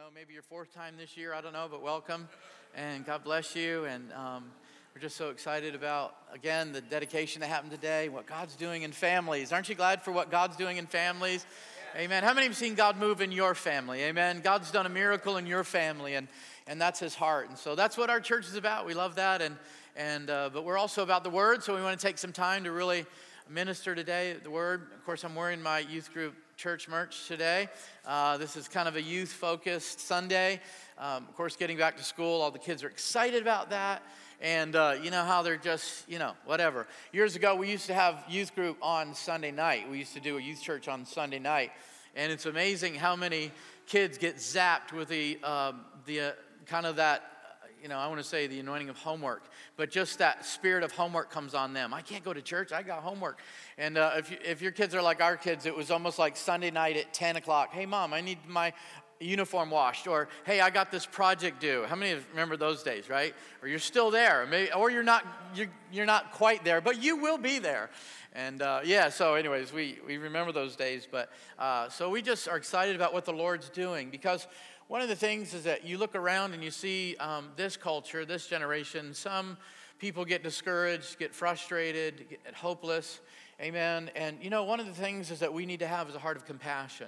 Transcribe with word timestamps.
know, 0.00 0.06
maybe 0.14 0.32
your 0.32 0.42
fourth 0.42 0.72
time 0.72 0.94
this 0.96 1.14
year. 1.14 1.34
I 1.34 1.42
don't 1.42 1.52
know, 1.52 1.68
but 1.70 1.82
welcome. 1.82 2.26
And 2.74 3.04
God 3.04 3.22
bless 3.22 3.54
you. 3.54 3.84
And 3.84 4.10
um, 4.14 4.44
we're 4.94 5.02
just 5.02 5.14
so 5.14 5.28
excited 5.28 5.74
about, 5.74 6.16
again, 6.32 6.72
the 6.72 6.80
dedication 6.80 7.42
that 7.42 7.48
happened 7.48 7.70
today, 7.70 8.08
what 8.08 8.26
God's 8.26 8.56
doing 8.56 8.80
in 8.80 8.92
families. 8.92 9.52
Aren't 9.52 9.68
you 9.68 9.74
glad 9.74 10.00
for 10.00 10.10
what 10.10 10.30
God's 10.30 10.56
doing 10.56 10.78
in 10.78 10.86
families? 10.86 11.44
Amen. 11.94 12.22
How 12.22 12.32
many 12.32 12.46
have 12.46 12.56
seen 12.56 12.74
God 12.76 12.96
move 12.96 13.20
in 13.20 13.30
your 13.30 13.54
family? 13.54 14.02
Amen. 14.04 14.40
God's 14.42 14.70
done 14.70 14.86
a 14.86 14.88
miracle 14.88 15.36
in 15.36 15.46
your 15.46 15.64
family, 15.64 16.14
and, 16.14 16.28
and 16.66 16.80
that's 16.80 16.98
his 16.98 17.14
heart. 17.14 17.50
And 17.50 17.58
so 17.58 17.74
that's 17.74 17.98
what 17.98 18.08
our 18.08 18.20
church 18.20 18.46
is 18.46 18.54
about. 18.54 18.86
We 18.86 18.94
love 18.94 19.16
that. 19.16 19.42
And, 19.42 19.54
and, 19.96 20.30
uh, 20.30 20.48
but 20.50 20.64
we're 20.64 20.78
also 20.78 21.02
about 21.02 21.24
the 21.24 21.30
word, 21.30 21.62
so 21.62 21.76
we 21.76 21.82
want 21.82 22.00
to 22.00 22.06
take 22.06 22.16
some 22.16 22.32
time 22.32 22.64
to 22.64 22.72
really 22.72 23.04
minister 23.50 23.94
today 23.94 24.36
the 24.42 24.50
word. 24.50 24.86
Of 24.94 25.04
course, 25.04 25.24
I'm 25.24 25.34
wearing 25.34 25.60
my 25.60 25.80
youth 25.80 26.10
group 26.14 26.36
church 26.60 26.88
merch 26.88 27.26
today. 27.26 27.70
Uh, 28.06 28.36
this 28.36 28.54
is 28.54 28.68
kind 28.68 28.86
of 28.86 28.94
a 28.94 29.00
youth 29.00 29.32
focused 29.32 29.98
Sunday. 29.98 30.60
Um, 30.98 31.26
of 31.26 31.34
course, 31.34 31.56
getting 31.56 31.78
back 31.78 31.96
to 31.96 32.04
school, 32.04 32.42
all 32.42 32.50
the 32.50 32.58
kids 32.58 32.84
are 32.84 32.88
excited 32.88 33.40
about 33.40 33.70
that. 33.70 34.02
And 34.42 34.76
uh, 34.76 34.96
you 35.02 35.10
know 35.10 35.24
how 35.24 35.40
they're 35.40 35.56
just, 35.56 36.06
you 36.06 36.18
know, 36.18 36.34
whatever. 36.44 36.86
Years 37.14 37.34
ago, 37.34 37.54
we 37.54 37.70
used 37.70 37.86
to 37.86 37.94
have 37.94 38.22
youth 38.28 38.54
group 38.54 38.76
on 38.82 39.14
Sunday 39.14 39.52
night. 39.52 39.90
We 39.90 39.96
used 39.96 40.12
to 40.12 40.20
do 40.20 40.36
a 40.36 40.40
youth 40.42 40.60
church 40.60 40.86
on 40.86 41.06
Sunday 41.06 41.38
night. 41.38 41.72
And 42.14 42.30
it's 42.30 42.44
amazing 42.44 42.94
how 42.94 43.16
many 43.16 43.52
kids 43.86 44.18
get 44.18 44.36
zapped 44.36 44.92
with 44.92 45.08
the, 45.08 45.42
um, 45.42 45.80
the 46.04 46.20
uh, 46.20 46.32
kind 46.66 46.84
of 46.84 46.96
that 46.96 47.29
you 47.82 47.88
know, 47.88 47.98
I 47.98 48.06
want 48.06 48.18
to 48.18 48.26
say 48.26 48.46
the 48.46 48.60
anointing 48.60 48.88
of 48.88 48.96
homework, 48.96 49.44
but 49.76 49.90
just 49.90 50.18
that 50.18 50.44
spirit 50.44 50.82
of 50.84 50.92
homework 50.92 51.30
comes 51.30 51.54
on 51.54 51.72
them. 51.72 51.94
I 51.94 52.02
can't 52.02 52.24
go 52.24 52.32
to 52.32 52.42
church, 52.42 52.72
I 52.72 52.82
got 52.82 53.02
homework. 53.02 53.40
And 53.78 53.98
uh, 53.98 54.12
if, 54.16 54.30
you, 54.30 54.36
if 54.44 54.62
your 54.62 54.72
kids 54.72 54.94
are 54.94 55.02
like 55.02 55.20
our 55.22 55.36
kids, 55.36 55.66
it 55.66 55.76
was 55.76 55.90
almost 55.90 56.18
like 56.18 56.36
Sunday 56.36 56.70
night 56.70 56.96
at 56.96 57.12
10 57.14 57.36
o'clock. 57.36 57.72
Hey, 57.72 57.86
mom, 57.86 58.12
I 58.12 58.20
need 58.20 58.38
my 58.46 58.72
uniform 59.20 59.70
washed. 59.70 60.06
Or, 60.06 60.28
hey, 60.44 60.60
I 60.60 60.70
got 60.70 60.90
this 60.90 61.06
project 61.06 61.60
due. 61.60 61.84
How 61.86 61.94
many 61.94 62.12
of 62.12 62.18
you 62.18 62.24
remember 62.30 62.56
those 62.56 62.82
days, 62.82 63.08
right? 63.08 63.34
Or 63.62 63.68
you're 63.68 63.78
still 63.78 64.10
there, 64.10 64.46
Maybe, 64.46 64.72
or 64.72 64.90
you're 64.90 65.02
not, 65.02 65.26
you're, 65.54 65.68
you're 65.92 66.06
not 66.06 66.32
quite 66.32 66.64
there, 66.64 66.80
but 66.80 67.02
you 67.02 67.16
will 67.16 67.38
be 67.38 67.58
there. 67.58 67.90
And 68.32 68.62
uh, 68.62 68.80
yeah, 68.84 69.08
so, 69.08 69.34
anyways, 69.34 69.72
we, 69.72 69.98
we 70.06 70.16
remember 70.16 70.52
those 70.52 70.76
days. 70.76 71.06
But 71.10 71.30
uh, 71.58 71.88
so 71.88 72.08
we 72.10 72.22
just 72.22 72.48
are 72.48 72.56
excited 72.56 72.96
about 72.96 73.12
what 73.12 73.24
the 73.24 73.32
Lord's 73.32 73.68
doing 73.68 74.10
because 74.10 74.46
one 74.90 75.02
of 75.02 75.08
the 75.08 75.14
things 75.14 75.54
is 75.54 75.62
that 75.62 75.86
you 75.86 75.98
look 75.98 76.16
around 76.16 76.52
and 76.52 76.64
you 76.64 76.72
see 76.72 77.14
um, 77.20 77.50
this 77.54 77.76
culture, 77.76 78.24
this 78.24 78.48
generation, 78.48 79.14
some 79.14 79.56
people 80.00 80.24
get 80.24 80.42
discouraged, 80.42 81.16
get 81.16 81.32
frustrated, 81.32 82.28
get 82.28 82.54
hopeless. 82.56 83.20
Amen. 83.60 84.10
And 84.16 84.38
you 84.42 84.50
know, 84.50 84.64
one 84.64 84.80
of 84.80 84.86
the 84.86 84.92
things 84.92 85.30
is 85.30 85.38
that 85.38 85.54
we 85.54 85.64
need 85.64 85.78
to 85.78 85.86
have 85.86 86.08
is 86.08 86.16
a 86.16 86.18
heart 86.18 86.36
of 86.36 86.44
compassion. 86.44 87.06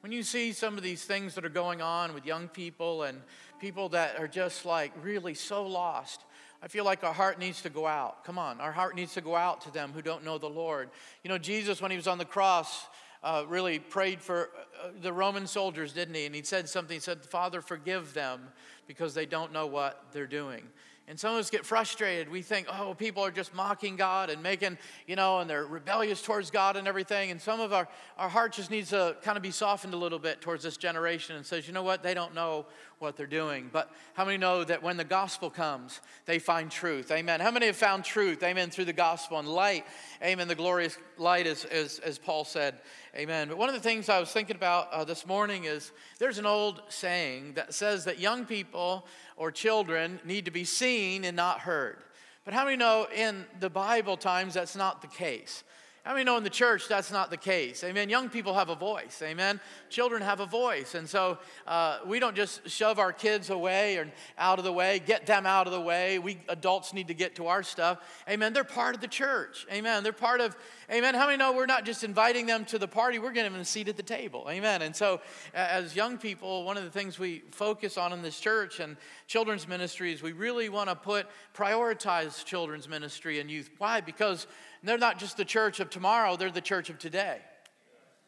When 0.00 0.12
you 0.12 0.22
see 0.22 0.52
some 0.52 0.76
of 0.76 0.82
these 0.82 1.06
things 1.06 1.34
that 1.34 1.46
are 1.46 1.48
going 1.48 1.80
on 1.80 2.12
with 2.12 2.26
young 2.26 2.48
people 2.48 3.04
and 3.04 3.22
people 3.58 3.88
that 3.88 4.18
are 4.18 4.28
just 4.28 4.66
like 4.66 4.92
really 5.02 5.32
so 5.32 5.66
lost, 5.66 6.26
I 6.62 6.68
feel 6.68 6.84
like 6.84 7.02
our 7.02 7.14
heart 7.14 7.38
needs 7.38 7.62
to 7.62 7.70
go 7.70 7.86
out. 7.86 8.24
Come 8.24 8.38
on, 8.38 8.60
our 8.60 8.72
heart 8.72 8.94
needs 8.94 9.14
to 9.14 9.22
go 9.22 9.36
out 9.36 9.62
to 9.62 9.70
them 9.70 9.92
who 9.94 10.02
don't 10.02 10.22
know 10.22 10.36
the 10.36 10.50
Lord. 10.50 10.90
You 11.24 11.30
know, 11.30 11.38
Jesus, 11.38 11.80
when 11.80 11.90
he 11.90 11.96
was 11.96 12.06
on 12.06 12.18
the 12.18 12.26
cross, 12.26 12.88
uh, 13.22 13.44
really 13.48 13.78
prayed 13.78 14.20
for 14.20 14.50
uh, 14.82 14.88
the 15.00 15.12
Roman 15.12 15.46
soldiers, 15.46 15.92
didn't 15.92 16.14
he? 16.14 16.26
And 16.26 16.34
he 16.34 16.42
said 16.42 16.68
something. 16.68 16.94
He 16.94 17.00
said, 17.00 17.24
Father, 17.24 17.60
forgive 17.60 18.14
them 18.14 18.40
because 18.86 19.14
they 19.14 19.26
don't 19.26 19.52
know 19.52 19.66
what 19.66 20.04
they're 20.12 20.26
doing. 20.26 20.64
And 21.08 21.18
some 21.18 21.34
of 21.34 21.40
us 21.40 21.50
get 21.50 21.66
frustrated. 21.66 22.28
We 22.28 22.42
think, 22.42 22.68
oh, 22.72 22.94
people 22.94 23.24
are 23.24 23.30
just 23.30 23.54
mocking 23.54 23.96
God 23.96 24.30
and 24.30 24.42
making, 24.42 24.78
you 25.06 25.16
know, 25.16 25.40
and 25.40 25.50
they're 25.50 25.66
rebellious 25.66 26.22
towards 26.22 26.50
God 26.50 26.76
and 26.76 26.86
everything. 26.86 27.32
And 27.32 27.40
some 27.40 27.60
of 27.60 27.72
our, 27.72 27.88
our 28.16 28.28
heart 28.28 28.52
just 28.52 28.70
needs 28.70 28.90
to 28.90 29.16
kind 29.22 29.36
of 29.36 29.42
be 29.42 29.50
softened 29.50 29.94
a 29.94 29.96
little 29.96 30.20
bit 30.20 30.40
towards 30.40 30.62
this 30.62 30.76
generation 30.76 31.34
and 31.34 31.44
says, 31.44 31.66
you 31.66 31.74
know 31.74 31.82
what, 31.82 32.04
they 32.04 32.14
don't 32.14 32.34
know 32.34 32.66
what 33.02 33.16
they're 33.16 33.26
doing. 33.26 33.68
But 33.70 33.90
how 34.14 34.24
many 34.24 34.38
know 34.38 34.64
that 34.64 34.82
when 34.82 34.96
the 34.96 35.04
gospel 35.04 35.50
comes, 35.50 36.00
they 36.24 36.38
find 36.38 36.70
truth? 36.70 37.10
Amen. 37.10 37.40
How 37.40 37.50
many 37.50 37.66
have 37.66 37.76
found 37.76 38.04
truth? 38.04 38.42
Amen. 38.42 38.70
Through 38.70 38.86
the 38.86 38.92
gospel 38.92 39.38
and 39.38 39.48
light. 39.48 39.84
Amen. 40.22 40.48
The 40.48 40.54
glorious 40.54 40.96
light, 41.18 41.46
as, 41.46 41.64
as, 41.66 41.98
as 41.98 42.18
Paul 42.18 42.44
said. 42.44 42.76
Amen. 43.14 43.48
But 43.48 43.58
one 43.58 43.68
of 43.68 43.74
the 43.74 43.80
things 43.80 44.08
I 44.08 44.20
was 44.20 44.30
thinking 44.30 44.56
about 44.56 44.90
uh, 44.92 45.04
this 45.04 45.26
morning 45.26 45.64
is 45.64 45.92
there's 46.18 46.38
an 46.38 46.46
old 46.46 46.80
saying 46.88 47.54
that 47.54 47.74
says 47.74 48.04
that 48.04 48.18
young 48.18 48.46
people 48.46 49.06
or 49.36 49.50
children 49.50 50.20
need 50.24 50.44
to 50.46 50.50
be 50.50 50.64
seen 50.64 51.24
and 51.24 51.36
not 51.36 51.60
heard. 51.60 51.98
But 52.44 52.54
how 52.54 52.64
many 52.64 52.76
know 52.76 53.06
in 53.14 53.44
the 53.60 53.70
Bible 53.70 54.16
times 54.16 54.54
that's 54.54 54.76
not 54.76 55.02
the 55.02 55.08
case? 55.08 55.64
How 56.04 56.14
many 56.14 56.24
know 56.24 56.36
in 56.36 56.42
the 56.42 56.50
church 56.50 56.88
that's 56.88 57.12
not 57.12 57.30
the 57.30 57.36
case? 57.36 57.84
Amen. 57.84 58.08
Young 58.08 58.28
people 58.28 58.54
have 58.54 58.70
a 58.70 58.74
voice. 58.74 59.22
Amen. 59.22 59.60
Children 59.88 60.20
have 60.22 60.40
a 60.40 60.46
voice. 60.46 60.96
And 60.96 61.08
so 61.08 61.38
uh, 61.64 62.00
we 62.04 62.18
don't 62.18 62.34
just 62.34 62.68
shove 62.68 62.98
our 62.98 63.12
kids 63.12 63.50
away 63.50 63.98
or 63.98 64.10
out 64.36 64.58
of 64.58 64.64
the 64.64 64.72
way, 64.72 64.98
get 64.98 65.26
them 65.26 65.46
out 65.46 65.68
of 65.68 65.72
the 65.72 65.80
way. 65.80 66.18
We 66.18 66.40
adults 66.48 66.92
need 66.92 67.06
to 67.06 67.14
get 67.14 67.36
to 67.36 67.46
our 67.46 67.62
stuff. 67.62 67.98
Amen. 68.28 68.52
They're 68.52 68.64
part 68.64 68.96
of 68.96 69.00
the 69.00 69.06
church. 69.06 69.64
Amen. 69.72 70.02
They're 70.02 70.12
part 70.12 70.40
of, 70.40 70.56
amen. 70.90 71.14
How 71.14 71.26
many 71.26 71.38
know 71.38 71.52
we're 71.52 71.66
not 71.66 71.84
just 71.84 72.02
inviting 72.02 72.46
them 72.46 72.64
to 72.64 72.80
the 72.80 72.88
party, 72.88 73.20
we're 73.20 73.30
getting 73.30 73.52
them 73.52 73.60
a 73.60 73.64
seat 73.64 73.86
at 73.86 73.96
the 73.96 74.02
table. 74.02 74.48
Amen. 74.50 74.82
And 74.82 74.96
so 74.96 75.20
as 75.54 75.94
young 75.94 76.18
people, 76.18 76.64
one 76.64 76.76
of 76.76 76.82
the 76.82 76.90
things 76.90 77.16
we 77.16 77.44
focus 77.52 77.96
on 77.96 78.12
in 78.12 78.22
this 78.22 78.40
church 78.40 78.80
and 78.80 78.96
children's 79.28 79.68
ministry 79.68 80.12
is 80.12 80.20
we 80.20 80.32
really 80.32 80.68
want 80.68 80.88
to 80.88 80.96
put, 80.96 81.28
prioritize 81.54 82.44
children's 82.44 82.88
ministry 82.88 83.38
and 83.38 83.48
youth. 83.48 83.70
Why? 83.78 84.00
Because 84.00 84.48
they're 84.82 84.98
not 84.98 85.18
just 85.18 85.36
the 85.36 85.44
church 85.44 85.80
of 85.80 85.90
tomorrow, 85.90 86.36
they're 86.36 86.50
the 86.50 86.60
church 86.60 86.90
of 86.90 86.98
today. 86.98 87.38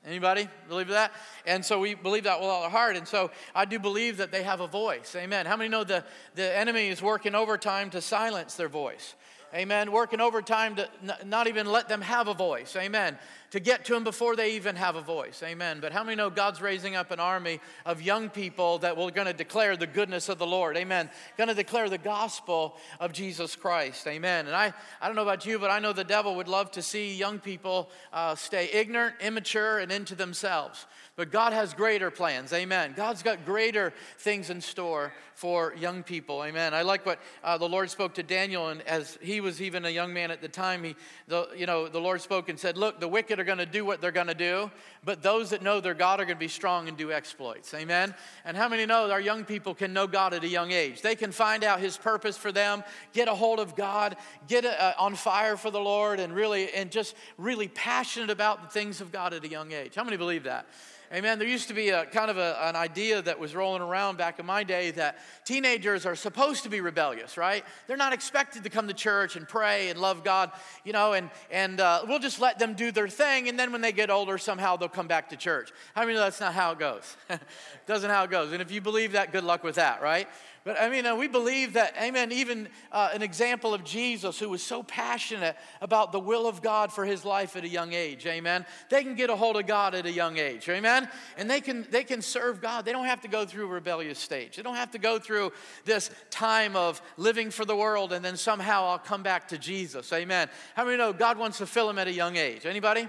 Anybody 0.07 0.49
believe 0.69 0.89
that? 0.89 1.13
And 1.47 1.65
so 1.65 1.81
we 1.81 1.95
believe 1.95 2.25
that 2.25 2.39
with 2.39 2.49
all 2.49 2.65
our 2.65 2.71
heart. 2.71 2.97
And 2.97 3.09
so 3.09 3.31
I 3.55 3.65
do 3.65 3.79
believe 3.79 4.19
that 4.19 4.31
they 4.31 4.43
have 4.43 4.61
a 4.61 4.67
voice. 4.67 5.17
Amen. 5.17 5.47
How 5.47 5.57
many 5.57 5.71
know 5.71 5.83
the, 5.83 6.05
the 6.35 6.55
enemy 6.57 6.89
is 6.89 7.01
working 7.01 7.35
overtime 7.35 7.89
to 7.91 8.03
silence 8.03 8.55
their 8.55 8.69
voice? 8.69 9.15
Amen. 9.55 9.93
Working 9.93 10.21
overtime 10.21 10.77
to 10.77 10.89
not 11.25 11.47
even 11.47 11.67
let 11.67 11.89
them 11.89 12.03
have 12.03 12.29
a 12.29 12.35
voice. 12.35 12.77
Amen 12.77 13.17
to 13.55 13.61
get 13.61 13.85
to 13.85 13.93
them 13.93 14.03
before 14.03 14.35
they 14.35 14.57
even 14.57 14.75
have 14.75 14.97
a 14.97 15.01
voice. 15.01 15.41
Amen. 15.45 15.79
But 15.81 15.93
how 15.93 16.03
many 16.03 16.17
know 16.17 16.29
God's 16.29 16.61
raising 16.61 16.97
up 16.97 17.13
an 17.13 17.21
army 17.21 17.61
of 17.87 18.03
young 18.03 18.29
people 18.29 18.79
that 18.79 18.97
will 18.97 19.11
going 19.11 19.29
to 19.29 19.33
declare 19.33 19.77
the 19.77 19.87
goodness 19.87 20.29
of 20.29 20.39
the 20.39 20.47
Lord? 20.47 20.77
Amen. 20.77 21.09
Going 21.39 21.47
to 21.47 21.55
declare 21.55 21.89
the 21.89 21.97
gospel 21.97 22.75
of 22.99 23.13
Jesus 23.13 23.55
Christ. 23.55 24.09
Amen. 24.09 24.49
And 24.49 24.57
I, 24.57 24.75
I 25.01 25.07
don't 25.07 25.15
know 25.15 25.23
about 25.23 25.47
you, 25.47 25.61
but 25.61 25.71
I 25.71 25.79
know 25.79 25.93
the 25.93 26.03
devil 26.03 26.35
would 26.35 26.49
love 26.49 26.73
to 26.73 26.83
see 26.83 27.15
young 27.15 27.39
people 27.39 27.91
uh, 28.13 28.35
stay 28.35 28.69
ignorant, 28.73 29.15
immature, 29.21 29.79
and 29.79 29.93
into 29.93 30.17
themselves. 30.17 30.87
But 31.15 31.31
God 31.31 31.53
has 31.53 31.75
greater 31.75 32.11
plans. 32.11 32.53
Amen. 32.53 32.93
God's 32.97 33.23
got 33.23 33.45
greater 33.45 33.93
things 34.19 34.51
in 34.51 34.61
store 34.61 35.13
for 35.35 35.75
young 35.77 36.03
people. 36.03 36.43
Amen. 36.45 36.75
I 36.75 36.83
like 36.83 37.07
what 37.07 37.21
uh, 37.45 37.57
the 37.57 37.69
Lord 37.69 37.89
spoke 37.91 38.15
to 38.15 38.25
Daniel, 38.25 38.69
and 38.69 38.83
as 38.83 39.17
he 39.21 39.41
was 39.41 39.63
even 39.63 39.85
a 39.85 39.91
young 39.91 40.13
man 40.13 40.33
at 40.33 40.41
the 40.41 40.49
time, 40.49 40.83
he, 40.83 40.97
the, 41.29 41.49
you 41.57 41.67
know, 41.67 41.87
the 41.87 42.01
Lord 42.01 42.21
spoke 42.21 42.49
and 42.49 42.59
said, 42.59 42.77
"Look, 42.77 42.99
the 42.99 43.07
wicked 43.07 43.39
are 43.45 43.57
going 43.57 43.59
to 43.59 43.67
do 43.67 43.85
what 43.85 44.01
they're 44.01 44.11
going 44.11 44.29
to 44.29 44.35
do, 44.35 44.71
but 45.05 45.23
those 45.23 45.51
that 45.51 45.63
know 45.63 45.81
their 45.81 45.95
God 45.95 46.19
are 46.21 46.25
going 46.25 46.37
to 46.37 46.41
be 46.41 46.49
strong 46.49 46.89
and 46.89 46.97
do 46.97 47.13
exploits." 47.13 47.75
Amen. 47.75 48.15
And 48.45 48.57
how 48.57 48.69
many 48.69 48.87
know 48.87 49.11
our 49.11 49.21
young 49.21 49.45
people 49.45 49.75
can 49.75 49.93
know 49.93 50.07
God 50.07 50.33
at 50.33 50.43
a 50.45 50.49
young 50.49 50.73
age? 50.73 51.03
They 51.03 51.15
can 51.15 51.31
find 51.31 51.63
out 51.63 51.81
His 51.81 51.99
purpose 51.99 52.37
for 52.37 52.51
them, 52.51 52.83
get 53.13 53.29
a 53.29 53.35
hold 53.35 53.61
of 53.61 53.77
God, 53.77 54.17
get 54.49 54.65
a, 54.65 54.99
on 54.99 55.15
fire 55.15 55.57
for 55.57 55.71
the 55.71 55.81
Lord, 55.81 56.21
and 56.21 56.35
really, 56.35 56.73
and 56.73 56.91
just 56.91 57.15
really 57.37 57.69
passionate 57.69 58.31
about 58.31 58.63
the 58.63 58.69
things 58.69 59.01
of 59.01 59.13
God 59.13 59.35
at 59.35 59.45
a 59.45 59.49
young 59.49 59.73
age. 59.73 59.95
How 59.95 60.05
many 60.05 60.17
believe 60.17 60.45
that? 60.45 60.67
Amen. 61.13 61.39
There 61.39 61.47
used 61.47 61.69
to 61.69 61.75
be 61.75 61.91
a 61.91 62.07
kind 62.07 62.31
of 62.31 62.39
a, 62.39 62.59
an 62.63 62.77
idea 62.77 63.21
that 63.23 63.39
was 63.39 63.55
rolling 63.55 63.83
around 63.83 64.17
back 64.17 64.39
in 64.39 64.47
my 64.47 64.65
day 64.65 64.91
that 64.93 65.19
teenagers 65.45 66.07
are 66.07 66.17
supposed 66.17 66.63
to 66.63 66.69
be 66.69 66.81
rebellious, 66.81 67.37
right? 67.37 67.65
They're 67.87 67.97
not 67.97 68.13
expected 68.13 68.65
to 68.65 68.71
come 68.71 68.89
to 68.89 68.95
church 68.95 69.37
and 69.37 69.47
pray 69.47 69.91
and 69.91 70.01
love 70.01 70.25
God, 70.25 70.51
you 70.83 70.93
know, 70.93 71.13
and, 71.13 71.31
and 71.51 71.81
uh, 71.81 72.05
we'll 72.09 72.19
just 72.19 72.41
let 72.41 72.59
them 72.59 72.75
do 72.75 72.91
their 72.91 73.09
thing. 73.09 73.49
And 73.49 73.59
then 73.59 73.71
when 73.71 73.81
they 73.81 73.93
get 73.93 74.11
older, 74.11 74.39
somehow 74.39 74.77
they'll 74.77 74.89
come 74.89 75.07
back 75.07 75.29
to 75.31 75.37
church. 75.37 75.71
How 75.95 76.03
I 76.03 76.05
many 76.07 76.17
know 76.17 76.25
that's 76.25 76.41
not 76.41 76.55
how 76.55 76.73
it 76.73 76.79
goes? 76.79 77.17
Doesn't 77.87 78.11
how 78.11 78.25
it 78.25 78.31
goes. 78.31 78.53
And 78.53 78.63
if 78.63 78.71
you 78.71 78.81
believe 78.81 79.13
that, 79.13 79.31
good 79.31 79.45
luck 79.45 79.63
with 79.63 79.75
that, 79.75 80.03
right? 80.03 80.29
But 80.65 80.81
I 80.81 80.89
mean, 80.89 81.05
uh, 81.05 81.15
we 81.15 81.29
believe 81.29 81.75
that, 81.75 81.95
amen, 82.01 82.33
even 82.33 82.69
uh, 82.91 83.11
an 83.13 83.21
example 83.21 83.75
of 83.75 83.85
Jesus 83.85 84.39
who 84.39 84.49
was 84.49 84.63
so 84.63 84.83
passionate 84.83 85.57
about 85.83 86.11
the 86.11 86.19
will 86.19 86.47
of 86.47 86.63
God 86.63 86.91
for 86.91 87.05
his 87.05 87.23
life 87.23 87.55
at 87.55 87.65
a 87.65 87.69
young 87.69 87.93
age, 87.93 88.25
amen. 88.27 88.65
They 88.89 89.03
can 89.03 89.15
get 89.15 89.29
a 89.29 89.37
hold 89.37 89.57
of 89.57 89.67
God 89.67 89.95
at 89.95 90.07
a 90.07 90.11
young 90.11 90.39
age, 90.39 90.67
amen. 90.71 91.11
And 91.37 91.51
they 91.51 91.61
can, 91.61 91.87
they 91.91 92.03
can 92.03 92.23
serve 92.23 92.63
God. 92.63 92.87
They 92.87 92.93
don't 92.93 93.05
have 93.05 93.21
to 93.21 93.29
go 93.29 93.45
through 93.45 93.67
a 93.67 93.69
rebellious 93.75 94.19
stage. 94.19 94.57
They 94.57 94.63
don't 94.63 94.77
have 94.77 94.93
to 94.93 94.99
go 94.99 95.19
through 95.19 95.53
this 95.85 96.11
time 96.31 96.77
of 96.77 97.03
living 97.19 97.51
for 97.51 97.67
the 97.67 97.77
world 97.77 98.15
and 98.15 98.25
then 98.25 98.39
somehow 98.39 98.87
I'll 98.87 98.99
come 98.99 99.23
back 99.23 99.49
to 99.49 99.59
Jesus, 99.59 100.11
amen. 100.15 100.49
How 100.77 100.87
many 100.87 100.97
know 100.97 101.13
God 101.13 101.37
wants 101.37 101.59
to 101.59 101.67
fill 101.67 101.89
them 101.89 101.99
at 101.99 102.09
a 102.09 102.13
young 102.13 102.37
age? 102.37 102.65
Anybody? 102.65 103.07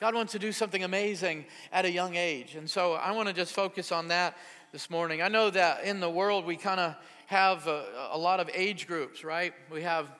God 0.00 0.14
wants 0.14 0.32
to 0.32 0.38
do 0.38 0.52
something 0.52 0.84
amazing 0.84 1.46
at 1.72 1.84
a 1.86 1.90
young 1.90 2.16
age. 2.16 2.54
And 2.54 2.68
so 2.68 2.94
I 2.94 3.12
want 3.12 3.28
to 3.28 3.34
just 3.34 3.54
focus 3.54 3.92
on 3.92 4.08
that 4.08 4.36
this 4.72 4.90
morning. 4.90 5.22
I 5.22 5.28
know 5.28 5.50
that 5.50 5.84
in 5.84 6.00
the 6.00 6.10
world 6.10 6.44
we 6.44 6.56
kind 6.56 6.80
of 6.80 6.96
have 7.26 7.66
a, 7.66 7.84
a, 8.12 8.18
lot 8.18 8.40
of 8.40 8.50
age 8.52 8.86
groups, 8.86 9.24
right? 9.24 9.52
We 9.70 9.82
have, 9.82 10.10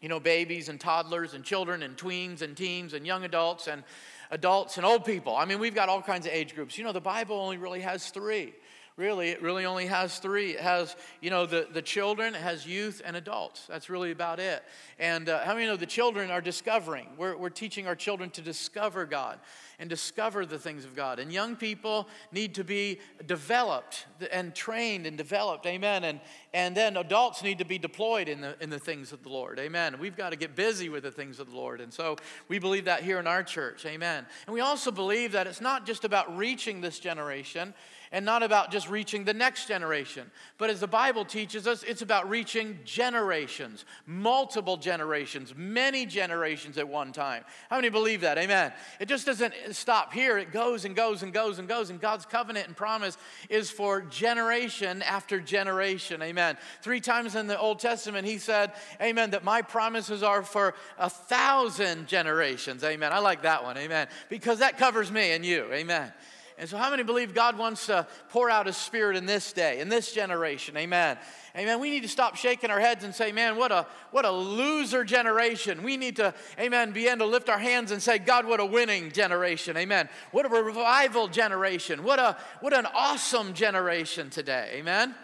you 0.00 0.08
know, 0.08 0.20
babies 0.20 0.68
and 0.68 0.80
toddlers 0.80 1.34
and 1.34 1.44
children 1.44 1.82
and 1.82 1.96
tweens 1.96 2.42
and 2.42 2.56
teens 2.56 2.94
and 2.94 3.06
young 3.06 3.24
adults 3.24 3.66
and 3.66 3.82
adults 4.30 4.76
and 4.76 4.86
old 4.86 5.04
people. 5.04 5.36
I 5.36 5.44
mean, 5.44 5.58
we've 5.58 5.74
got 5.74 5.88
all 5.88 6.02
kinds 6.02 6.26
of 6.26 6.32
age 6.32 6.54
groups. 6.54 6.78
You 6.78 6.84
know, 6.84 6.92
the 6.92 7.00
Bible 7.00 7.36
only 7.36 7.56
really 7.58 7.80
has 7.80 8.10
three. 8.10 8.54
Really 8.98 9.28
it 9.30 9.40
really 9.40 9.64
only 9.64 9.86
has 9.86 10.18
three. 10.18 10.50
It 10.50 10.60
has 10.60 10.96
you 11.20 11.30
know 11.30 11.46
the, 11.46 11.68
the 11.72 11.80
children 11.80 12.34
it 12.34 12.40
has 12.42 12.66
youth 12.66 13.00
and 13.04 13.16
adults. 13.16 13.64
That's 13.66 13.88
really 13.88 14.10
about 14.10 14.40
it. 14.40 14.62
And 14.98 15.28
uh, 15.28 15.44
how 15.44 15.54
many 15.54 15.66
know 15.66 15.76
the 15.76 15.86
children 15.86 16.30
are 16.30 16.40
discovering? 16.40 17.06
We're, 17.16 17.36
we're 17.36 17.50
teaching 17.50 17.86
our 17.86 17.94
children 17.94 18.30
to 18.30 18.42
discover 18.42 19.06
god 19.06 19.38
and 19.78 19.88
discover 19.88 20.44
the 20.44 20.58
things 20.58 20.84
of 20.84 20.96
god. 20.96 21.20
And 21.20 21.32
young 21.32 21.54
people 21.54 22.08
need 22.32 22.56
to 22.56 22.64
be 22.64 22.98
developed 23.24 24.06
and 24.32 24.52
trained 24.52 25.06
and 25.06 25.16
developed. 25.16 25.64
Amen. 25.66 26.04
And 26.04 26.20
and 26.52 26.76
then 26.76 26.96
adults 26.96 27.44
need 27.44 27.58
to 27.58 27.64
be 27.64 27.78
deployed 27.78 28.28
in 28.28 28.40
the 28.40 28.56
in 28.60 28.68
the 28.68 28.80
things 28.80 29.12
of 29.12 29.22
the 29.22 29.28
lord. 29.28 29.60
Amen. 29.60 29.98
We've 30.00 30.16
got 30.16 30.30
to 30.30 30.36
get 30.36 30.56
busy 30.56 30.88
with 30.88 31.04
the 31.04 31.12
things 31.12 31.38
of 31.38 31.48
the 31.48 31.56
lord. 31.56 31.80
And 31.80 31.92
so 31.92 32.16
we 32.48 32.58
believe 32.58 32.86
that 32.86 33.04
here 33.04 33.20
in 33.20 33.28
our 33.28 33.44
church. 33.44 33.86
Amen. 33.86 34.26
And 34.46 34.54
we 34.54 34.60
also 34.60 34.90
believe 34.90 35.32
that 35.32 35.46
it's 35.46 35.60
not 35.60 35.86
just 35.86 36.04
about 36.04 36.36
reaching 36.36 36.80
this 36.80 36.98
generation 36.98 37.74
and 38.12 38.24
not 38.24 38.42
about 38.42 38.70
just 38.70 38.88
reaching 38.88 39.24
the 39.24 39.34
next 39.34 39.68
generation. 39.68 40.30
But 40.56 40.70
as 40.70 40.80
the 40.80 40.86
Bible 40.86 41.24
teaches 41.24 41.66
us, 41.66 41.82
it's 41.82 42.02
about 42.02 42.28
reaching 42.28 42.78
generations, 42.84 43.84
multiple 44.06 44.76
generations, 44.76 45.54
many 45.56 46.06
generations 46.06 46.78
at 46.78 46.88
one 46.88 47.12
time. 47.12 47.44
How 47.70 47.76
many 47.76 47.88
believe 47.88 48.22
that? 48.22 48.38
Amen. 48.38 48.72
It 49.00 49.08
just 49.08 49.26
doesn't 49.26 49.54
stop 49.72 50.12
here, 50.12 50.38
it 50.38 50.52
goes 50.52 50.84
and 50.84 50.94
goes 50.94 51.22
and 51.22 51.32
goes 51.32 51.58
and 51.58 51.68
goes. 51.68 51.90
And 51.90 52.00
God's 52.00 52.26
covenant 52.26 52.66
and 52.66 52.76
promise 52.76 53.16
is 53.48 53.70
for 53.70 54.00
generation 54.02 55.02
after 55.02 55.40
generation. 55.40 56.22
Amen. 56.22 56.56
Three 56.82 57.00
times 57.00 57.34
in 57.34 57.46
the 57.46 57.58
Old 57.58 57.78
Testament, 57.78 58.26
He 58.26 58.38
said, 58.38 58.72
Amen, 59.00 59.30
that 59.30 59.44
my 59.44 59.62
promises 59.62 60.22
are 60.22 60.42
for 60.42 60.74
a 60.98 61.10
thousand 61.10 62.06
generations. 62.08 62.84
Amen. 62.84 63.12
I 63.12 63.18
like 63.18 63.42
that 63.42 63.64
one. 63.64 63.76
Amen. 63.76 64.08
Because 64.28 64.60
that 64.60 64.78
covers 64.78 65.10
me 65.10 65.32
and 65.32 65.44
you. 65.44 65.66
Amen. 65.72 66.12
And 66.58 66.68
so, 66.68 66.76
how 66.76 66.90
many 66.90 67.04
believe 67.04 67.34
God 67.34 67.56
wants 67.56 67.86
to 67.86 68.04
pour 68.30 68.50
out 68.50 68.66
His 68.66 68.76
Spirit 68.76 69.16
in 69.16 69.26
this 69.26 69.52
day, 69.52 69.78
in 69.78 69.88
this 69.88 70.12
generation? 70.12 70.76
Amen. 70.76 71.16
Amen. 71.56 71.78
We 71.78 71.88
need 71.88 72.02
to 72.02 72.08
stop 72.08 72.34
shaking 72.34 72.70
our 72.70 72.80
heads 72.80 73.04
and 73.04 73.14
say, 73.14 73.30
man, 73.30 73.56
what 73.56 73.70
a, 73.70 73.86
what 74.10 74.24
a 74.24 74.30
loser 74.30 75.04
generation. 75.04 75.84
We 75.84 75.96
need 75.96 76.16
to, 76.16 76.34
amen, 76.58 76.90
begin 76.90 77.20
to 77.20 77.26
lift 77.26 77.48
our 77.48 77.58
hands 77.58 77.92
and 77.92 78.02
say, 78.02 78.18
God, 78.18 78.44
what 78.44 78.58
a 78.58 78.66
winning 78.66 79.12
generation. 79.12 79.76
Amen. 79.76 80.08
What 80.32 80.46
a 80.46 80.48
revival 80.48 81.28
generation. 81.28 82.02
What, 82.02 82.18
a, 82.18 82.36
what 82.60 82.72
an 82.72 82.86
awesome 82.92 83.54
generation 83.54 84.28
today. 84.28 84.70
Amen. 84.74 85.14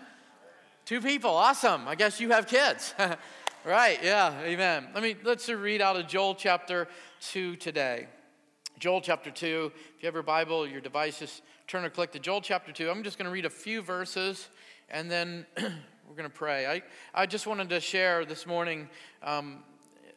Two 0.85 1.01
people. 1.01 1.31
Awesome. 1.31 1.89
I 1.89 1.97
guess 1.97 2.21
you 2.21 2.31
have 2.31 2.47
kids. 2.47 2.95
right. 3.65 3.99
Yeah. 4.05 4.41
Amen. 4.43 4.87
Let 4.95 5.03
me, 5.03 5.17
let's 5.25 5.49
read 5.49 5.81
out 5.81 5.97
of 5.97 6.07
Joel 6.07 6.37
chapter 6.37 6.87
2 7.23 7.57
today. 7.57 8.07
Joel 8.79 9.01
chapter 9.01 9.31
2. 9.31 9.73
If 9.75 10.03
you 10.03 10.07
have 10.07 10.15
your 10.15 10.23
Bible, 10.23 10.67
your 10.67 10.81
devices, 10.81 11.43
turn 11.69 11.85
or 11.85 11.91
click 11.91 12.13
to 12.13 12.19
Joel 12.19 12.41
chapter 12.41 12.73
2. 12.73 12.91
I'm 12.91 13.03
just 13.03 13.19
going 13.19 13.27
to 13.27 13.33
read 13.33 13.45
a 13.45 13.51
few 13.51 13.83
verses 13.83 14.49
and 14.89 15.11
then 15.11 15.47
we're 15.59 16.17
going 16.17 16.29
to 16.29 16.37
pray. 16.37 16.67
I, 16.67 16.83
I 17.15 17.27
just 17.27 17.47
wanted 17.47 17.69
to 17.71 17.81
share 17.81 18.25
this 18.25 18.47
morning, 18.47 18.89
um, 19.23 19.63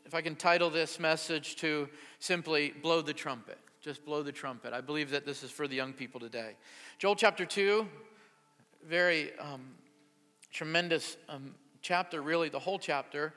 if 0.06 0.16
I 0.16 0.22
can 0.22 0.36
title 0.36 0.70
this 0.70 1.00
message 1.00 1.56
to 1.58 1.88
simply 2.20 2.74
Blow 2.82 3.02
the 3.02 3.14
Trumpet. 3.14 3.60
Just 3.80 4.04
blow 4.04 4.24
the 4.24 4.32
trumpet. 4.32 4.74
I 4.74 4.82
believe 4.82 5.12
that 5.12 5.26
this 5.26 5.44
is 5.44 5.52
for 5.52 5.68
the 5.68 5.76
young 5.76 5.94
people 5.94 6.20
today. 6.20 6.56
Joel 6.98 7.16
chapter 7.16 7.46
2, 7.46 7.88
very 8.86 9.38
um, 9.40 9.62
tremendous 10.52 11.16
um, 11.30 11.54
chapter, 11.82 12.22
really, 12.22 12.50
the 12.50 12.60
whole 12.60 12.80
chapter. 12.80 13.34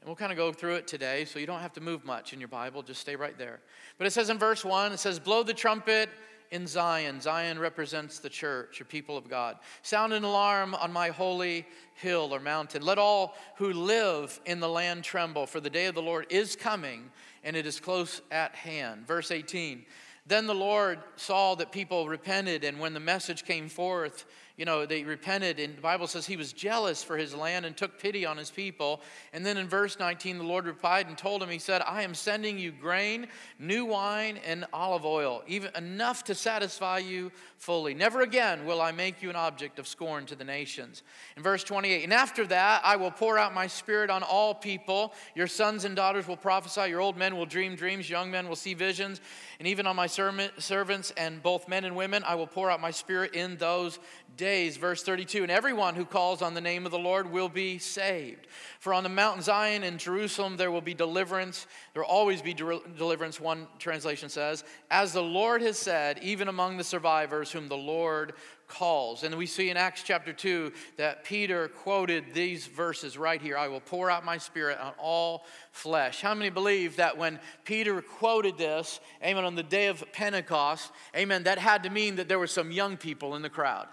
And 0.00 0.08
we'll 0.08 0.16
kind 0.16 0.32
of 0.32 0.38
go 0.38 0.50
through 0.50 0.76
it 0.76 0.86
today, 0.86 1.26
so 1.26 1.38
you 1.38 1.46
don't 1.46 1.60
have 1.60 1.74
to 1.74 1.80
move 1.80 2.06
much 2.06 2.32
in 2.32 2.40
your 2.40 2.48
Bible. 2.48 2.82
Just 2.82 3.02
stay 3.02 3.16
right 3.16 3.36
there. 3.36 3.60
But 3.98 4.06
it 4.06 4.12
says 4.12 4.30
in 4.30 4.38
verse 4.38 4.64
1, 4.64 4.92
it 4.92 4.98
says, 4.98 5.18
Blow 5.18 5.42
the 5.42 5.52
trumpet 5.52 6.08
in 6.50 6.66
Zion. 6.66 7.20
Zion 7.20 7.58
represents 7.58 8.18
the 8.18 8.30
church, 8.30 8.80
or 8.80 8.86
people 8.86 9.18
of 9.18 9.28
God. 9.28 9.58
Sound 9.82 10.14
an 10.14 10.24
alarm 10.24 10.74
on 10.74 10.90
my 10.90 11.10
holy 11.10 11.66
hill 11.94 12.30
or 12.32 12.40
mountain. 12.40 12.80
Let 12.80 12.96
all 12.96 13.36
who 13.56 13.74
live 13.74 14.40
in 14.46 14.58
the 14.58 14.70
land 14.70 15.04
tremble, 15.04 15.46
for 15.46 15.60
the 15.60 15.68
day 15.68 15.84
of 15.84 15.94
the 15.94 16.02
Lord 16.02 16.26
is 16.30 16.56
coming, 16.56 17.10
and 17.44 17.54
it 17.54 17.66
is 17.66 17.78
close 17.78 18.22
at 18.30 18.54
hand. 18.54 19.06
Verse 19.06 19.30
18. 19.30 19.84
Then 20.26 20.46
the 20.46 20.54
Lord 20.54 21.00
saw 21.16 21.54
that 21.56 21.72
people 21.72 22.08
repented, 22.08 22.64
and 22.64 22.78
when 22.78 22.94
the 22.94 23.00
message 23.00 23.44
came 23.44 23.68
forth, 23.68 24.24
you 24.60 24.66
know, 24.66 24.84
they 24.84 25.04
repented, 25.04 25.58
and 25.58 25.74
the 25.74 25.80
Bible 25.80 26.06
says 26.06 26.26
he 26.26 26.36
was 26.36 26.52
jealous 26.52 27.02
for 27.02 27.16
his 27.16 27.34
land 27.34 27.64
and 27.64 27.74
took 27.74 27.98
pity 27.98 28.26
on 28.26 28.36
his 28.36 28.50
people. 28.50 29.00
And 29.32 29.44
then 29.44 29.56
in 29.56 29.66
verse 29.66 29.98
19, 29.98 30.36
the 30.36 30.44
Lord 30.44 30.66
replied 30.66 31.08
and 31.08 31.16
told 31.16 31.42
him, 31.42 31.48
He 31.48 31.58
said, 31.58 31.80
I 31.86 32.02
am 32.02 32.12
sending 32.12 32.58
you 32.58 32.70
grain, 32.70 33.28
new 33.58 33.86
wine, 33.86 34.38
and 34.44 34.66
olive 34.74 35.06
oil, 35.06 35.42
even 35.46 35.74
enough 35.76 36.24
to 36.24 36.34
satisfy 36.34 36.98
you 36.98 37.32
fully. 37.56 37.94
Never 37.94 38.20
again 38.20 38.66
will 38.66 38.82
I 38.82 38.92
make 38.92 39.22
you 39.22 39.30
an 39.30 39.36
object 39.36 39.78
of 39.78 39.88
scorn 39.88 40.26
to 40.26 40.34
the 40.34 40.44
nations. 40.44 41.04
In 41.38 41.42
verse 41.42 41.64
28, 41.64 42.04
and 42.04 42.12
after 42.12 42.46
that, 42.48 42.82
I 42.84 42.96
will 42.96 43.10
pour 43.10 43.38
out 43.38 43.54
my 43.54 43.66
spirit 43.66 44.10
on 44.10 44.22
all 44.22 44.54
people. 44.54 45.14
Your 45.34 45.46
sons 45.46 45.86
and 45.86 45.96
daughters 45.96 46.28
will 46.28 46.36
prophesy, 46.36 46.90
your 46.90 47.00
old 47.00 47.16
men 47.16 47.34
will 47.34 47.46
dream 47.46 47.76
dreams, 47.76 48.10
young 48.10 48.30
men 48.30 48.46
will 48.46 48.56
see 48.56 48.74
visions, 48.74 49.22
and 49.60 49.68
even 49.68 49.86
on 49.86 49.94
my 49.94 50.06
servants 50.06 51.12
and 51.18 51.42
both 51.42 51.68
men 51.68 51.84
and 51.84 51.94
women, 51.94 52.24
I 52.26 52.34
will 52.34 52.46
pour 52.46 52.70
out 52.70 52.80
my 52.80 52.90
spirit 52.90 53.34
in 53.34 53.58
those 53.58 53.98
days. 54.38 54.78
Verse 54.78 55.02
32 55.02 55.42
And 55.42 55.52
everyone 55.52 55.94
who 55.94 56.06
calls 56.06 56.40
on 56.40 56.54
the 56.54 56.62
name 56.62 56.86
of 56.86 56.92
the 56.92 56.98
Lord 56.98 57.30
will 57.30 57.50
be 57.50 57.76
saved. 57.76 58.46
For 58.78 58.94
on 58.94 59.02
the 59.02 59.10
Mount 59.10 59.42
Zion 59.42 59.84
in 59.84 59.98
Jerusalem 59.98 60.56
there 60.56 60.70
will 60.70 60.80
be 60.80 60.94
deliverance. 60.94 61.66
There 61.92 62.02
will 62.02 62.08
always 62.08 62.40
be 62.40 62.54
deliverance, 62.54 63.38
one 63.38 63.68
translation 63.78 64.30
says. 64.30 64.64
As 64.90 65.12
the 65.12 65.22
Lord 65.22 65.60
has 65.60 65.76
said, 65.76 66.18
even 66.22 66.48
among 66.48 66.78
the 66.78 66.84
survivors 66.84 67.52
whom 67.52 67.68
the 67.68 67.76
Lord 67.76 68.32
calls. 68.70 69.24
And 69.24 69.34
we 69.34 69.46
see 69.46 69.68
in 69.68 69.76
Acts 69.76 70.02
chapter 70.02 70.32
2 70.32 70.72
that 70.96 71.24
Peter 71.24 71.68
quoted 71.68 72.32
these 72.32 72.66
verses 72.66 73.18
right 73.18 73.42
here 73.42 73.58
I 73.58 73.68
will 73.68 73.80
pour 73.80 74.10
out 74.10 74.24
my 74.24 74.38
spirit 74.38 74.78
on 74.80 74.92
all 74.98 75.44
flesh. 75.72 76.22
How 76.22 76.34
many 76.34 76.48
believe 76.48 76.96
that 76.96 77.18
when 77.18 77.38
Peter 77.64 78.00
quoted 78.00 78.56
this, 78.56 79.00
amen, 79.22 79.44
on 79.44 79.56
the 79.56 79.62
day 79.62 79.88
of 79.88 80.02
Pentecost, 80.12 80.90
amen, 81.14 81.42
that 81.42 81.58
had 81.58 81.82
to 81.82 81.90
mean 81.90 82.16
that 82.16 82.28
there 82.28 82.38
were 82.38 82.46
some 82.46 82.70
young 82.70 82.96
people 82.96 83.36
in 83.36 83.42
the 83.42 83.50
crowd? 83.50 83.88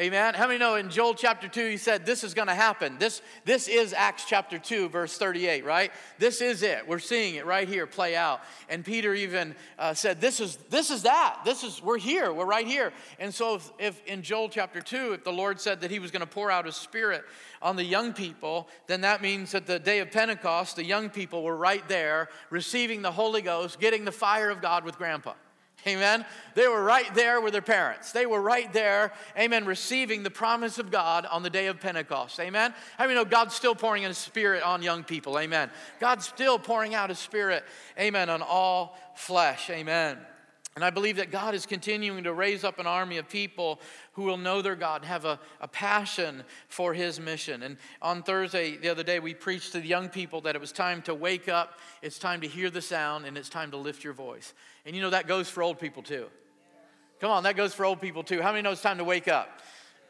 Amen. 0.00 0.32
How 0.32 0.46
many 0.46 0.58
know 0.58 0.76
in 0.76 0.88
Joel 0.88 1.12
chapter 1.12 1.46
2 1.46 1.68
he 1.68 1.76
said 1.76 2.06
this 2.06 2.24
is 2.24 2.32
going 2.32 2.48
to 2.48 2.54
happen. 2.54 2.96
This 2.98 3.20
this 3.44 3.68
is 3.68 3.92
Acts 3.92 4.24
chapter 4.24 4.58
2 4.58 4.88
verse 4.88 5.18
38, 5.18 5.62
right? 5.62 5.92
This 6.18 6.40
is 6.40 6.62
it. 6.62 6.88
We're 6.88 6.98
seeing 6.98 7.34
it 7.34 7.44
right 7.44 7.68
here 7.68 7.86
play 7.86 8.16
out. 8.16 8.40
And 8.70 8.82
Peter 8.82 9.12
even 9.12 9.54
uh, 9.78 9.92
said 9.92 10.18
this 10.18 10.40
is 10.40 10.56
this 10.70 10.90
is 10.90 11.02
that. 11.02 11.40
This 11.44 11.62
is 11.64 11.82
we're 11.82 11.98
here. 11.98 12.32
We're 12.32 12.46
right 12.46 12.66
here. 12.66 12.94
And 13.18 13.34
so 13.34 13.56
if, 13.56 13.70
if 13.78 14.06
in 14.06 14.22
Joel 14.22 14.48
chapter 14.48 14.80
2 14.80 15.12
if 15.12 15.24
the 15.24 15.32
Lord 15.32 15.60
said 15.60 15.82
that 15.82 15.90
he 15.90 15.98
was 15.98 16.10
going 16.10 16.20
to 16.20 16.26
pour 16.26 16.50
out 16.50 16.64
his 16.64 16.76
spirit 16.76 17.22
on 17.60 17.76
the 17.76 17.84
young 17.84 18.14
people, 18.14 18.68
then 18.86 19.02
that 19.02 19.20
means 19.20 19.52
that 19.52 19.66
the 19.66 19.78
day 19.78 19.98
of 19.98 20.10
Pentecost 20.10 20.76
the 20.76 20.84
young 20.84 21.10
people 21.10 21.42
were 21.42 21.58
right 21.58 21.86
there 21.88 22.30
receiving 22.48 23.02
the 23.02 23.12
Holy 23.12 23.42
Ghost, 23.42 23.78
getting 23.78 24.06
the 24.06 24.12
fire 24.12 24.48
of 24.48 24.62
God 24.62 24.82
with 24.82 24.96
grandpa. 24.96 25.34
Amen. 25.86 26.26
They 26.54 26.68
were 26.68 26.82
right 26.82 27.12
there 27.14 27.40
with 27.40 27.52
their 27.52 27.62
parents. 27.62 28.12
They 28.12 28.26
were 28.26 28.40
right 28.40 28.70
there, 28.72 29.12
amen, 29.38 29.64
receiving 29.64 30.22
the 30.22 30.30
promise 30.30 30.78
of 30.78 30.90
God 30.90 31.26
on 31.26 31.42
the 31.42 31.50
day 31.50 31.68
of 31.68 31.80
Pentecost. 31.80 32.38
Amen. 32.38 32.74
How 32.98 33.04
many 33.04 33.14
know 33.14 33.24
God's 33.24 33.54
still 33.54 33.74
pouring 33.74 34.02
in 34.02 34.08
His 34.08 34.18
Spirit 34.18 34.62
on 34.62 34.82
young 34.82 35.04
people? 35.04 35.38
Amen. 35.38 35.70
God's 35.98 36.26
still 36.26 36.58
pouring 36.58 36.94
out 36.94 37.08
His 37.08 37.18
Spirit, 37.18 37.64
amen, 37.98 38.28
on 38.28 38.42
all 38.42 38.98
flesh. 39.14 39.70
Amen. 39.70 40.18
And 40.76 40.84
I 40.84 40.90
believe 40.90 41.16
that 41.16 41.32
God 41.32 41.54
is 41.54 41.66
continuing 41.66 42.24
to 42.24 42.32
raise 42.32 42.62
up 42.62 42.78
an 42.78 42.86
army 42.86 43.16
of 43.16 43.28
people 43.28 43.80
who 44.12 44.22
will 44.22 44.36
know 44.36 44.62
their 44.62 44.76
God 44.76 45.04
have 45.04 45.24
a, 45.24 45.40
a 45.60 45.66
passion 45.66 46.44
for 46.68 46.94
His 46.94 47.18
mission. 47.18 47.64
And 47.64 47.76
on 48.00 48.22
Thursday, 48.22 48.76
the 48.76 48.88
other 48.88 49.02
day, 49.02 49.18
we 49.18 49.34
preached 49.34 49.72
to 49.72 49.80
the 49.80 49.86
young 49.86 50.08
people 50.08 50.40
that 50.42 50.54
it 50.54 50.60
was 50.60 50.70
time 50.70 51.02
to 51.02 51.14
wake 51.14 51.48
up, 51.48 51.80
it's 52.02 52.18
time 52.18 52.40
to 52.42 52.46
hear 52.46 52.70
the 52.70 52.80
sound, 52.80 53.26
and 53.26 53.36
it's 53.36 53.48
time 53.48 53.72
to 53.72 53.76
lift 53.76 54.04
your 54.04 54.12
voice. 54.12 54.54
And 54.86 54.94
you 54.94 55.02
know 55.02 55.10
that 55.10 55.26
goes 55.26 55.50
for 55.50 55.62
old 55.62 55.80
people 55.80 56.04
too. 56.04 56.26
Come 57.20 57.30
on, 57.30 57.42
that 57.42 57.56
goes 57.56 57.74
for 57.74 57.84
old 57.84 58.00
people 58.00 58.22
too. 58.22 58.40
How 58.40 58.52
many 58.52 58.62
know 58.62 58.70
it's 58.70 58.80
time 58.80 58.98
to 58.98 59.04
wake 59.04 59.28
up? 59.28 59.60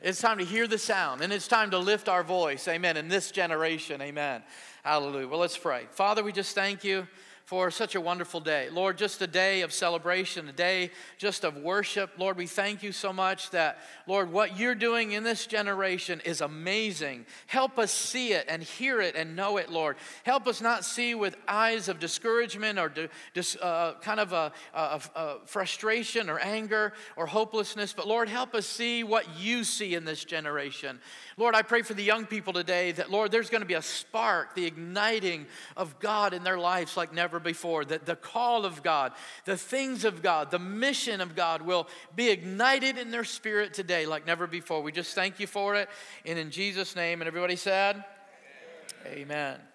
It's 0.03 0.21
time 0.21 0.39
to 0.39 0.45
hear 0.45 0.67
the 0.67 0.79
sound, 0.79 1.23
and 1.23 1.33
it's 1.33 1.49
time 1.49 1.71
to 1.73 1.79
lift 1.79 2.09
our 2.09 2.23
voice. 2.23 2.69
Amen. 2.69 2.97
In 2.97 3.09
this 3.09 3.31
generation, 3.31 4.01
amen. 4.01 4.43
Hallelujah. 4.85 5.29
Well, 5.29 5.41
let's 5.41 5.59
pray. 5.59 5.87
Father, 5.91 6.23
we 6.23 6.33
just 6.33 6.55
thank 6.55 6.85
you 6.85 7.07
for 7.51 7.69
such 7.69 7.97
a 7.97 8.01
wonderful 8.01 8.39
day. 8.39 8.69
Lord, 8.71 8.97
just 8.97 9.21
a 9.23 9.27
day 9.27 9.63
of 9.63 9.73
celebration, 9.73 10.49
a 10.49 10.53
day 10.53 10.93
just 11.19 11.43
of 11.43 11.57
worship. 11.57 12.13
Lord, 12.17 12.37
we 12.37 12.47
thank 12.47 12.85
you 12.85 12.93
so 12.93 13.13
much 13.13 13.51
that, 13.51 13.81
Lord, 14.07 14.31
what 14.31 14.57
you're 14.57 14.77
doing 14.77 15.11
in 15.11 15.25
this 15.25 15.49
generation 15.49 16.23
is 16.25 16.43
amazing. 16.43 17.27
Help 17.49 17.77
us 17.77 17.91
see 17.91 18.35
it 18.35 18.47
and 18.49 18.63
hear 18.63 19.01
it 19.01 19.17
and 19.17 19.35
know 19.35 19.57
it, 19.57 19.69
Lord. 19.69 19.97
Help 20.23 20.47
us 20.47 20.61
not 20.61 20.85
see 20.85 21.17
with 21.17 21.37
eyes 21.49 21.89
of 21.89 21.99
discouragement 21.99 22.79
or 22.79 22.93
uh, 23.61 23.95
kind 23.95 24.21
of 24.21 24.33
a, 24.33 24.53
a, 24.73 25.01
a 25.17 25.37
frustration 25.45 26.31
or 26.31 26.39
anger 26.39 26.93
or 27.17 27.27
hopelessness, 27.27 27.93
but 27.93 28.07
Lord, 28.07 28.29
help 28.29 28.55
us 28.55 28.65
see 28.65 29.03
what 29.03 29.27
you 29.41 29.65
see 29.65 29.97
in 29.97 30.05
this 30.05 30.25
generation. 30.25 31.01
Lord, 31.37 31.57
I 31.57 31.63
pray 31.63 31.83
for 31.83 31.95
the 31.95 32.05
young 32.05 32.27
people 32.27 32.53
today 32.53 32.93
that, 32.93 33.11
Lord, 33.11 33.33
there's 33.33 33.51
going 33.51 33.63
to 33.63 33.67
be 33.67 33.75
a 33.75 33.83
spark, 33.83 34.55
the 34.55 34.67
igniting 34.67 35.47
of 35.77 35.99
God 35.99 36.33
in 36.33 36.45
their 36.45 36.59
lives 36.59 36.97
like 36.97 37.13
never 37.13 37.40
before. 37.41 37.85
That 37.85 38.07
the 38.07 38.17
call 38.17 38.65
of 38.65 38.83
God, 38.83 39.13
the 39.45 39.57
things 39.57 40.05
of 40.05 40.23
God, 40.23 40.51
the 40.51 40.59
mission 40.59 41.21
of 41.21 41.35
God 41.35 41.63
will 41.63 41.89
be 42.15 42.31
ignited 42.31 42.99
in 42.99 43.11
their 43.11 43.25
spirit 43.25 43.75
today 43.75 44.07
like 44.07 44.27
never 44.27 44.47
before. 44.47 44.83
We 44.83 44.93
just 44.93 45.15
thank 45.15 45.41
you 45.41 45.47
for 45.47 45.75
it. 45.75 45.89
And 46.25 46.39
in 46.39 46.51
Jesus' 46.51 46.95
name, 46.95 47.21
and 47.21 47.29
everybody 47.29 47.57
said, 47.57 48.05
Amen. 49.07 49.23
Amen. 49.23 49.70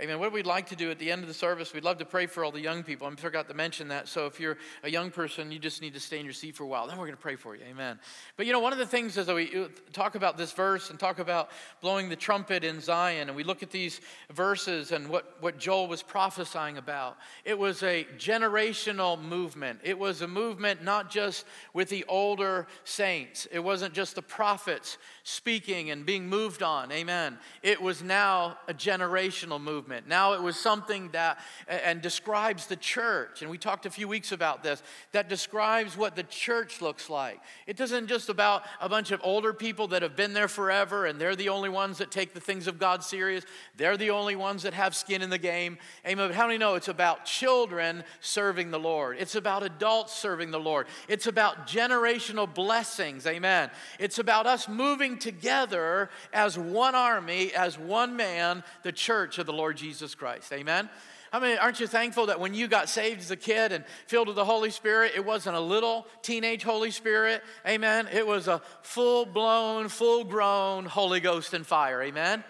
Amen. 0.00 0.18
What 0.18 0.32
we'd 0.32 0.46
like 0.46 0.68
to 0.70 0.76
do 0.76 0.90
at 0.90 0.98
the 0.98 1.12
end 1.12 1.20
of 1.20 1.28
the 1.28 1.34
service, 1.34 1.74
we'd 1.74 1.84
love 1.84 1.98
to 1.98 2.06
pray 2.06 2.24
for 2.24 2.42
all 2.44 2.50
the 2.50 2.60
young 2.60 2.82
people. 2.82 3.06
I 3.06 3.14
forgot 3.14 3.46
to 3.48 3.54
mention 3.54 3.88
that. 3.88 4.08
So 4.08 4.24
if 4.24 4.40
you're 4.40 4.56
a 4.82 4.90
young 4.90 5.10
person, 5.10 5.52
you 5.52 5.58
just 5.58 5.82
need 5.82 5.92
to 5.92 6.00
stay 6.00 6.18
in 6.18 6.24
your 6.24 6.32
seat 6.32 6.56
for 6.56 6.64
a 6.64 6.66
while. 6.66 6.86
Then 6.86 6.96
we're 6.96 7.04
going 7.04 7.16
to 7.16 7.22
pray 7.22 7.36
for 7.36 7.54
you. 7.54 7.62
Amen. 7.68 8.00
But 8.38 8.46
you 8.46 8.52
know, 8.52 8.58
one 8.60 8.72
of 8.72 8.78
the 8.78 8.86
things 8.86 9.18
as 9.18 9.28
we 9.28 9.54
uh, 9.54 9.68
talk 9.92 10.14
about 10.14 10.38
this 10.38 10.52
verse 10.52 10.88
and 10.88 10.98
talk 10.98 11.18
about 11.18 11.50
blowing 11.82 12.08
the 12.08 12.16
trumpet 12.16 12.64
in 12.64 12.80
Zion, 12.80 13.28
and 13.28 13.36
we 13.36 13.44
look 13.44 13.62
at 13.62 13.70
these 13.70 14.00
verses 14.32 14.92
and 14.92 15.08
what, 15.08 15.36
what 15.40 15.58
Joel 15.58 15.88
was 15.88 16.02
prophesying 16.02 16.78
about, 16.78 17.18
it 17.44 17.58
was 17.58 17.82
a 17.82 18.06
generational 18.16 19.20
movement. 19.20 19.78
It 19.82 19.98
was 19.98 20.22
a 20.22 20.28
movement 20.28 20.82
not 20.82 21.10
just 21.10 21.44
with 21.74 21.90
the 21.90 22.06
older 22.08 22.66
saints, 22.84 23.46
it 23.52 23.60
wasn't 23.60 23.92
just 23.92 24.14
the 24.14 24.22
prophets 24.22 24.96
speaking 25.22 25.90
and 25.90 26.06
being 26.06 26.28
moved 26.28 26.62
on. 26.62 26.90
Amen. 26.90 27.38
It 27.62 27.80
was 27.80 28.02
now 28.02 28.56
a 28.68 28.74
generational 28.74 29.60
movement. 29.60 29.91
Now 30.06 30.32
it 30.32 30.42
was 30.42 30.56
something 30.56 31.10
that 31.10 31.38
and 31.68 32.00
describes 32.00 32.66
the 32.66 32.76
church. 32.76 33.42
And 33.42 33.50
we 33.50 33.58
talked 33.58 33.86
a 33.86 33.90
few 33.90 34.08
weeks 34.08 34.32
about 34.32 34.62
this 34.62 34.82
that 35.12 35.28
describes 35.28 35.96
what 35.96 36.16
the 36.16 36.22
church 36.24 36.80
looks 36.80 37.10
like. 37.10 37.40
It 37.66 37.76
doesn't 37.76 38.06
just 38.06 38.28
about 38.28 38.64
a 38.80 38.88
bunch 38.88 39.10
of 39.10 39.20
older 39.22 39.52
people 39.52 39.88
that 39.88 40.02
have 40.02 40.16
been 40.16 40.32
there 40.32 40.48
forever 40.48 41.06
and 41.06 41.20
they're 41.20 41.36
the 41.36 41.48
only 41.48 41.68
ones 41.68 41.98
that 41.98 42.10
take 42.10 42.34
the 42.34 42.40
things 42.40 42.66
of 42.66 42.78
God 42.78 43.02
serious. 43.04 43.44
They're 43.76 43.96
the 43.96 44.10
only 44.10 44.36
ones 44.36 44.62
that 44.62 44.74
have 44.74 44.94
skin 44.94 45.22
in 45.22 45.30
the 45.30 45.38
game. 45.38 45.78
Amen. 46.06 46.28
But 46.28 46.34
how 46.34 46.46
many 46.46 46.58
know 46.58 46.74
it's 46.74 46.88
about 46.88 47.24
children 47.24 48.04
serving 48.20 48.70
the 48.70 48.78
Lord? 48.78 49.16
It's 49.18 49.34
about 49.34 49.62
adults 49.62 50.12
serving 50.14 50.50
the 50.50 50.60
Lord. 50.60 50.86
It's 51.08 51.26
about 51.26 51.66
generational 51.66 52.52
blessings. 52.52 53.26
Amen. 53.26 53.70
It's 53.98 54.18
about 54.18 54.46
us 54.46 54.68
moving 54.68 55.18
together 55.18 56.10
as 56.32 56.58
one 56.58 56.94
army, 56.94 57.52
as 57.52 57.78
one 57.78 58.16
man, 58.16 58.62
the 58.82 58.92
church 58.92 59.38
of 59.38 59.46
the 59.46 59.52
Lord 59.52 59.71
Jesus 59.72 60.14
Christ. 60.14 60.52
Amen. 60.52 60.88
I 61.32 61.40
mean, 61.40 61.56
aren't 61.58 61.80
you 61.80 61.86
thankful 61.86 62.26
that 62.26 62.38
when 62.38 62.52
you 62.52 62.68
got 62.68 62.90
saved 62.90 63.20
as 63.20 63.30
a 63.30 63.36
kid 63.36 63.72
and 63.72 63.84
filled 64.06 64.26
with 64.26 64.36
the 64.36 64.44
Holy 64.44 64.70
Spirit, 64.70 65.12
it 65.16 65.24
wasn't 65.24 65.56
a 65.56 65.60
little 65.60 66.06
teenage 66.20 66.62
Holy 66.62 66.90
Spirit? 66.90 67.42
Amen. 67.66 68.06
It 68.12 68.26
was 68.26 68.48
a 68.48 68.60
full 68.82 69.24
blown, 69.24 69.88
full 69.88 70.24
grown 70.24 70.84
Holy 70.84 71.20
Ghost 71.20 71.54
and 71.54 71.66
fire. 71.66 72.02
Amen. 72.02 72.44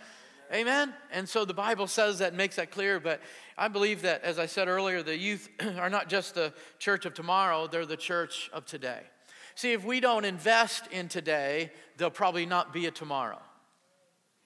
Amen. 0.52 0.92
And 1.12 1.28
so 1.28 1.44
the 1.44 1.54
Bible 1.54 1.86
says 1.86 2.18
that, 2.18 2.34
makes 2.34 2.56
that 2.56 2.72
clear. 2.72 2.98
But 2.98 3.20
I 3.56 3.68
believe 3.68 4.02
that, 4.02 4.24
as 4.24 4.40
I 4.40 4.46
said 4.46 4.66
earlier, 4.66 5.02
the 5.02 5.16
youth 5.16 5.48
are 5.78 5.88
not 5.88 6.08
just 6.08 6.34
the 6.34 6.52
church 6.80 7.06
of 7.06 7.14
tomorrow, 7.14 7.68
they're 7.68 7.86
the 7.86 7.96
church 7.96 8.50
of 8.52 8.66
today. 8.66 9.00
See, 9.54 9.72
if 9.72 9.84
we 9.84 10.00
don't 10.00 10.24
invest 10.24 10.88
in 10.90 11.08
today, 11.08 11.70
there'll 11.96 12.10
probably 12.10 12.46
not 12.46 12.72
be 12.72 12.86
a 12.86 12.90
tomorrow. 12.90 13.40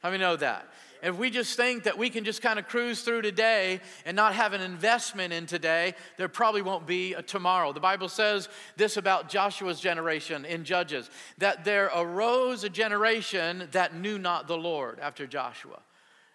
How 0.01 0.11
many 0.11 0.23
know 0.23 0.37
that? 0.37 0.69
If 1.03 1.17
we 1.17 1.31
just 1.31 1.57
think 1.57 1.85
that 1.85 1.99
we 1.99 2.11
can 2.11 2.25
just 2.25 2.43
kind 2.43 2.59
of 2.59 2.69
cruise 2.69 3.03
through 3.03 3.23
today 3.23 3.81
and 4.05 4.17
not 4.17 4.35
have 4.35 4.53
an 4.53 4.61
investment 4.61 5.33
in 5.33 5.47
today, 5.47 5.95
there 6.17 6.29
probably 6.29 6.63
won't 6.63 6.87
be 6.87 7.15
a 7.15 7.23
tomorrow. 7.23 7.73
The 7.73 7.81
Bible 7.81 8.09
says 8.09 8.49
this 8.77 8.97
about 8.97 9.29
Joshua's 9.29 9.81
generation 9.81 10.45
in 10.45 10.65
Judges 10.65 11.11
that 11.39 11.65
there 11.65 11.91
arose 11.95 12.65
a 12.65 12.69
generation 12.69 13.69
that 13.73 13.95
knew 13.95 14.19
not 14.19 14.49
the 14.49 14.57
Lord 14.57 14.99
after 15.01 15.27
Joshua. 15.27 15.81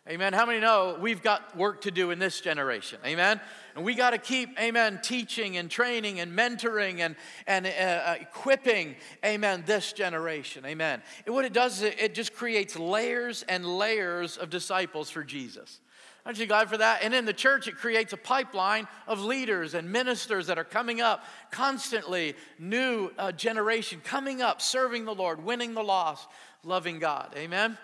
Amen. 0.10 0.34
How 0.34 0.48
many 0.48 0.60
know 0.60 0.98
we've 1.00 1.22
got 1.22 1.56
work 1.56 1.82
to 1.82 1.92
do 1.92 2.10
in 2.10 2.18
this 2.18 2.42
generation? 2.42 2.98
Amen. 3.06 3.40
And 3.76 3.86
we 3.86 3.94
got 3.94 4.10
to 4.10 4.18
keep, 4.18 4.60
amen, 4.60 5.00
teaching 5.04 5.58
and 5.58 5.70
training 5.70 6.20
and 6.20 6.36
mentoring 6.36 7.02
and, 7.02 7.16
and 7.46 7.68
uh, 7.68 7.70
uh, 7.70 8.16
equipping, 8.20 8.96
amen, 9.24 9.64
this 9.68 9.94
generation. 9.94 10.66
Amen. 10.66 11.04
And 11.28 11.36
what 11.36 11.46
it 11.46 11.54
does 11.54 11.84
is 11.84 11.94
it 12.00 12.16
just 12.16 12.34
creates 12.34 12.76
layers 12.80 13.44
and 13.44 13.64
layers 13.64 14.38
of 14.38 14.50
disciples 14.50 15.12
for 15.12 15.24
Jesus. 15.24 15.80
Aren't 16.26 16.40
you 16.40 16.48
glad 16.48 16.68
for 16.68 16.78
that? 16.78 17.04
And 17.04 17.14
in 17.14 17.26
the 17.26 17.34
church, 17.34 17.68
it 17.68 17.76
creates 17.76 18.12
a 18.12 18.18
pipeline 18.18 18.88
of 19.06 19.22
leaders 19.22 19.76
and 19.76 19.92
ministers 19.92 20.48
that 20.48 20.58
are 20.58 20.64
coming 20.64 21.00
up 21.00 21.24
constantly, 21.52 22.34
new 22.58 23.12
uh, 23.20 23.32
generation 23.32 24.02
coming 24.04 24.42
up, 24.42 24.64
serving 24.64 25.06
the 25.06 25.16
Lord, 25.16 25.44
winning 25.44 25.76
the 25.76 25.84
lost, 25.84 26.28
loving 26.64 26.98
God. 26.98 27.34
Amen. 27.38 27.78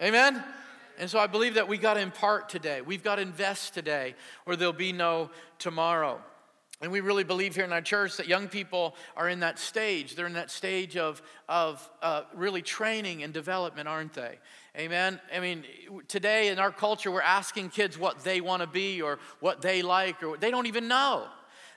Amen. 0.00 0.42
And 1.00 1.08
so 1.08 1.18
I 1.18 1.26
believe 1.26 1.54
that 1.54 1.66
we 1.66 1.78
got 1.78 1.94
to 1.94 2.00
impart 2.00 2.50
today. 2.50 2.82
We've 2.82 3.02
got 3.02 3.16
to 3.16 3.22
invest 3.22 3.72
today, 3.72 4.14
or 4.44 4.54
there'll 4.54 4.74
be 4.74 4.92
no 4.92 5.30
tomorrow. 5.58 6.20
And 6.82 6.92
we 6.92 7.00
really 7.00 7.24
believe 7.24 7.54
here 7.54 7.64
in 7.64 7.72
our 7.72 7.80
church 7.80 8.18
that 8.18 8.28
young 8.28 8.48
people 8.48 8.94
are 9.16 9.26
in 9.26 9.40
that 9.40 9.58
stage. 9.58 10.14
They're 10.14 10.26
in 10.26 10.34
that 10.34 10.50
stage 10.50 10.98
of, 10.98 11.22
of 11.48 11.88
uh, 12.02 12.24
really 12.34 12.60
training 12.60 13.22
and 13.22 13.32
development, 13.32 13.88
aren't 13.88 14.12
they? 14.12 14.38
Amen. 14.76 15.18
I 15.34 15.40
mean, 15.40 15.64
today 16.06 16.48
in 16.48 16.58
our 16.58 16.70
culture, 16.70 17.10
we're 17.10 17.22
asking 17.22 17.70
kids 17.70 17.98
what 17.98 18.22
they 18.22 18.42
want 18.42 18.60
to 18.60 18.68
be 18.68 19.00
or 19.00 19.18
what 19.40 19.62
they 19.62 19.80
like, 19.80 20.22
or 20.22 20.36
they 20.36 20.50
don't 20.50 20.66
even 20.66 20.86
know. 20.86 21.28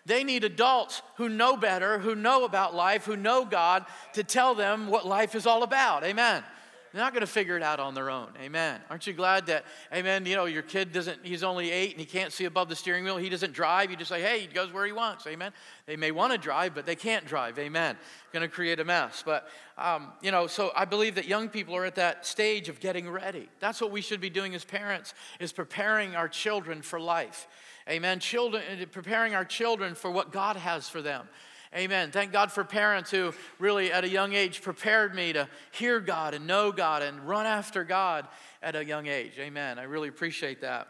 They 0.05 0.25
need 0.25 0.43
adults 0.43 1.01
who 1.15 1.29
know 1.29 1.55
better, 1.55 1.97
who 1.97 2.13
know 2.13 2.43
about 2.43 2.75
life, 2.75 3.05
who 3.05 3.15
know 3.15 3.45
God 3.45 3.85
to 4.13 4.23
tell 4.25 4.53
them 4.53 4.87
what 4.87 5.07
life 5.07 5.33
is 5.33 5.47
all 5.47 5.63
about. 5.63 6.03
Amen. 6.03 6.43
They're 6.93 7.01
not 7.01 7.11
going 7.11 7.21
to 7.21 7.27
figure 7.27 7.57
it 7.57 7.63
out 7.63 7.79
on 7.79 7.95
their 7.95 8.11
own. 8.11 8.29
Amen. 8.39 8.79
Aren't 8.87 9.07
you 9.07 9.13
glad 9.13 9.47
that, 9.47 9.65
amen, 9.91 10.27
you 10.27 10.35
know, 10.35 10.45
your 10.45 10.61
kid 10.61 10.91
doesn't, 10.91 11.25
he's 11.25 11.41
only 11.41 11.71
eight 11.71 11.91
and 11.91 11.99
he 11.99 12.05
can't 12.05 12.31
see 12.31 12.45
above 12.45 12.69
the 12.69 12.75
steering 12.75 13.03
wheel. 13.03 13.17
He 13.17 13.29
doesn't 13.29 13.51
drive. 13.51 13.89
You 13.89 13.97
just 13.97 14.09
say, 14.09 14.21
hey, 14.21 14.41
he 14.41 14.47
goes 14.47 14.71
where 14.71 14.85
he 14.85 14.91
wants. 14.91 15.25
Amen. 15.25 15.53
They 15.87 15.95
may 15.95 16.11
want 16.11 16.33
to 16.33 16.37
drive, 16.37 16.75
but 16.75 16.85
they 16.85 16.95
can't 16.95 17.25
drive. 17.25 17.57
Amen. 17.57 17.97
Going 18.31 18.41
to 18.41 18.47
create 18.47 18.79
a 18.79 18.85
mess. 18.85 19.23
But, 19.25 19.47
um, 19.75 20.11
you 20.21 20.29
know, 20.29 20.45
so 20.45 20.71
I 20.75 20.85
believe 20.85 21.15
that 21.15 21.25
young 21.25 21.49
people 21.49 21.75
are 21.75 21.85
at 21.85 21.95
that 21.95 22.27
stage 22.27 22.69
of 22.69 22.79
getting 22.79 23.09
ready. 23.09 23.49
That's 23.59 23.81
what 23.81 23.89
we 23.89 24.01
should 24.01 24.21
be 24.21 24.29
doing 24.29 24.53
as 24.53 24.63
parents, 24.63 25.15
is 25.39 25.51
preparing 25.51 26.15
our 26.15 26.27
children 26.29 26.83
for 26.83 26.99
life. 26.99 27.47
Amen. 27.89 28.19
Children, 28.19 28.63
preparing 28.91 29.33
our 29.33 29.45
children 29.45 29.95
for 29.95 30.11
what 30.11 30.31
God 30.31 30.57
has 30.57 30.87
for 30.87 31.01
them. 31.01 31.27
Amen. 31.75 32.11
Thank 32.11 32.31
God 32.31 32.51
for 32.51 32.63
parents 32.63 33.09
who 33.09 33.33
really 33.57 33.91
at 33.91 34.03
a 34.03 34.09
young 34.09 34.33
age 34.33 34.61
prepared 34.61 35.15
me 35.15 35.33
to 35.33 35.47
hear 35.71 35.99
God 35.99 36.35
and 36.35 36.45
know 36.45 36.71
God 36.71 37.01
and 37.01 37.27
run 37.27 37.47
after 37.47 37.83
God 37.83 38.27
at 38.61 38.75
a 38.75 38.85
young 38.85 39.07
age. 39.07 39.39
Amen. 39.39 39.79
I 39.79 39.83
really 39.83 40.09
appreciate 40.09 40.61
that. 40.61 40.87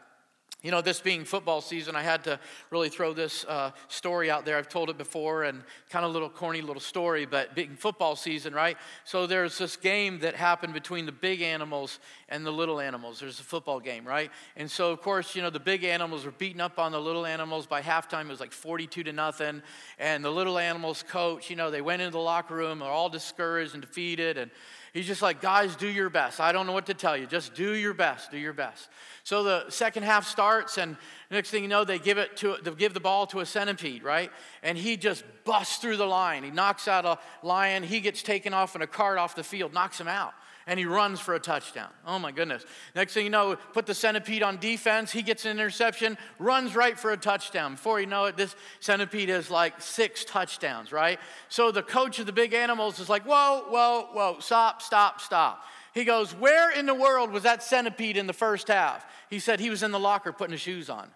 You 0.63 0.71
know, 0.71 0.79
this 0.79 1.01
being 1.01 1.25
football 1.25 1.59
season, 1.59 1.93
I 1.93 2.03
had 2.03 2.23
to 2.23 2.39
really 2.71 2.87
throw 2.87 3.11
this 3.13 3.43
uh, 3.43 3.71
story 3.89 4.31
out 4.31 4.45
there. 4.45 4.57
I've 4.57 4.69
told 4.69 4.89
it 4.89 4.97
before 4.97 5.43
and 5.43 5.61
kind 5.89 6.05
of 6.05 6.11
a 6.11 6.13
little 6.13 6.29
corny 6.29 6.61
little 6.61 6.79
story, 6.79 7.25
but 7.25 7.53
being 7.53 7.75
football 7.75 8.15
season, 8.15 8.53
right? 8.53 8.77
So 9.03 9.27
there's 9.27 9.57
this 9.57 9.75
game 9.75 10.19
that 10.19 10.35
happened 10.35 10.73
between 10.73 11.05
the 11.05 11.11
big 11.11 11.41
animals 11.41 11.99
and 12.29 12.45
the 12.45 12.51
little 12.51 12.79
animals. 12.79 13.19
There's 13.19 13.41
a 13.41 13.43
football 13.43 13.81
game, 13.81 14.07
right? 14.07 14.31
And 14.55 14.71
so, 14.71 14.93
of 14.93 15.01
course, 15.01 15.35
you 15.35 15.41
know, 15.41 15.49
the 15.49 15.59
big 15.59 15.83
animals 15.83 16.23
were 16.23 16.31
beating 16.31 16.61
up 16.61 16.79
on 16.79 16.93
the 16.93 17.01
little 17.01 17.25
animals. 17.25 17.67
By 17.67 17.81
halftime, 17.81 18.27
it 18.27 18.29
was 18.29 18.39
like 18.39 18.53
42 18.53 19.03
to 19.03 19.11
nothing. 19.11 19.61
And 19.99 20.23
the 20.23 20.31
little 20.31 20.57
animals 20.57 21.03
coach, 21.03 21.49
you 21.49 21.57
know, 21.57 21.71
they 21.71 21.81
went 21.81 22.01
into 22.01 22.13
the 22.13 22.19
locker 22.19 22.55
room, 22.55 22.79
they're 22.79 22.87
all 22.87 23.09
discouraged 23.09 23.73
and 23.73 23.81
defeated. 23.81 24.37
And 24.37 24.49
He's 24.93 25.07
just 25.07 25.23
like, 25.23 25.41
guys, 25.41 25.75
do 25.75 25.87
your 25.87 26.11
best. 26.11 26.39
I 26.39 26.51
don't 26.51 26.67
know 26.67 26.71
what 26.71 26.85
to 26.85 26.93
tell 26.93 27.17
you. 27.17 27.25
Just 27.25 27.55
do 27.55 27.73
your 27.73 27.95
best. 27.95 28.29
Do 28.29 28.37
your 28.37 28.53
best. 28.53 28.89
So 29.23 29.43
the 29.43 29.69
second 29.69 30.03
half 30.03 30.27
starts, 30.27 30.77
and 30.77 30.97
next 31.31 31.49
thing 31.49 31.63
you 31.63 31.69
know, 31.69 31.83
they 31.83 31.97
give 31.97 32.19
it 32.19 32.37
to 32.37 32.57
they 32.61 32.69
give 32.71 32.93
the 32.93 32.99
ball 32.99 33.25
to 33.27 33.39
a 33.39 33.45
centipede, 33.45 34.03
right? 34.03 34.31
And 34.61 34.77
he 34.77 34.95
just 34.95 35.23
busts 35.45 35.77
through 35.77 35.97
the 35.97 36.05
line. 36.05 36.43
He 36.43 36.51
knocks 36.51 36.87
out 36.87 37.05
a 37.05 37.17
lion. 37.41 37.81
He 37.81 38.01
gets 38.01 38.21
taken 38.21 38.53
off 38.53 38.75
in 38.75 38.83
a 38.83 38.87
cart 38.87 39.17
off 39.17 39.33
the 39.35 39.43
field, 39.43 39.73
knocks 39.73 39.99
him 39.99 40.07
out 40.07 40.35
and 40.67 40.79
he 40.79 40.85
runs 40.85 41.19
for 41.19 41.33
a 41.35 41.39
touchdown. 41.39 41.89
Oh 42.05 42.19
my 42.19 42.31
goodness. 42.31 42.65
Next 42.95 43.13
thing 43.13 43.25
you 43.25 43.29
know, 43.29 43.57
put 43.73 43.85
the 43.85 43.93
centipede 43.93 44.43
on 44.43 44.57
defense. 44.57 45.11
He 45.11 45.21
gets 45.21 45.45
an 45.45 45.51
interception, 45.51 46.17
runs 46.39 46.75
right 46.75 46.97
for 46.97 47.11
a 47.11 47.17
touchdown. 47.17 47.73
Before 47.73 47.99
you 47.99 48.05
know 48.05 48.25
it, 48.25 48.37
this 48.37 48.55
centipede 48.79 49.29
has 49.29 49.51
like 49.51 49.81
six 49.81 50.23
touchdowns, 50.23 50.91
right? 50.91 51.19
So 51.49 51.71
the 51.71 51.83
coach 51.83 52.19
of 52.19 52.25
the 52.25 52.33
big 52.33 52.53
animals 52.53 52.99
is 52.99 53.09
like, 53.09 53.23
whoa, 53.23 53.65
whoa, 53.69 54.07
whoa, 54.13 54.37
stop, 54.39 54.81
stop, 54.81 55.19
stop. 55.21 55.63
He 55.93 56.05
goes, 56.05 56.33
Where 56.33 56.71
in 56.71 56.85
the 56.85 56.95
world 56.95 57.31
was 57.31 57.43
that 57.43 57.61
centipede 57.61 58.17
in 58.17 58.27
the 58.27 58.33
first 58.33 58.67
half? 58.67 59.05
He 59.29 59.39
said 59.39 59.59
he 59.59 59.69
was 59.69 59.83
in 59.83 59.91
the 59.91 59.99
locker 59.99 60.31
putting 60.31 60.53
his 60.53 60.61
shoes 60.61 60.89
on. 60.89 61.09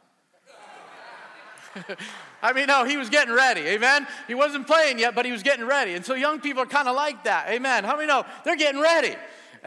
I 2.42 2.54
mean, 2.54 2.68
no, 2.68 2.86
he 2.86 2.98
was 2.98 3.10
getting 3.10 3.34
ready. 3.34 3.62
Amen. 3.62 4.08
He 4.28 4.36
wasn't 4.36 4.68
playing 4.68 5.00
yet, 5.00 5.16
but 5.16 5.26
he 5.26 5.32
was 5.32 5.44
getting 5.44 5.66
ready. 5.66 5.94
And 5.94 6.06
so 6.06 6.14
young 6.14 6.40
people 6.40 6.64
are 6.64 6.68
kind 6.68 6.88
of 6.88 6.96
like 6.96 7.24
that. 7.24 7.50
Amen. 7.50 7.84
How 7.84 7.96
many 7.96 8.08
know 8.08 8.26
they're 8.44 8.56
getting 8.56 8.82
ready? 8.82 9.16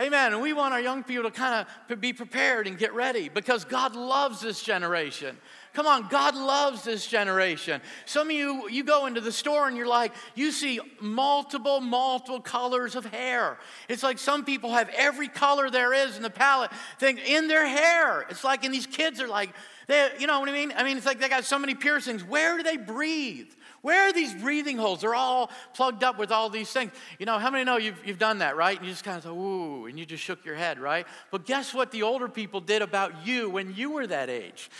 Amen. 0.00 0.32
And 0.32 0.40
we 0.40 0.54
want 0.54 0.72
our 0.72 0.80
young 0.80 1.04
people 1.04 1.24
to 1.24 1.30
kind 1.30 1.66
of 1.90 2.00
be 2.00 2.14
prepared 2.14 2.66
and 2.66 2.78
get 2.78 2.94
ready 2.94 3.28
because 3.28 3.66
God 3.66 3.94
loves 3.94 4.40
this 4.40 4.62
generation. 4.62 5.36
Come 5.74 5.86
on, 5.86 6.08
God 6.08 6.34
loves 6.34 6.82
this 6.82 7.06
generation. 7.06 7.82
Some 8.06 8.28
of 8.28 8.32
you, 8.32 8.68
you 8.70 8.82
go 8.82 9.04
into 9.04 9.20
the 9.20 9.30
store 9.30 9.68
and 9.68 9.76
you're 9.76 9.86
like, 9.86 10.12
you 10.34 10.52
see 10.52 10.80
multiple, 11.00 11.80
multiple 11.80 12.40
colors 12.40 12.96
of 12.96 13.04
hair. 13.04 13.58
It's 13.90 14.02
like 14.02 14.18
some 14.18 14.44
people 14.44 14.72
have 14.72 14.88
every 14.96 15.28
color 15.28 15.68
there 15.68 15.92
is 15.92 16.16
in 16.16 16.22
the 16.22 16.30
palette 16.30 16.70
thing 16.98 17.18
in 17.18 17.46
their 17.46 17.66
hair. 17.68 18.22
It's 18.30 18.42
like, 18.42 18.64
and 18.64 18.72
these 18.72 18.86
kids 18.86 19.20
are 19.20 19.28
like, 19.28 19.50
They, 19.86 20.10
you 20.18 20.26
know 20.26 20.40
what 20.40 20.48
I 20.48 20.52
mean? 20.52 20.72
I 20.74 20.82
mean, 20.82 20.96
it's 20.96 21.06
like 21.06 21.20
they 21.20 21.28
got 21.28 21.44
so 21.44 21.58
many 21.58 21.74
piercings. 21.74 22.24
Where 22.24 22.56
do 22.56 22.62
they 22.62 22.78
breathe? 22.78 23.50
Where 23.82 24.08
are 24.08 24.12
these 24.12 24.34
breathing 24.34 24.76
holes? 24.76 25.00
They're 25.00 25.14
all 25.14 25.50
plugged 25.74 26.04
up 26.04 26.18
with 26.18 26.30
all 26.30 26.50
these 26.50 26.70
things. 26.70 26.92
You 27.18 27.26
know, 27.26 27.38
how 27.38 27.50
many 27.50 27.64
know 27.64 27.78
you've, 27.78 28.04
you've 28.06 28.18
done 28.18 28.38
that, 28.38 28.56
right? 28.56 28.76
And 28.76 28.86
you 28.86 28.92
just 28.92 29.04
kind 29.04 29.24
of 29.24 29.26
ooh, 29.30 29.86
and 29.86 29.98
you 29.98 30.04
just 30.04 30.22
shook 30.22 30.44
your 30.44 30.54
head, 30.54 30.78
right? 30.78 31.06
But 31.30 31.46
guess 31.46 31.72
what 31.72 31.90
the 31.90 32.02
older 32.02 32.28
people 32.28 32.60
did 32.60 32.82
about 32.82 33.26
you 33.26 33.48
when 33.48 33.74
you 33.74 33.90
were 33.90 34.06
that 34.06 34.28
age? 34.28 34.70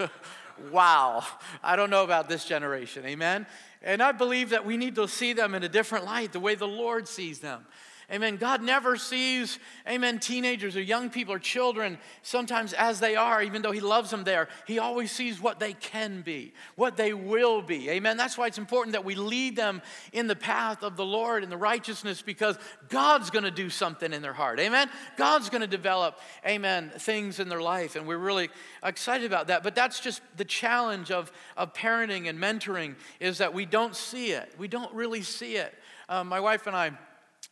wow. 0.72 1.24
I 1.62 1.76
don't 1.76 1.90
know 1.90 2.02
about 2.02 2.28
this 2.28 2.44
generation, 2.44 3.06
amen? 3.06 3.46
And 3.80 4.02
I 4.02 4.12
believe 4.12 4.50
that 4.50 4.66
we 4.66 4.76
need 4.76 4.96
to 4.96 5.06
see 5.06 5.32
them 5.32 5.54
in 5.54 5.62
a 5.62 5.68
different 5.68 6.04
light, 6.04 6.32
the 6.32 6.40
way 6.40 6.54
the 6.54 6.68
Lord 6.68 7.06
sees 7.06 7.38
them. 7.38 7.64
Amen. 8.12 8.36
God 8.36 8.62
never 8.62 8.96
sees, 8.96 9.58
amen, 9.88 10.18
teenagers 10.18 10.76
or 10.76 10.82
young 10.82 11.08
people 11.08 11.32
or 11.32 11.38
children 11.38 11.96
sometimes 12.20 12.74
as 12.74 13.00
they 13.00 13.16
are, 13.16 13.42
even 13.42 13.62
though 13.62 13.72
He 13.72 13.80
loves 13.80 14.10
them 14.10 14.24
there. 14.24 14.48
He 14.66 14.78
always 14.78 15.10
sees 15.10 15.40
what 15.40 15.58
they 15.58 15.72
can 15.72 16.20
be, 16.20 16.52
what 16.76 16.98
they 16.98 17.14
will 17.14 17.62
be. 17.62 17.88
Amen. 17.88 18.18
That's 18.18 18.36
why 18.36 18.48
it's 18.48 18.58
important 18.58 18.92
that 18.92 19.06
we 19.06 19.14
lead 19.14 19.56
them 19.56 19.80
in 20.12 20.26
the 20.26 20.36
path 20.36 20.82
of 20.82 20.96
the 20.96 21.06
Lord 21.06 21.42
and 21.42 21.50
the 21.50 21.56
righteousness 21.56 22.20
because 22.20 22.58
God's 22.90 23.30
going 23.30 23.44
to 23.44 23.50
do 23.50 23.70
something 23.70 24.12
in 24.12 24.20
their 24.20 24.34
heart. 24.34 24.60
Amen. 24.60 24.90
God's 25.16 25.48
going 25.48 25.62
to 25.62 25.66
develop, 25.66 26.20
amen, 26.46 26.92
things 26.98 27.40
in 27.40 27.48
their 27.48 27.62
life. 27.62 27.96
And 27.96 28.06
we're 28.06 28.18
really 28.18 28.50
excited 28.84 29.24
about 29.24 29.46
that. 29.46 29.62
But 29.62 29.74
that's 29.74 30.00
just 30.00 30.20
the 30.36 30.44
challenge 30.44 31.10
of, 31.10 31.32
of 31.56 31.72
parenting 31.72 32.28
and 32.28 32.38
mentoring 32.38 32.96
is 33.20 33.38
that 33.38 33.54
we 33.54 33.64
don't 33.64 33.96
see 33.96 34.32
it. 34.32 34.52
We 34.58 34.68
don't 34.68 34.92
really 34.92 35.22
see 35.22 35.56
it. 35.56 35.74
Uh, 36.10 36.24
my 36.24 36.40
wife 36.40 36.66
and 36.66 36.76
I, 36.76 36.90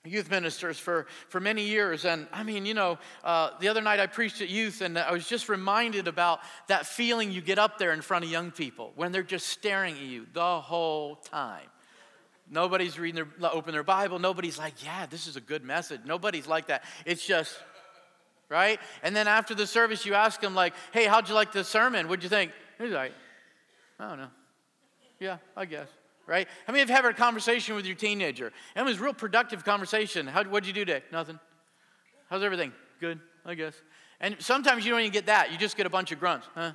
youth 0.04 0.30
ministers 0.30 0.78
for, 0.78 1.07
for 1.28 1.40
many 1.40 1.62
years. 1.64 2.04
And 2.04 2.26
I 2.33 2.42
mean, 2.42 2.64
you 2.64 2.73
know, 2.73 2.99
uh, 3.23 3.50
the 3.61 3.69
other 3.69 3.83
night 3.83 4.00
I 4.00 4.07
preached 4.07 4.40
at 4.40 4.49
youth 4.49 4.80
and 4.80 4.99
I 4.99 5.12
was 5.12 5.28
just 5.28 5.49
reminded 5.49 6.09
about 6.09 6.40
that 6.69 6.87
feeling 6.87 7.30
you 7.30 7.42
get 7.42 7.59
up 7.59 7.78
there 7.78 7.92
in 7.92 8.00
front 8.00 8.25
of 8.25 8.30
young 8.30 8.50
people 8.50 8.92
when 8.97 9.12
they're 9.12 9.23
just 9.23 9.49
staring 9.49 9.95
at 9.95 10.00
you 10.00 10.26
the 10.33 10.61
whole 10.61 11.16
time. 11.16 11.66
Nobody's 12.49 12.99
reading 12.99 13.26
their, 13.38 13.50
open 13.52 13.73
their 13.73 13.85
Bible. 13.85 14.19
Nobody's 14.19 14.59
like, 14.59 14.85
yeah, 14.85 15.07
this 15.07 15.26
is 15.26 15.37
a 15.37 15.40
good 15.40 15.62
message. 15.62 16.00
Nobody's 16.04 16.47
like 16.47 16.66
that. 16.69 16.83
It's 17.04 17.25
just, 17.25 17.57
right? 18.49 18.80
And 19.02 19.14
then 19.14 19.28
after 19.28 19.54
the 19.54 19.66
service, 19.66 20.04
you 20.04 20.14
ask 20.14 20.40
them, 20.40 20.54
like, 20.54 20.75
hey, 20.92 21.04
how'd 21.04 21.28
you 21.28 21.35
like 21.35 21.52
the 21.52 21.62
sermon? 21.62 22.09
What'd 22.09 22.25
you 22.25 22.28
think? 22.28 22.50
He's 22.78 22.90
like, 22.90 23.12
I 24.00 24.09
don't 24.09 24.19
know. 24.19 24.30
Yeah, 25.21 25.37
I 25.57 25.66
guess 25.66 25.87
right? 26.31 26.47
How 26.65 26.73
many 26.73 26.81
you 26.81 26.87
have 26.87 27.05
had 27.05 27.11
a 27.11 27.13
conversation 27.13 27.75
with 27.75 27.85
your 27.85 27.97
teenager? 27.97 28.53
And 28.77 28.87
it 28.87 28.89
was 28.89 29.01
a 29.01 29.03
real 29.03 29.13
productive 29.13 29.65
conversation. 29.65 30.29
How, 30.29 30.45
what'd 30.45 30.67
you 30.67 30.73
do 30.73 30.85
today? 30.85 31.05
Nothing. 31.11 31.41
How's 32.31 32.45
everything? 32.45 32.73
Good, 33.01 33.19
I 33.45 33.57
guess. 33.57 33.75
And 34.21 34.37
sometimes 34.39 34.85
you 34.85 34.93
don't 34.93 35.01
even 35.01 35.13
get 35.13 35.27
that. 35.27 35.51
You 35.51 35.59
just 35.59 35.77
get 35.77 35.87
a 35.87 35.91
bunch 35.91 36.13
of 36.13 36.21
grunts, 36.21 36.47
huh? 36.55 36.73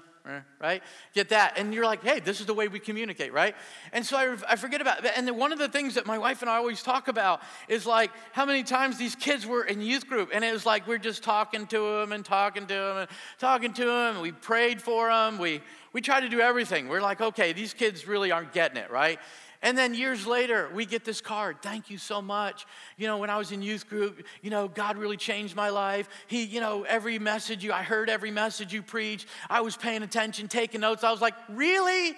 Right? 0.60 0.82
Get 1.14 1.30
that. 1.30 1.60
And 1.60 1.72
you're 1.72 1.86
like, 1.86 2.04
hey, 2.04 2.20
this 2.20 2.40
is 2.40 2.48
the 2.48 2.54
way 2.54 2.68
we 2.68 2.80
communicate, 2.80 3.32
right? 3.32 3.56
And 3.94 4.04
so 4.04 4.18
I, 4.18 4.36
I 4.50 4.56
forget 4.56 4.82
about 4.82 5.06
it. 5.06 5.12
And 5.16 5.28
then 5.28 5.38
one 5.38 5.54
of 5.54 5.60
the 5.60 5.70
things 5.70 5.94
that 5.94 6.08
my 6.08 6.18
wife 6.18 6.42
and 6.42 6.50
I 6.50 6.56
always 6.56 6.82
talk 6.82 7.08
about 7.08 7.42
is 7.68 7.86
like 7.86 8.10
how 8.32 8.44
many 8.44 8.64
times 8.64 8.98
these 8.98 9.16
kids 9.16 9.46
were 9.46 9.64
in 9.64 9.82
youth 9.82 10.08
group. 10.08 10.32
And 10.34 10.44
it 10.44 10.52
was 10.52 10.66
like 10.66 10.88
we're 10.88 10.98
just 10.98 11.22
talking 11.24 11.68
to 11.68 12.00
them 12.00 12.12
and 12.12 12.26
talking 12.26 12.66
to 12.66 12.74
them 12.74 12.98
and 12.98 13.08
talking 13.38 13.72
to 13.74 13.86
them. 13.86 14.20
We 14.20 14.32
prayed 14.32 14.82
for 14.82 15.10
them. 15.10 15.38
We, 15.38 15.62
we 15.94 16.02
try 16.02 16.20
to 16.20 16.28
do 16.28 16.42
everything. 16.42 16.90
We're 16.90 17.02
like, 17.02 17.22
okay, 17.22 17.54
these 17.54 17.76
kids 17.76 18.08
really 18.08 18.32
aren't 18.32 18.52
getting 18.52 18.78
it, 18.78 18.90
right? 18.90 19.20
And 19.62 19.78
then 19.78 19.94
years 19.94 20.28
later, 20.28 20.70
we 20.74 20.86
get 20.86 21.06
this 21.06 21.22
card. 21.22 21.58
Thank 21.62 21.90
you 21.90 21.98
so 21.98 22.22
much. 22.22 22.66
You 22.98 23.08
know, 23.08 23.18
when 23.18 23.30
I 23.30 23.38
was 23.38 23.52
in 23.52 23.62
youth 23.62 23.90
group, 23.90 24.26
you 24.42 24.50
know, 24.50 24.68
God 24.68 24.98
really 24.98 25.18
changed 25.18 25.56
my 25.56 25.70
life. 25.70 26.10
He, 26.28 26.44
you 26.44 26.60
know, 26.60 26.84
every 26.84 27.20
message 27.20 27.64
you, 27.64 27.72
I 27.72 27.84
heard 27.84 28.10
every 28.10 28.32
message 28.32 28.74
you 28.74 28.82
preached. 28.82 29.28
I 29.50 29.62
was 29.62 29.76
paying 29.76 30.04
attention, 30.04 30.48
taking 30.48 30.82
notes. 30.82 31.04
I 31.04 31.12
was 31.12 31.22
like, 31.22 31.36
really? 31.50 32.14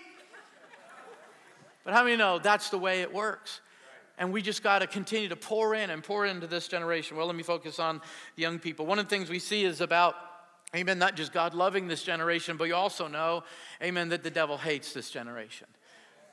But 1.84 1.94
how 1.94 2.04
many 2.04 2.18
know 2.18 2.40
that's 2.40 2.70
the 2.70 2.78
way 2.78 3.02
it 3.02 3.14
works? 3.14 3.62
And 4.18 4.34
we 4.34 4.42
just 4.42 4.64
got 4.64 4.80
to 4.80 4.88
continue 4.88 5.30
to 5.30 5.36
pour 5.36 5.76
in 5.76 5.90
and 5.90 6.04
pour 6.04 6.26
into 6.26 6.48
this 6.48 6.68
generation. 6.68 7.16
Well, 7.16 7.28
let 7.28 7.36
me 7.36 7.44
focus 7.44 7.80
on 7.80 8.02
the 8.36 8.42
young 8.42 8.60
people. 8.60 8.86
One 8.86 9.00
of 9.00 9.06
the 9.06 9.10
things 9.10 9.30
we 9.30 9.40
see 9.40 9.64
is 9.64 9.80
about 9.80 10.16
Amen. 10.76 11.00
Not 11.00 11.16
just 11.16 11.32
God 11.32 11.54
loving 11.54 11.88
this 11.88 12.04
generation, 12.04 12.58
but 12.58 12.66
you 12.66 12.76
also 12.76 13.08
know, 13.08 13.44
amen, 13.82 14.10
that 14.10 14.24
the 14.24 14.30
devil 14.30 14.58
hates 14.58 14.92
this 14.92 15.10
generation. 15.10 15.68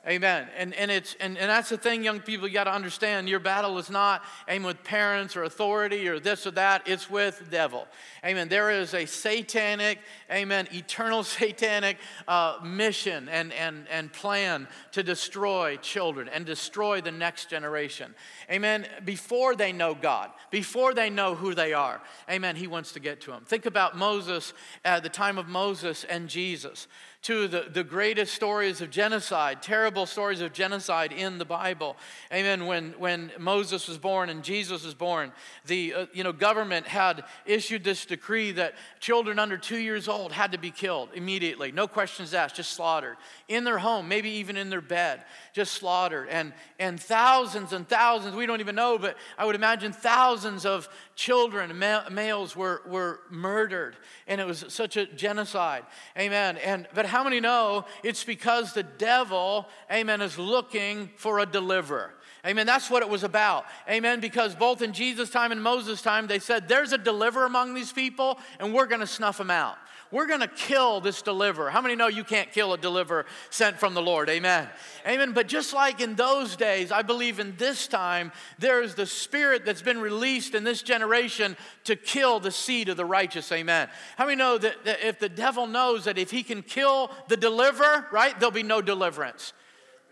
Amen. 0.07 0.47
And, 0.55 0.75
and, 0.75 0.91
it's, 0.91 1.15
and, 1.19 1.35
and 1.35 1.49
that's 1.49 1.69
the 1.69 1.77
thing, 1.77 2.03
young 2.03 2.19
people, 2.19 2.47
you 2.47 2.53
got 2.53 2.65
to 2.65 2.73
understand. 2.73 3.27
Your 3.27 3.39
battle 3.39 3.79
is 3.79 3.89
not 3.89 4.23
aim 4.47 4.61
with 4.61 4.83
parents 4.83 5.35
or 5.35 5.43
authority 5.43 6.07
or 6.07 6.19
this 6.19 6.45
or 6.45 6.51
that, 6.51 6.83
it's 6.87 7.09
with 7.09 7.39
the 7.39 7.45
devil. 7.45 7.87
Amen. 8.23 8.47
There 8.47 8.69
is 8.69 8.93
a 8.93 9.07
satanic, 9.07 9.97
amen, 10.31 10.67
eternal 10.71 11.23
satanic 11.23 11.97
uh, 12.27 12.59
mission 12.63 13.27
and, 13.29 13.51
and, 13.53 13.87
and 13.89 14.13
plan 14.13 14.67
to 14.91 15.01
destroy 15.01 15.77
children 15.77 16.29
and 16.29 16.45
destroy 16.45 17.01
the 17.01 17.11
next 17.11 17.49
generation. 17.49 18.13
Amen. 18.51 18.85
Before 19.05 19.55
they 19.55 19.71
know 19.71 19.95
God, 19.95 20.29
before 20.51 20.93
they 20.93 21.09
know 21.09 21.33
who 21.33 21.55
they 21.55 21.73
are, 21.73 21.99
amen, 22.29 22.57
he 22.57 22.67
wants 22.67 22.91
to 22.91 22.99
get 22.99 23.21
to 23.21 23.31
them. 23.31 23.43
Think 23.43 23.65
about 23.65 23.97
Moses 23.97 24.53
at 24.83 25.01
the 25.01 25.09
time 25.09 25.39
of 25.39 25.47
Moses 25.47 26.03
and 26.03 26.29
Jesus 26.29 26.87
two 27.25 27.45
of 27.45 27.51
the, 27.51 27.65
the 27.73 27.83
greatest 27.83 28.35
stories 28.35 28.81
of 28.81 28.91
genocide, 28.91 29.59
terrible 29.63 30.05
stories 30.05 30.41
of 30.41 30.53
genocide 30.53 31.11
in 31.11 31.39
the 31.39 31.45
Bible. 31.45 31.97
Amen. 32.31 32.67
When, 32.67 32.91
when 32.99 33.31
Moses 33.39 33.87
was 33.87 33.97
born 33.97 34.29
and 34.29 34.43
Jesus 34.43 34.85
was 34.85 34.93
born, 34.93 35.31
the 35.65 35.93
uh, 35.95 36.05
you 36.13 36.23
know, 36.23 36.31
government 36.31 36.85
had 36.85 37.23
issued 37.47 37.83
this 37.83 38.05
decree 38.05 38.51
that 38.51 38.75
children 38.99 39.39
under 39.39 39.57
two 39.57 39.79
years 39.79 40.07
old 40.07 40.33
had 40.33 40.51
to 40.51 40.59
be 40.59 40.69
killed 40.69 41.09
immediately. 41.15 41.71
No 41.71 41.87
questions 41.87 42.35
asked, 42.35 42.57
just 42.57 42.73
slaughtered. 42.73 43.17
In 43.47 43.63
their 43.63 43.79
home, 43.79 44.07
maybe 44.07 44.29
even 44.29 44.55
in 44.55 44.69
their 44.69 44.79
bed, 44.79 45.23
just 45.51 45.73
slaughtered. 45.73 46.29
And, 46.29 46.53
and 46.77 47.01
thousands 47.01 47.73
and 47.73 47.89
thousands, 47.89 48.35
we 48.35 48.45
don't 48.45 48.59
even 48.59 48.75
know, 48.75 48.99
but 48.99 49.17
I 49.35 49.45
would 49.45 49.55
imagine 49.55 49.93
thousands 49.93 50.63
of 50.63 50.87
children, 51.15 51.79
ma- 51.79 52.07
males 52.11 52.55
were, 52.55 52.83
were 52.85 53.21
murdered. 53.31 53.95
And 54.27 54.39
it 54.39 54.45
was 54.45 54.63
such 54.67 54.95
a 54.95 55.07
genocide. 55.07 55.85
Amen. 56.15 56.57
And, 56.57 56.87
but 56.93 57.14
how 57.15 57.23
many 57.23 57.39
know 57.39 57.85
it's 58.03 58.25
because 58.25 58.73
the 58.73 58.83
devil, 58.83 59.69
amen, 59.89 60.21
is 60.21 60.37
looking 60.37 61.09
for 61.15 61.39
a 61.39 61.45
deliverer? 61.45 62.13
Amen. 62.45 62.67
That's 62.67 62.91
what 62.91 63.01
it 63.01 63.09
was 63.09 63.23
about. 63.23 63.65
Amen. 63.89 64.19
Because 64.19 64.53
both 64.53 64.81
in 64.81 64.91
Jesus' 64.91 65.29
time 65.29 65.53
and 65.53 65.63
Moses' 65.63 66.01
time, 66.01 66.27
they 66.27 66.39
said, 66.39 66.67
There's 66.67 66.91
a 66.91 66.97
deliverer 66.97 67.45
among 67.45 67.73
these 67.73 67.93
people, 67.93 68.37
and 68.59 68.73
we're 68.73 68.85
going 68.85 68.99
to 68.99 69.07
snuff 69.07 69.37
them 69.37 69.49
out. 69.49 69.77
We're 70.15 70.27
going 70.27 70.39
to 70.39 70.47
kill 70.47 71.01
this 71.01 71.21
deliverer. 71.21 71.69
How 71.69 71.81
many 71.81 71.93
know 71.93 72.07
you 72.07 72.23
can't 72.23 72.49
kill 72.49 72.71
a 72.71 72.77
deliverer 72.77 73.25
sent 73.49 73.77
from 73.77 73.93
the 73.95 74.01
Lord? 74.01 74.29
Amen. 74.29 74.69
Amen. 75.05 75.33
But 75.33 75.49
just 75.49 75.73
like 75.73 75.99
in 75.99 76.15
those 76.15 76.55
days, 76.55 76.89
I 76.89 77.01
believe 77.01 77.37
in 77.37 77.57
this 77.57 77.85
time, 77.85 78.31
there 78.57 78.81
is 78.81 78.95
the 78.95 79.05
spirit 79.05 79.65
that's 79.65 79.81
been 79.81 79.99
released 79.99 80.55
in 80.55 80.63
this 80.63 80.81
generation 80.81 81.57
to 81.83 81.97
kill 81.97 82.39
the 82.39 82.49
seed 82.49 82.87
of 82.87 82.95
the 82.95 83.03
righteous. 83.03 83.51
Amen. 83.51 83.89
How 84.17 84.23
many 84.23 84.37
know 84.37 84.57
that, 84.57 84.85
that 84.85 85.05
if 85.05 85.19
the 85.19 85.27
devil 85.27 85.67
knows 85.67 86.05
that 86.05 86.17
if 86.17 86.31
he 86.31 86.43
can 86.43 86.63
kill 86.63 87.11
the 87.27 87.35
deliverer, 87.35 88.07
right, 88.09 88.39
there'll 88.39 88.51
be 88.51 88.63
no 88.63 88.81
deliverance? 88.81 89.51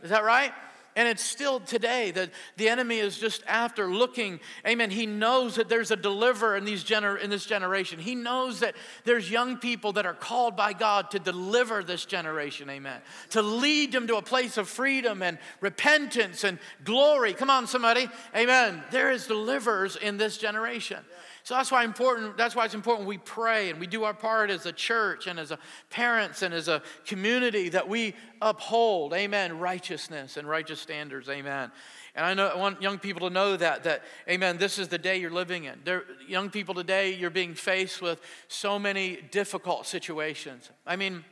Is 0.04 0.10
that 0.10 0.26
right? 0.26 0.52
And 0.96 1.08
it's 1.08 1.24
still 1.24 1.60
today 1.60 2.12
that 2.12 2.30
the 2.58 2.70
enemy 2.70 3.00
is 3.00 3.18
just 3.18 3.44
after 3.48 3.88
looking. 3.88 4.40
Amen. 4.68 4.92
He 4.92 5.06
knows 5.06 5.56
that 5.56 5.68
there's 5.68 5.92
a 5.92 5.96
deliverer 5.96 6.56
in, 6.56 6.66
these 6.66 6.84
gener- 6.84 7.20
in 7.20 7.30
this 7.30 7.46
generation. 7.46 8.00
He 8.00 8.16
knows 8.16 8.60
that 8.60 8.76
there's 9.04 9.30
young 9.30 9.58
people 9.58 9.94
that 9.94 10.06
are 10.06 10.14
called 10.14 10.56
by 10.56 10.74
God 10.74 11.12
to 11.12 11.20
deliver 11.20 11.84
this 11.84 12.06
generation. 12.06 12.70
Amen. 12.70 13.02
To 13.32 13.42
lead 13.42 13.92
them 13.92 14.08
to 14.08 14.18
a 14.18 14.22
place 14.22 14.58
of 14.58 14.70
freedom 14.70 15.22
and 15.22 15.40
repentance 15.62 16.44
and 16.44 16.60
glory. 16.84 17.34
Come 17.34 17.50
on, 17.50 17.66
somebody. 17.66 18.08
Amen. 18.36 18.84
There 18.92 19.12
is 19.12 19.26
deliverers 19.26 19.96
in 19.96 20.18
this 20.18 20.38
generation. 20.38 21.00
So 21.44 21.56
that's 21.56 21.72
why 21.74 21.84
important, 21.84 22.38
that's 22.38 22.56
why 22.56 22.64
it's 22.64 22.74
important 22.74 23.06
we 23.06 23.18
pray 23.18 23.70
and 23.70 23.78
we 23.78 23.86
do 23.86 24.06
our 24.06 24.14
part 24.14 24.50
as 24.50 24.66
a 24.66 24.72
church 24.72 25.28
and 25.28 25.38
as 25.38 25.52
a 25.52 25.60
parents 25.90 26.42
and 26.42 26.54
as 26.54 26.70
a 26.70 26.82
community 27.06 27.68
that 27.70 27.90
we 27.90 28.16
uphold, 28.42 29.14
amen, 29.14 29.60
righteousness 29.60 30.38
and 30.38 30.48
righteous 30.48 30.80
standards, 30.80 31.28
amen. 31.28 31.70
And 32.16 32.26
I 32.26 32.34
know 32.34 32.48
I 32.48 32.56
want 32.56 32.82
young 32.82 32.98
people 32.98 33.28
to 33.28 33.34
know 33.34 33.58
that 33.58 33.84
that 33.84 34.04
amen, 34.30 34.58
this 34.58 34.80
is 34.80 34.88
the 34.88 34.98
day 34.98 35.18
you're 35.18 35.32
living 35.32 35.66
in. 35.66 35.80
There, 35.84 36.04
young 36.28 36.50
people 36.50 36.76
today, 36.76 37.14
you're 37.14 37.30
being 37.30 37.56
faced 37.56 38.02
with 38.02 38.22
so 38.48 38.80
many 38.80 39.20
difficult 39.32 39.86
situations. 39.86 40.70
I 40.88 40.96
mean, 40.96 41.26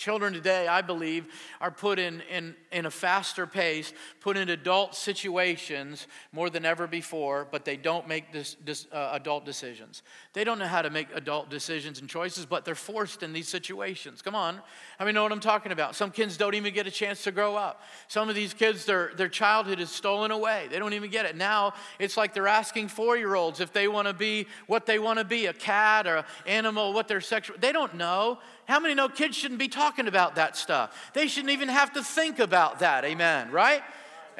Children 0.00 0.32
today, 0.32 0.66
I 0.66 0.80
believe, 0.80 1.26
are 1.60 1.70
put 1.70 1.98
in, 1.98 2.22
in, 2.32 2.54
in 2.72 2.86
a 2.86 2.90
faster 2.90 3.46
pace, 3.46 3.92
put 4.20 4.38
in 4.38 4.48
adult 4.48 4.94
situations 4.94 6.06
more 6.32 6.48
than 6.48 6.64
ever 6.64 6.86
before, 6.86 7.46
but 7.50 7.66
they 7.66 7.76
don't 7.76 8.08
make 8.08 8.32
this, 8.32 8.56
this, 8.64 8.86
uh, 8.92 9.10
adult 9.12 9.44
decisions. 9.44 10.02
They 10.32 10.42
don't 10.42 10.58
know 10.58 10.66
how 10.66 10.80
to 10.80 10.88
make 10.88 11.08
adult 11.14 11.50
decisions 11.50 12.00
and 12.00 12.08
choices, 12.08 12.46
but 12.46 12.64
they're 12.64 12.74
forced 12.74 13.22
in 13.22 13.34
these 13.34 13.46
situations. 13.46 14.22
Come 14.22 14.34
on. 14.34 14.62
I 14.98 15.04
mean, 15.04 15.14
know 15.14 15.22
what 15.22 15.32
I'm 15.32 15.38
talking 15.38 15.70
about. 15.70 15.94
Some 15.94 16.10
kids 16.10 16.38
don't 16.38 16.54
even 16.54 16.72
get 16.72 16.86
a 16.86 16.90
chance 16.90 17.22
to 17.24 17.30
grow 17.30 17.54
up. 17.54 17.82
Some 18.08 18.30
of 18.30 18.34
these 18.34 18.54
kids, 18.54 18.86
their, 18.86 19.12
their 19.16 19.28
childhood 19.28 19.80
is 19.80 19.90
stolen 19.90 20.30
away. 20.30 20.68
They 20.70 20.78
don't 20.78 20.94
even 20.94 21.10
get 21.10 21.26
it. 21.26 21.36
Now, 21.36 21.74
it's 21.98 22.16
like 22.16 22.32
they're 22.32 22.48
asking 22.48 22.88
four 22.88 23.18
year 23.18 23.34
olds 23.34 23.60
if 23.60 23.74
they 23.74 23.86
want 23.86 24.08
to 24.08 24.14
be 24.14 24.46
what 24.66 24.86
they 24.86 24.98
want 24.98 25.18
to 25.18 25.26
be 25.26 25.44
a 25.44 25.52
cat 25.52 26.06
or 26.06 26.16
an 26.16 26.24
animal, 26.46 26.94
what 26.94 27.06
their 27.06 27.20
sexual. 27.20 27.58
They 27.60 27.72
don't 27.72 27.96
know. 27.96 28.38
How 28.66 28.80
many 28.80 28.94
know 28.94 29.08
kids 29.08 29.36
shouldn't 29.36 29.58
be 29.58 29.68
talking 29.68 30.06
about 30.06 30.36
that 30.36 30.56
stuff? 30.56 31.10
They 31.12 31.26
shouldn't 31.26 31.52
even 31.52 31.68
have 31.68 31.92
to 31.94 32.02
think 32.02 32.38
about 32.38 32.80
that. 32.80 33.04
Amen, 33.04 33.50
right? 33.50 33.82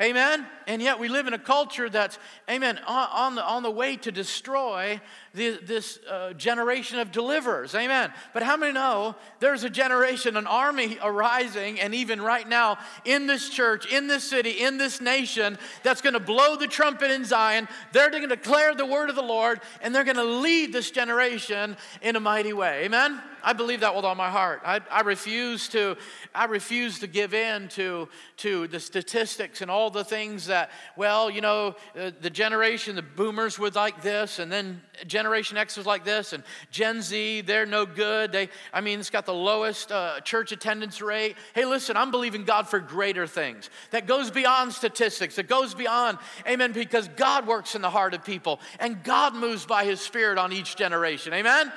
Amen? 0.00 0.46
And 0.66 0.80
yet 0.80 0.98
we 0.98 1.08
live 1.08 1.26
in 1.26 1.34
a 1.34 1.38
culture 1.38 1.90
that's, 1.90 2.18
amen, 2.48 2.80
on, 2.86 3.08
on 3.12 3.34
the, 3.34 3.44
on 3.44 3.62
the 3.62 3.70
way 3.70 3.96
to 3.96 4.10
destroy 4.10 4.98
the, 5.34 5.58
this 5.62 5.98
uh, 6.08 6.32
generation 6.32 6.98
of 7.00 7.12
deliverers. 7.12 7.74
Amen. 7.74 8.10
But 8.32 8.42
how 8.42 8.56
many 8.56 8.72
know 8.72 9.14
there's 9.40 9.62
a 9.62 9.68
generation, 9.68 10.38
an 10.38 10.46
army 10.46 10.96
arising, 11.02 11.78
and 11.80 11.94
even 11.94 12.22
right 12.22 12.48
now 12.48 12.78
in 13.04 13.26
this 13.26 13.50
church, 13.50 13.92
in 13.92 14.06
this 14.06 14.24
city, 14.24 14.62
in 14.62 14.78
this 14.78 15.02
nation, 15.02 15.58
that's 15.82 16.00
going 16.00 16.14
to 16.14 16.20
blow 16.20 16.56
the 16.56 16.68
trumpet 16.68 17.10
in 17.10 17.26
Zion. 17.26 17.68
They're 17.92 18.10
going 18.10 18.22
to 18.22 18.28
declare 18.28 18.74
the 18.74 18.86
word 18.86 19.10
of 19.10 19.16
the 19.16 19.22
Lord, 19.22 19.60
and 19.82 19.94
they're 19.94 20.04
going 20.04 20.16
to 20.16 20.24
lead 20.24 20.72
this 20.72 20.90
generation 20.90 21.76
in 22.00 22.16
a 22.16 22.20
mighty 22.20 22.54
way. 22.54 22.84
Amen. 22.84 23.20
I 23.42 23.52
believe 23.52 23.80
that 23.80 23.94
with 23.94 24.04
all 24.04 24.14
my 24.14 24.30
heart. 24.30 24.60
I, 24.64 24.80
I, 24.90 25.00
refuse 25.02 25.68
to, 25.70 25.96
I 26.34 26.44
refuse 26.46 26.98
to 27.00 27.06
give 27.06 27.34
in 27.34 27.68
to, 27.70 28.08
to 28.38 28.66
the 28.68 28.80
statistics 28.80 29.62
and 29.62 29.70
all 29.70 29.90
the 29.90 30.04
things 30.04 30.46
that, 30.46 30.70
well, 30.96 31.30
you 31.30 31.40
know, 31.40 31.74
uh, 31.98 32.10
the 32.20 32.30
generation, 32.30 32.96
the 32.96 33.02
boomers 33.02 33.58
would 33.58 33.74
like 33.74 34.02
this, 34.02 34.38
and 34.38 34.50
then 34.50 34.80
Generation 35.06 35.56
X 35.56 35.76
was 35.76 35.86
like 35.86 36.04
this, 36.04 36.32
and 36.32 36.42
Gen 36.70 37.02
Z, 37.02 37.42
they're 37.42 37.66
no 37.66 37.86
good. 37.86 38.32
They, 38.32 38.48
I 38.72 38.80
mean, 38.80 39.00
it's 39.00 39.10
got 39.10 39.26
the 39.26 39.34
lowest 39.34 39.90
uh, 39.92 40.20
church 40.20 40.52
attendance 40.52 41.00
rate. 41.00 41.36
Hey, 41.54 41.64
listen, 41.64 41.96
I'm 41.96 42.10
believing 42.10 42.44
God 42.44 42.68
for 42.68 42.80
greater 42.80 43.26
things 43.26 43.70
that 43.90 44.06
goes 44.06 44.30
beyond 44.30 44.72
statistics, 44.72 45.36
that 45.36 45.48
goes 45.48 45.74
beyond, 45.74 46.18
amen, 46.46 46.72
because 46.72 47.08
God 47.08 47.46
works 47.46 47.74
in 47.74 47.82
the 47.82 47.90
heart 47.90 48.14
of 48.14 48.24
people, 48.24 48.60
and 48.78 49.02
God 49.02 49.34
moves 49.34 49.64
by 49.64 49.84
His 49.84 50.00
Spirit 50.00 50.38
on 50.38 50.52
each 50.52 50.76
generation. 50.76 51.32
Amen? 51.32 51.72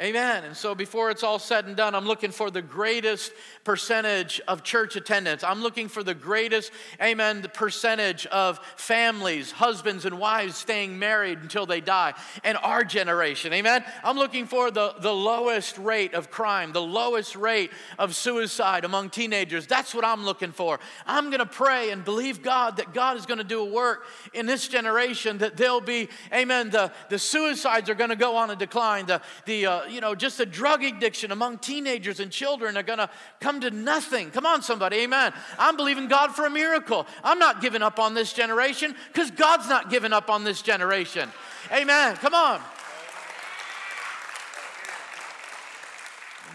Amen. 0.00 0.44
And 0.44 0.56
so 0.56 0.74
before 0.74 1.10
it's 1.10 1.22
all 1.22 1.38
said 1.38 1.66
and 1.66 1.76
done, 1.76 1.94
I'm 1.94 2.06
looking 2.06 2.30
for 2.30 2.50
the 2.50 2.62
greatest 2.62 3.34
percentage 3.64 4.40
of 4.48 4.62
church 4.62 4.96
attendance. 4.96 5.44
I'm 5.44 5.60
looking 5.60 5.88
for 5.88 6.02
the 6.02 6.14
greatest, 6.14 6.72
amen, 7.02 7.42
the 7.42 7.50
percentage 7.50 8.24
of 8.26 8.58
families, 8.76 9.50
husbands 9.50 10.06
and 10.06 10.18
wives 10.18 10.56
staying 10.56 10.98
married 10.98 11.40
until 11.40 11.66
they 11.66 11.82
die 11.82 12.14
in 12.44 12.56
our 12.56 12.82
generation. 12.82 13.52
Amen. 13.52 13.84
I'm 14.02 14.16
looking 14.16 14.46
for 14.46 14.70
the, 14.70 14.94
the 15.00 15.12
lowest 15.12 15.76
rate 15.76 16.14
of 16.14 16.30
crime, 16.30 16.72
the 16.72 16.80
lowest 16.80 17.36
rate 17.36 17.70
of 17.98 18.16
suicide 18.16 18.86
among 18.86 19.10
teenagers. 19.10 19.66
That's 19.66 19.94
what 19.94 20.06
I'm 20.06 20.24
looking 20.24 20.52
for. 20.52 20.80
I'm 21.06 21.26
going 21.26 21.40
to 21.40 21.46
pray 21.46 21.90
and 21.90 22.02
believe 22.02 22.42
God 22.42 22.78
that 22.78 22.94
God 22.94 23.18
is 23.18 23.26
going 23.26 23.36
to 23.36 23.44
do 23.44 23.60
a 23.60 23.70
work 23.70 24.06
in 24.32 24.46
this 24.46 24.66
generation 24.66 25.36
that 25.38 25.58
there'll 25.58 25.82
be, 25.82 26.08
amen, 26.32 26.70
the, 26.70 26.90
the 27.10 27.18
suicides 27.18 27.90
are 27.90 27.94
going 27.94 28.08
to 28.08 28.16
go 28.16 28.36
on 28.36 28.48
a 28.48 28.56
decline. 28.56 29.04
The, 29.04 29.20
the 29.44 29.66
uh, 29.66 29.89
you 29.90 30.00
know, 30.00 30.14
just 30.14 30.40
a 30.40 30.46
drug 30.46 30.82
addiction 30.82 31.32
among 31.32 31.58
teenagers 31.58 32.20
and 32.20 32.30
children 32.30 32.76
are 32.76 32.82
going 32.82 32.98
to 32.98 33.10
come 33.40 33.60
to 33.60 33.70
nothing. 33.70 34.30
Come 34.30 34.46
on, 34.46 34.62
somebody, 34.62 34.98
amen. 34.98 35.32
I'm 35.58 35.76
believing 35.76 36.08
God 36.08 36.34
for 36.34 36.46
a 36.46 36.50
miracle. 36.50 37.06
I'm 37.22 37.38
not 37.38 37.60
giving 37.60 37.82
up 37.82 37.98
on 37.98 38.14
this 38.14 38.32
generation 38.32 38.94
because 39.12 39.30
God's 39.30 39.68
not 39.68 39.90
giving 39.90 40.12
up 40.12 40.30
on 40.30 40.44
this 40.44 40.62
generation. 40.62 41.28
Amen. 41.72 42.16
Come 42.16 42.34
on. 42.34 42.60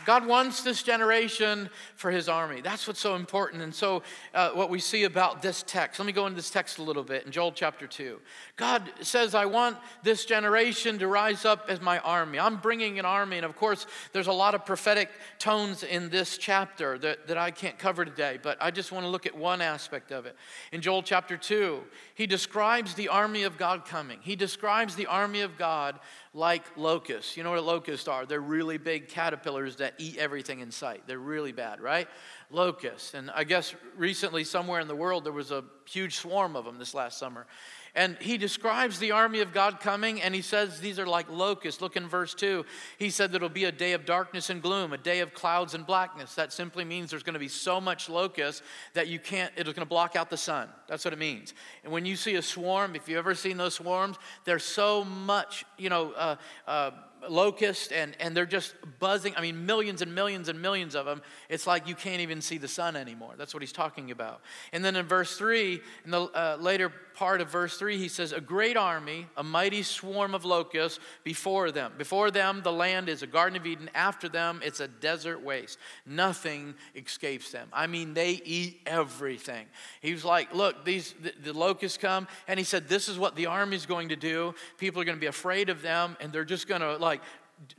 God 0.06 0.26
wants 0.26 0.62
this 0.62 0.84
generation 0.84 1.70
for 1.96 2.12
his 2.12 2.30
army. 2.30 2.62
That's 2.62 2.88
what's 2.88 3.00
so 3.00 3.15
important. 3.15 3.62
And 3.63 3.74
so, 3.74 4.04
uh, 4.34 4.52
what 4.52 4.70
we 4.70 4.80
see 4.80 5.04
about 5.04 5.41
this 5.41 5.63
text, 5.63 6.00
let 6.00 6.06
me 6.06 6.12
go 6.12 6.26
into 6.28 6.36
this 6.36 6.50
text 6.50 6.78
a 6.78 6.84
little 6.84 7.04
bit 7.04 7.26
in 7.26 7.32
Joel 7.32 7.52
chapter 7.52 7.88
2. 7.88 8.20
God 8.56 8.84
says, 9.02 9.36
I 9.36 9.46
want 9.46 9.78
this 10.04 10.26
generation 10.26 11.00
to 11.00 11.08
rise 11.08 11.44
up 11.44 11.65
as 11.70 11.82
my 11.82 12.00
army. 12.00 12.39
I'm 12.39 12.58
bringing 12.58 13.00
an 13.00 13.06
army. 13.06 13.38
And 13.38 13.46
of 13.46 13.56
course, 13.56 13.88
there's 14.13 14.28
a 14.28 14.34
lot 14.34 14.56
of 14.56 14.65
prophetic 14.65 15.10
tones 15.39 15.84
in 15.84 16.10
this 16.10 16.38
chapter 16.38 16.98
that, 17.00 17.28
that 17.28 17.38
I 17.38 17.52
can't 17.52 17.78
cover 17.78 18.06
today, 18.06 18.39
but 18.41 18.58
I 18.62 18.72
just 18.72 18.91
want 18.91 19.06
to 19.06 19.10
look 19.10 19.26
at 19.26 19.36
one 19.36 19.62
aspect 19.62 20.12
of 20.12 20.26
it. 20.26 20.36
In 20.72 20.82
Joel 20.82 21.04
chapter 21.04 21.38
2, 21.38 21.82
he 22.13 22.28
describes 22.28 22.94
the 22.94 23.10
army 23.10 23.44
of 23.44 23.58
God 23.58 23.86
coming, 23.86 24.20
he 24.22 24.36
describes 24.36 24.96
the 24.96 25.08
army 25.08 25.41
of 25.41 25.58
God 25.58 26.00
like 26.36 26.65
locusts. 26.76 27.38
You 27.38 27.43
know 27.43 27.52
what 27.52 27.63
locusts 27.63 28.10
are? 28.10 28.26
They're 28.26 28.41
really 28.41 28.78
big 28.78 29.08
caterpillars 29.08 29.78
that 29.78 29.93
eat 29.98 30.17
everything 30.17 30.60
in 30.60 30.69
sight. 30.69 31.04
They're 31.08 31.17
really 31.17 31.54
bad, 31.54 31.80
right? 31.80 32.10
Locusts. 32.52 33.13
And 33.13 33.32
I 33.32 33.45
guess 33.45 33.74
recently, 33.95 34.43
somewhere 34.43 34.82
in 34.82 34.89
the 34.89 34.95
world, 34.95 35.24
there 35.24 35.32
was 35.32 35.52
a 35.52 35.63
huge 35.86 36.17
swarm 36.17 36.58
of 36.58 36.65
them 36.65 36.78
this 36.78 36.93
last 36.93 37.17
summer. 37.17 37.48
And 37.95 38.17
he 38.19 38.38
describes 38.38 38.99
the 38.99 39.12
army 39.12 39.39
of 39.39 39.53
God 39.53 39.79
coming, 39.79 40.21
and 40.21 40.36
he 40.36 40.41
says 40.41 40.79
these 40.79 40.99
are 40.99 41.08
like 41.08 41.29
locusts. 41.29 41.81
Look 41.81 41.95
in 41.95 42.08
verse 42.08 42.34
2. 42.34 42.65
He 42.97 43.10
said 43.10 43.31
that 43.31 43.38
it'll 43.38 43.49
be 43.49 43.63
a 43.63 43.71
day 43.71 43.93
of 43.93 44.05
darkness 44.05 44.49
and 44.49 44.62
gloom, 44.62 44.91
a 44.91 44.97
day 44.97 45.21
of 45.21 45.34
clouds 45.34 45.73
and 45.73 45.86
blackness. 45.86 46.36
That 46.36 46.51
simply 46.51 46.84
means 46.84 47.10
there's 47.10 47.23
going 47.23 47.36
to 47.36 47.39
be 47.39 47.47
so 47.47 47.79
much 47.79 48.10
locust 48.10 48.63
that 48.93 49.08
you 49.08 49.17
can't, 49.17 49.51
it's 49.55 49.63
going 49.63 49.75
to 49.75 49.86
block 49.86 50.17
out 50.17 50.29
the 50.29 50.38
sun. 50.38 50.67
That's 50.88 51.05
what 51.05 51.13
it 51.13 51.19
means. 51.19 51.53
And 51.84 51.93
when 51.93 52.05
you 52.05 52.17
see 52.17 52.36
a 52.36 52.41
swarm, 52.41 52.95
if 52.95 53.08
you've 53.08 53.17
ever 53.17 53.34
seen 53.34 53.55
those 53.55 53.75
swarms, 53.75 54.17
there's 54.43 54.63
so 54.63 55.05
much, 55.05 55.65
you 55.77 55.89
know, 55.89 56.12
uh, 56.12 56.36
uh, 56.67 56.91
locusts 57.29 57.91
and, 57.91 58.15
and 58.19 58.36
they're 58.36 58.45
just 58.45 58.75
buzzing. 58.99 59.34
I 59.36 59.41
mean, 59.41 59.65
millions 59.65 60.01
and 60.01 60.13
millions 60.13 60.49
and 60.49 60.62
millions 60.62 60.95
of 60.95 61.05
them. 61.05 61.21
It's 61.49 61.65
like 61.65 61.88
you 61.88 61.95
can't 61.95 62.21
even 62.21 62.41
see 62.41 62.58
the 62.58 62.67
sun 62.67 62.95
anymore. 62.95 63.34
That's 63.38 63.53
what 63.53 63.63
he's 63.63 63.71
talking 63.71 64.12
about. 64.12 64.41
And 64.73 64.84
then 64.84 64.95
in 64.95 65.05
verse 65.05 65.38
3, 65.38 65.81
in 66.05 66.12
the 66.12 66.21
uh, 66.21 66.58
later 66.60 66.91
part 67.15 67.41
of 67.41 67.49
verse 67.49 67.78
3, 67.78 67.97
he 67.97 68.08
says, 68.08 68.32
A 68.32 68.41
great 68.41 68.78
army, 68.78 69.28
a 69.38 69.43
mighty 69.43 69.84
swarm 69.84 70.36
of 70.36 70.45
locusts 70.45 70.99
before 71.23 71.71
them. 71.71 71.93
Before 71.97 72.32
them, 72.32 72.62
the 72.63 72.71
land 72.71 73.10
is 73.10 73.23
a 73.23 73.28
Garden 73.28 73.58
of 73.58 73.65
Eden. 73.65 73.89
After 73.95 74.30
them, 74.30 74.62
it's 74.63 74.80
a 74.80 74.88
desert 74.88 75.41
waste. 75.41 75.78
Nothing 76.06 76.75
escapes 76.95 77.51
them. 77.51 77.69
I 77.73 77.88
mean, 77.88 78.13
they 78.13 78.41
eat 78.45 78.82
everything. 78.86 79.65
He 80.01 80.13
was 80.13 80.25
like, 80.25 80.54
Look, 80.54 80.86
these 80.86 81.13
the, 81.21 81.34
the 81.43 81.54
locusts 81.58 81.97
come, 81.97 82.28
and 82.47 82.60
he 82.60 82.63
said, 82.63 82.88
This 82.88 83.10
is 83.10 83.17
what 83.17 83.36
the 83.36 83.47
army 83.47 83.75
is 83.75 83.86
going 83.86 84.10
to 84.10 84.15
do. 84.15 84.54
People 84.78 85.01
are 85.01 85.06
going 85.06 85.17
to 85.17 85.21
be 85.21 85.28
afraid 85.28 85.69
of 85.69 85.82
them, 85.82 86.17
and 86.19 86.32
they're 86.32 86.45
just 86.45 86.67
going 86.67 86.82
to 86.82 86.97
like 86.97 87.21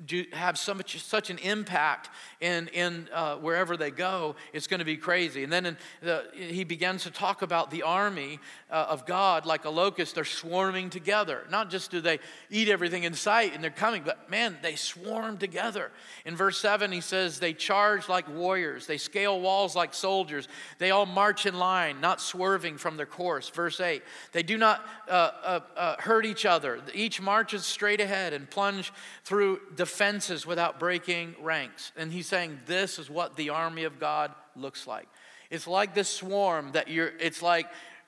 do 0.05 0.25
have 0.33 0.59
so 0.59 0.75
much, 0.75 1.01
such 1.03 1.31
an 1.31 1.39
impact 1.39 2.11
in, 2.41 2.69
in 2.69 3.09
uh, 3.13 3.37
wherever 3.37 3.77
they 3.77 3.91
go, 3.91 4.35
it's 4.53 4.67
going 4.67 4.79
to 4.79 4.85
be 4.85 4.97
crazy. 4.97 5.45
And 5.45 5.53
then 5.53 5.77
the, 6.01 6.25
he 6.35 6.65
begins 6.65 7.03
to 7.05 7.11
talk 7.11 7.43
about 7.43 7.71
the 7.71 7.83
army 7.83 8.41
uh, 8.71 8.87
of 8.89 9.07
God 9.07 9.47
like 9.47 9.65
a 9.65 9.71
locust. 9.71 10.15
They're 10.15 10.25
swarming 10.25 10.91
together. 10.91 11.47
Not 11.51 11.71
just 11.71 11.91
do 11.91 12.01
they 12.01 12.19
eat 12.51 12.69
everything 12.69 13.05
in 13.05 13.15
sight 13.15 13.55
and 13.55 13.63
they're 13.63 13.71
coming, 13.71 14.03
but 14.05 14.31
man, 14.31 14.57
they 14.63 14.77
swarm 14.77 15.37
together. 15.37 15.91
In 16.25 16.37
verse 16.37 16.59
7, 16.59 16.91
he 16.91 17.01
says, 17.01 17.39
They 17.39 17.53
charge 17.53 18.09
like 18.09 18.29
warriors, 18.29 18.87
they 18.87 18.99
scale 18.99 19.41
walls 19.41 19.77
like 19.77 19.95
soldiers, 19.95 20.49
they 20.79 20.91
all 20.91 21.07
march 21.07 21.47
in 21.47 21.59
line, 21.59 22.01
not 22.01 22.21
swerving 22.21 22.79
from 22.79 22.97
their 22.97 23.07
course. 23.07 23.49
Verse 23.51 23.81
8, 23.81 24.03
they 24.33 24.43
do 24.43 24.57
not 24.57 24.87
uh, 25.09 25.31
uh, 25.45 25.61
uh 25.77 25.97
hurt 25.99 26.25
each 26.25 26.47
other. 26.47 26.81
Each 26.95 27.21
marches 27.21 27.65
straight 27.65 28.01
ahead 28.01 28.33
and 28.33 28.49
plunge 28.49 28.93
through 29.25 29.61
defenses 29.75 30.47
without 30.47 30.79
breaking 30.79 31.35
ranks. 31.43 31.93
And 31.97 32.13
he's 32.13 32.27
saying 32.27 32.61
this 32.67 32.99
is 32.99 33.11
what 33.11 33.37
the 33.37 33.51
army 33.51 33.85
of 33.85 33.99
God 33.99 34.33
looks 34.55 34.87
like. 34.87 35.09
It's 35.51 35.67
like 35.67 35.95
this 35.95 36.09
swarm 36.09 36.73
that 36.73 36.89
you're, 36.89 37.13
it's 37.21 37.43
like, 37.43 37.67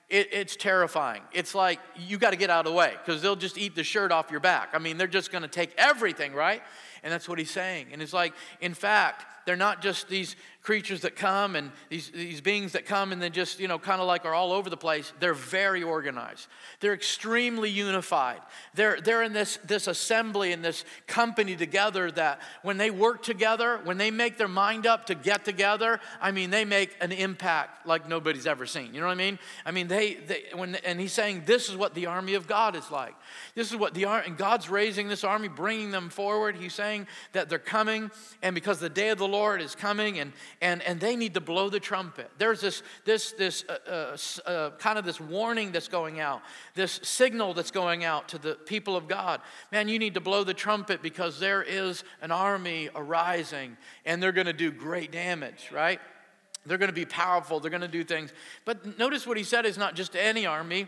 it, 0.09 0.29
it's 0.31 0.55
terrifying. 0.55 1.21
It's 1.31 1.53
like 1.53 1.79
you 1.95 2.17
got 2.17 2.31
to 2.31 2.35
get 2.35 2.49
out 2.49 2.65
of 2.65 2.71
the 2.71 2.77
way 2.77 2.93
because 3.05 3.21
they'll 3.21 3.35
just 3.35 3.57
eat 3.57 3.75
the 3.75 3.83
shirt 3.83 4.11
off 4.11 4.31
your 4.31 4.39
back. 4.39 4.69
I 4.73 4.79
mean, 4.79 4.97
they're 4.97 5.07
just 5.07 5.31
going 5.31 5.43
to 5.43 5.47
take 5.47 5.71
everything, 5.77 6.33
right? 6.33 6.63
And 7.03 7.13
that's 7.13 7.29
what 7.29 7.37
he's 7.37 7.51
saying. 7.51 7.87
And 7.91 8.01
it's 8.01 8.13
like, 8.13 8.33
in 8.59 8.73
fact, 8.73 9.25
they're 9.45 9.55
not 9.55 9.81
just 9.81 10.09
these 10.09 10.35
creatures 10.61 11.01
that 11.01 11.15
come 11.15 11.55
and 11.55 11.71
these, 11.89 12.09
these 12.11 12.41
beings 12.41 12.73
that 12.73 12.85
come 12.85 13.11
and 13.11 13.21
then 13.21 13.31
just, 13.31 13.59
you 13.59 13.67
know, 13.67 13.79
kind 13.79 14.01
of 14.01 14.07
like 14.07 14.25
are 14.25 14.33
all 14.33 14.51
over 14.51 14.69
the 14.69 14.77
place. 14.77 15.13
They're 15.19 15.33
very 15.33 15.81
organized. 15.81 16.47
They're 16.81 16.93
extremely 16.93 17.69
unified. 17.69 18.41
They're, 18.75 18.99
they're 18.99 19.23
in 19.23 19.33
this, 19.33 19.57
this 19.65 19.87
assembly 19.87 20.51
and 20.51 20.63
this 20.63 20.83
company 21.07 21.55
together 21.55 22.11
that 22.11 22.41
when 22.61 22.77
they 22.77 22.91
work 22.91 23.23
together, 23.23 23.79
when 23.83 23.97
they 23.97 24.11
make 24.11 24.37
their 24.37 24.49
mind 24.49 24.85
up 24.85 25.05
to 25.07 25.15
get 25.15 25.45
together, 25.45 25.99
I 26.21 26.31
mean, 26.31 26.49
they 26.49 26.65
make 26.65 26.95
an 26.99 27.13
impact 27.13 27.87
like 27.87 28.07
nobody's 28.07 28.45
ever 28.45 28.65
seen. 28.65 28.93
You 28.93 28.99
know 28.99 29.07
what 29.07 29.13
I 29.13 29.15
mean? 29.15 29.39
I 29.65 29.71
mean, 29.71 29.87
they, 29.87 30.15
they 30.15 30.43
when, 30.53 30.75
and 30.75 30.99
he's 30.99 31.13
saying 31.13 31.43
this 31.45 31.69
is 31.69 31.77
what 31.77 31.93
the 31.93 32.07
army 32.07 32.33
of 32.33 32.47
God 32.47 32.75
is 32.75 32.91
like. 32.91 33.15
This 33.55 33.71
is 33.71 33.77
what 33.77 33.93
the 33.93 34.05
army, 34.05 34.27
and 34.27 34.37
God's 34.37 34.69
raising 34.69 35.07
this 35.07 35.23
army, 35.23 35.47
bringing 35.47 35.91
them 35.91 36.09
forward. 36.09 36.57
He's 36.57 36.73
saying, 36.73 36.89
saying 36.89 37.07
that 37.33 37.49
they're 37.49 37.59
coming, 37.59 38.11
and 38.41 38.55
because 38.55 38.79
the 38.79 38.89
day 38.89 39.09
of 39.09 39.17
the 39.17 39.27
Lord 39.27 39.61
is 39.61 39.75
coming, 39.75 40.19
and, 40.19 40.33
and, 40.61 40.81
and 40.81 40.99
they 40.99 41.15
need 41.15 41.33
to 41.35 41.41
blow 41.41 41.69
the 41.69 41.79
trumpet. 41.79 42.29
There's 42.37 42.59
this, 42.61 42.83
this, 43.05 43.31
this 43.31 43.63
uh, 43.69 44.15
uh, 44.45 44.49
uh, 44.49 44.69
kind 44.71 44.99
of 44.99 45.05
this 45.05 45.19
warning 45.19 45.71
that's 45.71 45.87
going 45.87 46.19
out, 46.19 46.41
this 46.75 46.99
signal 47.03 47.53
that's 47.53 47.71
going 47.71 48.03
out 48.03 48.27
to 48.29 48.37
the 48.37 48.55
people 48.55 48.97
of 48.97 49.07
God. 49.07 49.41
Man, 49.71 49.87
you 49.87 49.97
need 49.99 50.15
to 50.15 50.19
blow 50.19 50.43
the 50.43 50.53
trumpet 50.53 51.01
because 51.01 51.39
there 51.39 51.63
is 51.63 52.03
an 52.21 52.31
army 52.31 52.89
arising, 52.93 53.77
and 54.05 54.21
they're 54.21 54.33
going 54.33 54.47
to 54.47 54.53
do 54.53 54.71
great 54.71 55.11
damage, 55.11 55.69
right? 55.71 55.99
They're 56.65 56.77
going 56.77 56.89
to 56.89 56.93
be 56.93 57.05
powerful. 57.05 57.59
They're 57.59 57.71
going 57.71 57.81
to 57.81 57.87
do 57.87 58.03
things. 58.03 58.33
But 58.65 58.99
notice 58.99 59.25
what 59.25 59.37
he 59.37 59.43
said 59.43 59.65
is 59.65 59.77
not 59.77 59.95
just 59.95 60.15
any 60.15 60.45
army, 60.45 60.87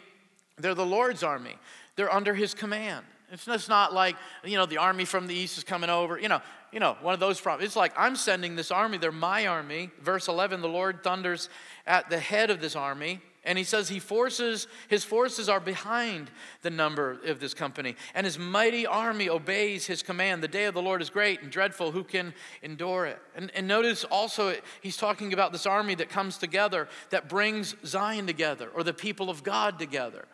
they're 0.57 0.75
the 0.75 0.85
Lord's 0.85 1.23
army. 1.23 1.55
They're 1.95 2.13
under 2.13 2.33
his 2.33 2.53
command. 2.53 3.05
It's 3.31 3.45
just 3.45 3.69
not 3.69 3.93
like, 3.93 4.17
you 4.43 4.57
know, 4.57 4.65
the 4.65 4.77
army 4.77 5.05
from 5.05 5.27
the 5.27 5.33
east 5.33 5.57
is 5.57 5.63
coming 5.63 5.89
over. 5.89 6.19
You 6.19 6.27
know, 6.27 6.41
you 6.71 6.79
know, 6.79 6.97
one 7.01 7.13
of 7.13 7.19
those 7.19 7.39
problems. 7.39 7.65
It's 7.67 7.75
like, 7.75 7.93
I'm 7.97 8.15
sending 8.15 8.55
this 8.55 8.71
army. 8.71 8.97
They're 8.97 9.11
my 9.11 9.47
army. 9.47 9.89
Verse 10.01 10.27
11, 10.27 10.61
the 10.61 10.67
Lord 10.67 11.03
thunders 11.03 11.49
at 11.87 12.09
the 12.09 12.19
head 12.19 12.49
of 12.49 12.59
this 12.59 12.75
army. 12.75 13.21
And 13.43 13.57
he 13.57 13.63
says 13.63 13.89
he 13.89 13.99
forces, 13.99 14.67
his 14.87 15.03
forces 15.03 15.49
are 15.49 15.59
behind 15.59 16.29
the 16.61 16.69
number 16.69 17.17
of 17.25 17.39
this 17.39 17.55
company, 17.55 17.95
and 18.13 18.23
his 18.23 18.37
mighty 18.37 18.85
army 18.85 19.29
obeys 19.29 19.87
his 19.87 20.03
command. 20.03 20.43
The 20.43 20.47
day 20.47 20.65
of 20.65 20.75
the 20.75 20.81
Lord 20.81 21.01
is 21.01 21.09
great 21.09 21.41
and 21.41 21.51
dreadful. 21.51 21.91
Who 21.91 22.03
can 22.03 22.35
endure 22.61 23.07
it? 23.07 23.19
And, 23.35 23.51
and 23.55 23.67
notice 23.67 24.03
also, 24.03 24.55
he's 24.81 24.95
talking 24.95 25.33
about 25.33 25.51
this 25.53 25.65
army 25.65 25.95
that 25.95 26.09
comes 26.09 26.37
together, 26.37 26.87
that 27.09 27.29
brings 27.29 27.75
Zion 27.83 28.27
together, 28.27 28.69
or 28.75 28.83
the 28.83 28.93
people 28.93 29.31
of 29.31 29.41
God 29.41 29.79
together. 29.79 30.25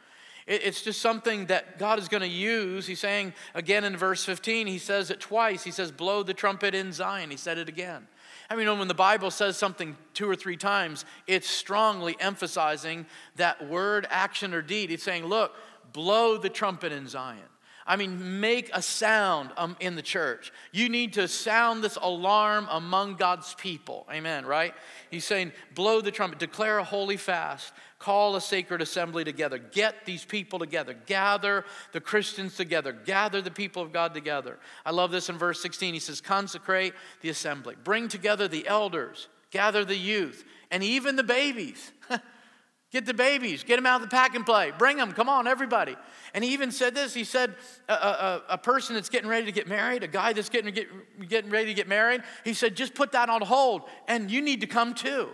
It, 0.48 0.64
it's 0.64 0.82
just 0.82 1.02
something 1.02 1.46
that 1.48 1.78
God 1.78 2.00
is 2.00 2.08
going 2.08 2.22
to 2.22 2.28
use. 2.28 2.88
He's 2.88 3.00
saying 3.00 3.34
again 3.54 3.84
in 3.84 3.96
verse 3.96 4.26
15, 4.26 4.66
he 4.66 4.80
says 4.80 5.12
it 5.12 5.20
twice. 5.20 5.64
He 5.64 5.72
says, 5.72 5.92
Blow 5.92 6.24
the 6.24 6.34
trumpet 6.34 6.74
in 6.74 6.92
Zion. 6.92 7.30
He 7.30 7.38
said 7.38 7.58
it 7.58 7.70
again. 7.70 8.08
I 8.50 8.56
mean, 8.56 8.80
when 8.80 8.88
the 8.88 8.94
Bible 8.94 9.30
says 9.30 9.58
something 9.58 9.98
two 10.14 10.30
or 10.30 10.36
three 10.36 10.56
times, 10.56 11.04
it's 11.28 11.50
strongly 11.50 12.16
emphasizing 12.20 13.06
that 13.36 13.68
word, 13.68 14.08
action, 14.10 14.54
or 14.54 14.62
deed. 14.62 14.90
It's 14.90 15.04
saying, 15.04 15.26
look, 15.26 15.54
blow 15.92 16.38
the 16.38 16.50
trumpet 16.50 16.94
in 16.94 17.08
Zion. 17.08 17.42
I 17.86 17.96
mean, 17.96 18.42
make 18.42 18.70
a 18.74 18.82
sound 18.82 19.52
um, 19.56 19.78
in 19.80 19.96
the 19.96 20.02
church. 20.02 20.52
You 20.74 20.90
need 20.90 21.14
to 21.14 21.28
sound 21.28 21.82
this 21.82 21.98
alarm 22.02 22.68
among 22.70 23.16
God's 23.16 23.54
people. 23.56 24.06
Amen, 24.12 24.46
right? 24.46 24.74
He's 25.10 25.24
saying, 25.24 25.54
blow 25.74 26.02
the 26.02 26.12
trumpet, 26.12 26.38
declare 26.38 26.80
a 26.80 26.84
holy 26.84 27.16
fast, 27.16 27.72
Call 28.00 28.36
a 28.36 28.42
sacred 28.42 28.82
assembly 28.82 29.24
together. 29.24 29.58
Get 29.58 30.06
these 30.06 30.24
people 30.24 30.60
together. 30.60 30.96
Gather 31.08 31.66
the 31.94 32.02
Christians 32.02 32.56
together. 32.56 32.92
Gather 32.92 33.42
the 33.42 33.52
people 33.52 33.82
of 33.82 33.92
God 33.92 34.14
together. 34.14 34.60
I 34.86 34.92
love 34.92 35.10
this 35.10 35.30
in 35.30 35.38
verse 35.38 35.62
16. 35.62 35.96
He 35.96 36.00
says, 36.00 36.22
Consecrate 36.22 36.94
the 37.22 37.30
assembly. 37.30 37.76
Bring 37.84 38.08
together 38.08 38.48
the 38.48 38.68
elders. 38.68 39.30
Gather 39.50 39.84
the 39.84 39.98
youth 39.98 40.46
and 40.70 40.84
even 40.84 41.16
the 41.16 41.24
babies. 41.24 41.92
Get 42.90 43.06
the 43.06 43.14
babies, 43.14 43.66
get 43.66 43.76
them 43.76 43.86
out 43.86 44.02
of 44.02 44.10
the 44.10 44.16
pack 44.16 44.34
and 44.34 44.46
play. 44.46 44.72
Bring 44.78 44.96
them, 44.96 45.12
come 45.12 45.28
on, 45.28 45.46
everybody. 45.46 45.98
And 46.34 46.42
he 46.42 46.54
even 46.54 46.72
said 46.72 46.96
this 46.96 47.14
he 47.14 47.26
said, 47.26 47.54
a, 47.90 47.94
a, 47.94 48.44
a, 48.52 48.58
person 48.58 48.96
that's 48.96 49.10
getting 49.10 49.30
ready 49.30 49.46
to 49.46 49.52
get 49.52 49.68
married, 49.68 50.04
a 50.04 50.08
guy 50.08 50.32
that's 50.32 50.48
getting, 50.48 50.74
get, 50.74 50.88
getting 51.28 51.52
ready 51.52 51.66
to 51.66 51.74
get 51.74 51.90
married, 51.90 52.24
he 52.46 52.54
said, 52.54 52.78
just 52.78 52.96
put 52.96 53.12
that 53.12 53.30
on 53.30 53.42
hold 53.42 53.90
and 54.08 54.32
you 54.32 54.42
need 54.42 54.62
to 54.62 54.68
come 54.68 54.94
too. 54.94 55.28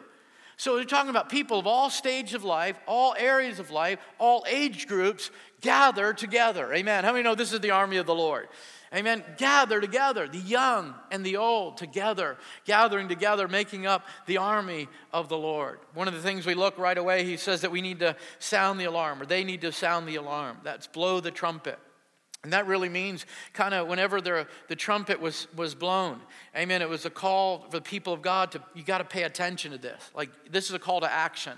So 0.58 0.76
we're 0.76 0.84
talking 0.84 1.10
about 1.10 1.30
people 1.30 1.60
of 1.60 1.68
all 1.68 1.90
stages 1.90 2.34
of 2.34 2.44
life, 2.44 2.78
all 2.88 3.16
areas 3.18 3.60
of 3.60 3.72
life, 3.72 4.00
all 4.20 4.46
age 4.48 4.88
groups 4.88 5.32
gather 5.62 6.14
together. 6.14 6.74
Amen. 6.74 7.04
How 7.04 7.12
many 7.12 7.24
know 7.24 7.36
this 7.36 7.54
is 7.54 7.60
the 7.60 7.72
army 7.72 7.98
of 7.98 8.06
the 8.06 8.16
Lord? 8.16 8.48
Amen. 8.94 9.24
Gather 9.38 9.82
together, 9.82 10.28
the 10.28 10.38
young 10.38 10.94
and 11.10 11.26
the 11.26 11.38
old 11.38 11.78
together, 11.78 12.38
gathering 12.66 13.08
together, 13.08 13.48
making 13.48 13.88
up 13.88 14.06
the 14.28 14.38
army 14.38 14.88
of 15.12 15.30
the 15.30 15.38
Lord. 15.38 15.80
One 15.96 16.08
of 16.08 16.14
the 16.14 16.22
things 16.22 16.46
we 16.46 16.54
look 16.54 16.78
right 16.78 16.98
away, 16.98 17.24
he 17.24 17.38
says 17.38 17.62
that 17.62 17.72
we 17.72 17.82
need 17.82 18.00
to 18.00 18.16
sound 18.38 18.80
the 18.80 18.86
alarm, 18.86 19.20
or 19.22 19.26
they 19.26 19.44
need 19.44 19.62
to 19.62 19.72
sound 19.72 20.08
the 20.08 20.18
alarm. 20.18 20.58
That's 20.64 20.86
blow 20.86 21.20
the 21.20 21.32
trumpet. 21.32 21.80
And 22.44 22.52
that 22.52 22.68
really 22.68 22.90
means 22.90 23.26
kind 23.54 23.74
of 23.74 23.88
whenever 23.88 24.20
the, 24.20 24.46
the 24.68 24.76
trumpet 24.76 25.22
was, 25.22 25.48
was 25.56 25.76
blown, 25.76 26.20
amen, 26.58 26.82
it 26.82 26.90
was 26.90 27.06
a 27.06 27.10
call 27.10 27.60
for 27.70 27.78
the 27.78 27.82
people 27.82 28.12
of 28.12 28.22
God 28.22 28.52
to, 28.52 28.62
you 28.74 28.84
got 28.84 28.98
to 28.98 29.06
pay 29.06 29.24
attention 29.24 29.72
to 29.72 29.78
this. 29.78 30.12
Like, 30.14 30.30
this 30.52 30.66
is 30.66 30.74
a 30.74 30.80
call 30.80 31.00
to 31.02 31.12
action. 31.12 31.54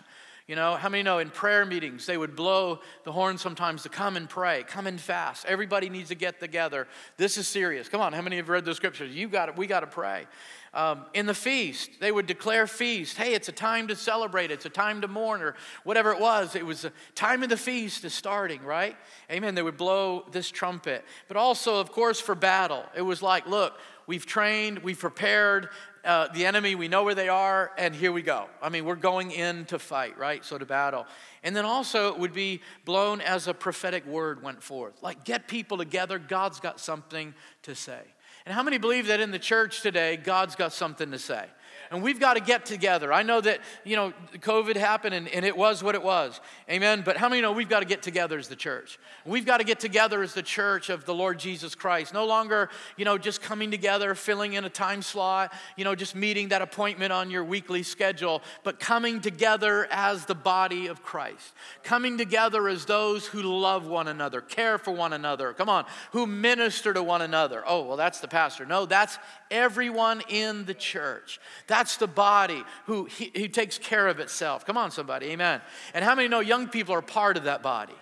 You 0.47 0.55
know, 0.55 0.75
how 0.75 0.89
many 0.89 1.01
know 1.01 1.17
in 1.17 1.31
prayer 1.31 1.65
meetings 1.65 2.05
they 2.05 2.17
would 2.17 2.35
blow 2.35 2.79
the 3.03 3.11
horn 3.11 3.39
sometimes 3.39 3.81
to 3.83 3.89
come 3.89 4.15
and 4.15 4.29
pray, 4.29 4.63
come 4.67 4.85
and 4.85 5.01
fast. 5.01 5.43
Everybody 5.45 5.89
needs 5.89 6.09
to 6.09 6.15
get 6.15 6.39
together. 6.39 6.87
This 7.17 7.37
is 7.37 7.47
serious. 7.47 7.89
Come 7.89 7.99
on, 7.99 8.13
how 8.13 8.21
many 8.21 8.35
have 8.35 8.47
read 8.47 8.63
the 8.63 8.75
scriptures? 8.75 9.11
You 9.11 9.27
got 9.27 9.49
it. 9.49 9.57
We 9.57 9.65
got 9.65 9.79
to 9.79 9.87
pray. 9.87 10.27
Um, 10.75 11.05
in 11.13 11.25
the 11.25 11.33
feast, 11.33 11.89
they 11.99 12.11
would 12.11 12.27
declare 12.27 12.67
feast. 12.67 13.17
Hey, 13.17 13.33
it's 13.33 13.47
a 13.47 13.53
time 13.53 13.87
to 13.87 13.95
celebrate. 13.95 14.51
It's 14.51 14.65
a 14.65 14.69
time 14.69 15.01
to 15.01 15.07
mourn, 15.07 15.41
or 15.41 15.55
whatever 15.83 16.11
it 16.11 16.19
was. 16.19 16.55
It 16.55 16.65
was 16.65 16.85
a 16.85 16.91
time 17.15 17.41
of 17.41 17.49
the 17.49 17.57
feast 17.57 18.03
is 18.03 18.13
starting, 18.13 18.61
right? 18.61 18.95
Amen. 19.31 19.55
They 19.55 19.63
would 19.63 19.77
blow 19.77 20.25
this 20.31 20.51
trumpet. 20.51 21.05
But 21.27 21.37
also, 21.37 21.79
of 21.79 21.91
course, 21.91 22.19
for 22.19 22.35
battle, 22.35 22.83
it 22.95 23.01
was 23.01 23.23
like, 23.23 23.47
look, 23.47 23.79
we've 24.05 24.25
trained, 24.25 24.79
we've 24.79 24.99
prepared. 24.99 25.69
Uh, 26.05 26.27
the 26.33 26.45
enemy, 26.45 26.75
we 26.75 26.87
know 26.87 27.03
where 27.03 27.15
they 27.15 27.29
are, 27.29 27.71
and 27.79 27.95
here 27.95 28.11
we 28.11 28.21
go. 28.21 28.45
I 28.61 28.69
mean, 28.69 28.85
we're 28.85 28.95
going 28.95 29.31
in 29.31 29.65
to 29.65 29.79
fight, 29.79 30.17
right? 30.19 30.45
So 30.45 30.57
to 30.57 30.65
battle. 30.65 31.07
And 31.43 31.55
then 31.55 31.65
also, 31.65 32.09
it 32.09 32.19
would 32.19 32.33
be 32.33 32.61
blown 32.85 33.21
as 33.21 33.47
a 33.47 33.53
prophetic 33.55 34.05
word 34.05 34.43
went 34.43 34.61
forth. 34.61 35.01
Like, 35.01 35.25
get 35.25 35.47
people 35.47 35.77
together. 35.77 36.19
God's 36.19 36.59
got 36.59 36.79
something 36.79 37.33
to 37.63 37.73
say. 37.73 38.01
And 38.45 38.53
how 38.53 38.61
many 38.61 38.77
believe 38.77 39.07
that 39.07 39.19
in 39.19 39.31
the 39.31 39.39
church 39.39 39.81
today, 39.81 40.17
God's 40.17 40.55
got 40.55 40.71
something 40.71 41.09
to 41.09 41.17
say? 41.17 41.45
And 41.95 42.03
we've 42.03 42.19
got 42.19 42.33
to 42.33 42.41
get 42.41 42.65
together. 42.65 43.13
I 43.13 43.23
know 43.23 43.39
that, 43.39 43.61
you 43.85 43.95
know, 43.95 44.11
COVID 44.33 44.75
happened 44.75 45.15
and, 45.15 45.29
and 45.29 45.45
it 45.45 45.55
was 45.55 45.81
what 45.81 45.95
it 45.95 46.03
was. 46.03 46.41
Amen. 46.69 47.03
But 47.05 47.15
how 47.15 47.29
many 47.29 47.41
know 47.41 47.53
we've 47.53 47.69
got 47.69 47.79
to 47.79 47.85
get 47.85 48.01
together 48.01 48.37
as 48.37 48.49
the 48.49 48.55
church? 48.55 48.99
We've 49.25 49.45
got 49.45 49.57
to 49.57 49.63
get 49.63 49.79
together 49.79 50.21
as 50.21 50.33
the 50.33 50.43
church 50.43 50.89
of 50.89 51.05
the 51.05 51.15
Lord 51.15 51.39
Jesus 51.39 51.73
Christ. 51.73 52.13
No 52.13 52.25
longer, 52.25 52.69
you 52.97 53.05
know, 53.05 53.17
just 53.17 53.41
coming 53.41 53.71
together, 53.71 54.13
filling 54.13 54.53
in 54.53 54.65
a 54.65 54.69
time 54.69 55.01
slot, 55.01 55.53
you 55.77 55.85
know, 55.85 55.95
just 55.95 56.15
meeting 56.15 56.49
that 56.49 56.61
appointment 56.61 57.13
on 57.13 57.31
your 57.31 57.45
weekly 57.45 57.81
schedule, 57.81 58.41
but 58.65 58.77
coming 58.77 59.21
together 59.21 59.87
as 59.89 60.25
the 60.25 60.35
body 60.35 60.87
of 60.87 61.01
Christ. 61.01 61.53
Coming 61.83 62.17
together 62.17 62.67
as 62.67 62.83
those 62.83 63.25
who 63.25 63.41
love 63.41 63.87
one 63.87 64.09
another, 64.09 64.41
care 64.41 64.77
for 64.77 64.91
one 64.91 65.13
another. 65.13 65.53
Come 65.53 65.69
on, 65.69 65.85
who 66.11 66.27
minister 66.27 66.93
to 66.93 67.01
one 67.01 67.21
another. 67.21 67.63
Oh, 67.65 67.83
well, 67.83 67.97
that's 67.97 68.19
the 68.19 68.27
pastor. 68.27 68.65
No, 68.65 68.85
that's 68.85 69.17
everyone 69.49 70.21
in 70.27 70.65
the 70.65 70.73
church. 70.73 71.39
That's 71.67 71.84
the 71.97 72.07
body 72.07 72.63
who, 72.85 73.05
he, 73.05 73.31
who 73.35 73.47
takes 73.47 73.77
care 73.77 74.07
of 74.07 74.19
itself. 74.19 74.65
Come 74.65 74.77
on, 74.77 74.91
somebody, 74.91 75.27
amen. 75.27 75.61
And 75.93 76.03
how 76.03 76.15
many 76.15 76.27
know 76.27 76.39
young 76.39 76.67
people 76.67 76.95
are 76.95 77.01
part 77.01 77.37
of 77.37 77.43
that 77.45 77.61
body? 77.61 77.95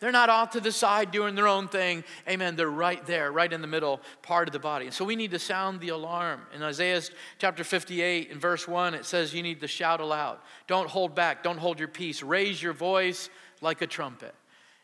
They're 0.00 0.10
not 0.10 0.30
off 0.30 0.52
to 0.52 0.60
the 0.60 0.72
side 0.72 1.10
doing 1.10 1.34
their 1.34 1.46
own 1.46 1.68
thing. 1.68 2.04
Amen. 2.26 2.56
They're 2.56 2.70
right 2.70 3.04
there, 3.06 3.30
right 3.30 3.52
in 3.52 3.60
the 3.60 3.66
middle 3.66 4.00
part 4.22 4.48
of 4.48 4.52
the 4.52 4.58
body. 4.58 4.86
And 4.86 4.94
so 4.94 5.04
we 5.04 5.14
need 5.14 5.30
to 5.32 5.38
sound 5.38 5.80
the 5.80 5.90
alarm. 5.90 6.40
In 6.54 6.62
Isaiah 6.62 7.02
chapter 7.38 7.64
58, 7.64 8.30
in 8.30 8.40
verse 8.40 8.66
1, 8.66 8.94
it 8.94 9.04
says 9.04 9.34
you 9.34 9.42
need 9.42 9.60
to 9.60 9.68
shout 9.68 10.00
aloud. 10.00 10.38
Don't 10.66 10.88
hold 10.88 11.14
back. 11.14 11.42
Don't 11.42 11.58
hold 11.58 11.78
your 11.78 11.88
peace. 11.88 12.22
Raise 12.22 12.62
your 12.62 12.72
voice 12.72 13.28
like 13.60 13.82
a 13.82 13.86
trumpet. 13.86 14.34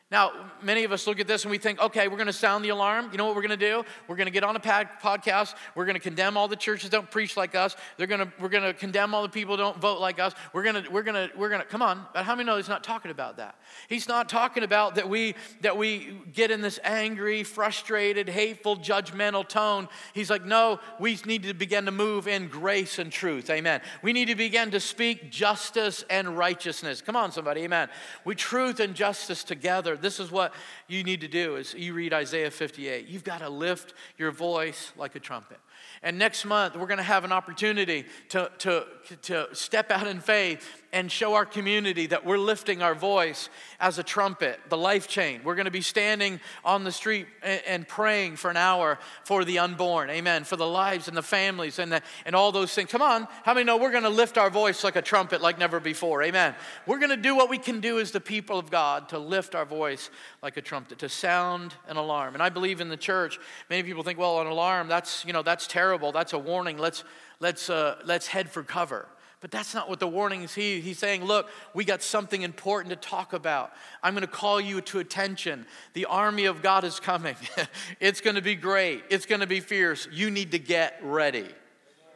Now, 0.09 0.31
many 0.63 0.85
of 0.85 0.93
us 0.93 1.09
look 1.09 1.19
at 1.19 1.27
this 1.27 1.43
and 1.43 1.51
we 1.51 1.59
think, 1.59 1.81
okay, 1.81 2.07
we're 2.07 2.17
going 2.17 2.29
to 2.29 2.33
sound 2.33 2.65
the 2.65 2.69
alarm. 2.69 3.09
You 3.11 3.19
know 3.19 3.27
what 3.27 3.35
we're 3.35 3.43
going 3.43 3.59
to 3.59 3.69
do? 3.69 3.83
We're 4.07 4.15
going 4.15 4.29
to 4.29 4.33
get 4.33 4.45
on 4.45 4.55
a 4.55 4.61
podcast. 4.61 5.57
We're 5.75 5.85
going 5.85 5.97
to 5.97 6.01
condemn 6.01 6.37
all 6.37 6.47
the 6.47 6.55
churches 6.55 6.91
that 6.91 6.97
don't 6.97 7.11
preach 7.11 7.37
like 7.37 7.57
us. 7.57 7.75
They're 7.97 8.07
going 8.07 8.21
to, 8.21 8.33
we're 8.39 8.49
going 8.49 8.63
to 8.63 8.73
condemn 8.73 9.17
all 9.17 9.23
the 9.23 9.29
people 9.29 9.57
who 9.57 9.63
don't 9.65 9.81
vote 9.81 9.99
like 9.99 10.21
us. 10.21 10.33
We're 10.53 10.63
going 10.63 10.85
to, 10.85 10.89
we're 10.93 11.03
going 11.03 11.29
to, 11.29 11.37
we're 11.37 11.49
going 11.49 11.61
to, 11.61 11.67
come 11.67 11.83
on. 11.83 12.07
But 12.15 12.25
how 12.25 12.37
many 12.37 12.47
know 12.47 12.57
he's 12.57 12.69
not 12.69 12.85
talking 12.85 13.11
about 13.11 13.39
that? 13.39 13.57
He's 13.89 14.07
not 14.07 14.29
talking 14.29 14.63
about 14.63 14.95
that 14.95 15.09
we, 15.09 15.35
that 15.63 15.77
we 15.77 16.17
get 16.33 16.53
in 16.53 16.61
this 16.61 16.79
angry, 16.85 17.43
frustrated, 17.43 18.29
hateful, 18.29 18.77
judgmental 18.77 19.47
tone. 19.47 19.89
He's 20.15 20.31
like, 20.31 20.45
no, 20.45 20.79
we 21.01 21.19
need 21.27 21.43
to 21.43 21.55
begin 21.55 21.85
to 21.87 21.91
move 21.91 22.29
in 22.29 22.47
grace 22.47 23.01
and 23.01 23.11
truth. 23.11 23.51
Amen. 23.51 23.81
We 24.03 24.13
need 24.13 24.27
to 24.27 24.37
begin 24.37 24.71
to 24.71 24.79
speak 24.79 25.33
justice 25.33 26.05
and 26.09 26.39
righteousness. 26.39 27.03
Come 27.03 27.17
on, 27.17 27.33
somebody. 27.33 27.63
Amen. 27.63 27.89
We 28.25 28.37
truth 28.37 28.79
and 28.79 28.95
justice 28.95 29.43
together 29.43 29.96
this 29.97 30.21
is 30.21 30.31
what 30.31 30.55
you 30.89 31.03
need 31.03 31.21
to 31.23 31.29
do 31.29 31.57
is 31.57 31.75
you 31.75 31.95
read 31.95 32.13
Isaiah 32.13 32.51
58. 32.51 33.07
You've 33.07 33.25
got 33.25 33.39
to 33.39 33.49
lift 33.49 33.95
your 34.19 34.31
voice 34.31 34.93
like 34.97 35.15
a 35.15 35.21
trumpet. 35.21 35.59
And 36.07 36.21
next 36.21 36.45
month, 36.45 36.77
we're 36.77 36.87
going 36.87 36.99
to 36.99 37.03
have 37.03 37.25
an 37.25 37.33
opportunity 37.33 38.05
to, 38.29 38.49
to, 38.59 38.87
to 39.23 39.49
step 39.53 39.91
out 39.91 40.07
in 40.07 40.21
faith 40.21 40.65
and 40.93 41.11
show 41.11 41.35
our 41.35 41.45
community 41.45 42.07
that 42.07 42.25
we're 42.25 42.39
lifting 42.39 42.81
our 42.81 42.95
voice 42.95 43.49
as 43.81 43.99
a 43.99 44.05
trumpet, 44.05 44.61
the 44.69 44.77
life 44.77 45.09
chain. 45.09 45.41
We're 45.43 45.57
going 45.57 45.65
to 45.65 45.73
be 45.73 45.81
standing 45.81 46.39
on 46.65 46.85
the 46.85 46.93
street 46.93 47.27
and, 47.43 47.89
praying 47.89 48.37
for 48.37 48.51
an 48.51 48.57
hour 48.57 49.01
for 49.25 49.45
the 49.45 49.59
unborn. 49.59 50.09
Amen. 50.11 50.45
For 50.45 50.55
the 50.55 50.67
lives 50.67 51.09
and 51.09 51.17
the 51.17 51.23
families 51.23 51.81
and, 51.81 51.91
the, 51.91 52.03
and 52.25 52.37
all 52.37 52.53
those 52.53 52.73
things. 52.73 52.89
Come 52.89 53.03
on. 53.03 53.27
How 53.43 53.53
many 53.55 53.65
know 53.65 53.77
we're 53.77 53.91
going 53.91 54.05
to 54.05 54.09
lift 54.09 54.39
our 54.39 54.49
voice 54.49 54.85
like 54.85 54.95
a 54.95 55.03
trumpet 55.03 55.43
like 55.43 55.59
never 55.59 55.81
before? 55.81 56.23
Amen. 56.23 56.55
We're 56.87 56.99
going 56.99 57.11
to 57.11 57.17
do 57.17 57.35
what 57.35 57.51
we 57.51 57.59
can 57.59 57.81
do 57.81 57.99
as 57.99 58.13
the 58.13 58.21
people 58.21 58.61
of 58.61 58.71
God 58.71 59.09
to 59.09 59.19
lift 59.19 59.57
our 59.57 59.67
voice 59.67 60.09
like 60.47 60.57
a 60.57 60.63
trumpet, 60.63 61.01
to 61.01 61.09
sound 61.09 61.75
an 61.89 61.97
alarm. 61.97 62.35
And 62.35 62.41
I 62.41 62.51
believe 62.51 62.81
in 62.81 62.89
the 62.89 62.97
church, 62.97 63.41
many 63.69 63.83
people 63.83 64.05
think, 64.05 64.17
well, 64.17 64.41
an 64.41 64.47
alarm, 64.47 64.87
that's, 64.87 65.25
you 65.25 65.33
know, 65.33 65.43
that's 65.43 65.67
terrible. 65.67 66.13
That's 66.13 66.35
a 66.35 66.39
warning. 66.39 66.79
Let's, 66.79 67.03
let's, 67.41 67.69
uh, 67.69 67.97
let's 68.05 68.29
head 68.29 68.49
for 68.49 68.63
cover. 68.63 69.09
But 69.41 69.51
that's 69.51 69.75
not 69.75 69.89
what 69.89 69.99
the 69.99 70.07
warning 70.07 70.43
is. 70.43 70.55
He, 70.55 70.81
he's 70.81 71.01
saying, 71.01 71.25
look, 71.25 71.51
we 71.75 71.85
got 71.85 72.01
something 72.01 72.43
important 72.43 72.91
to 72.91 73.09
talk 73.09 73.33
about. 73.33 73.73
I'm 74.05 74.15
going 74.15 74.21
to 74.21 74.29
call 74.29 74.61
you 74.61 74.81
to 74.83 75.01
attention. 75.01 75.67
The 75.95 76.05
army 76.05 76.45
of 76.45 76.63
God 76.63 76.85
is 76.85 77.01
coming. 77.01 77.35
it's 78.01 78.21
going 78.21 78.37
to 78.37 78.43
be 78.43 78.55
great. 78.55 79.03
It's 79.11 79.27
going 79.27 79.41
to 79.41 79.49
be 79.49 79.59
fierce. 79.59 80.07
You 80.13 80.31
need 80.31 80.53
to 80.53 80.61
get 80.61 81.01
ready. 81.03 81.49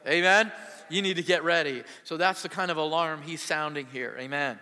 Amen? 0.06 0.52
You 0.88 1.02
need 1.02 1.16
to 1.16 1.24
get 1.24 1.42
ready. 1.42 1.82
So 2.04 2.16
that's 2.16 2.42
the 2.42 2.48
kind 2.48 2.70
of 2.70 2.76
alarm 2.76 3.22
he's 3.22 3.42
sounding 3.42 3.86
here. 3.86 4.16
Amen. 4.20 4.60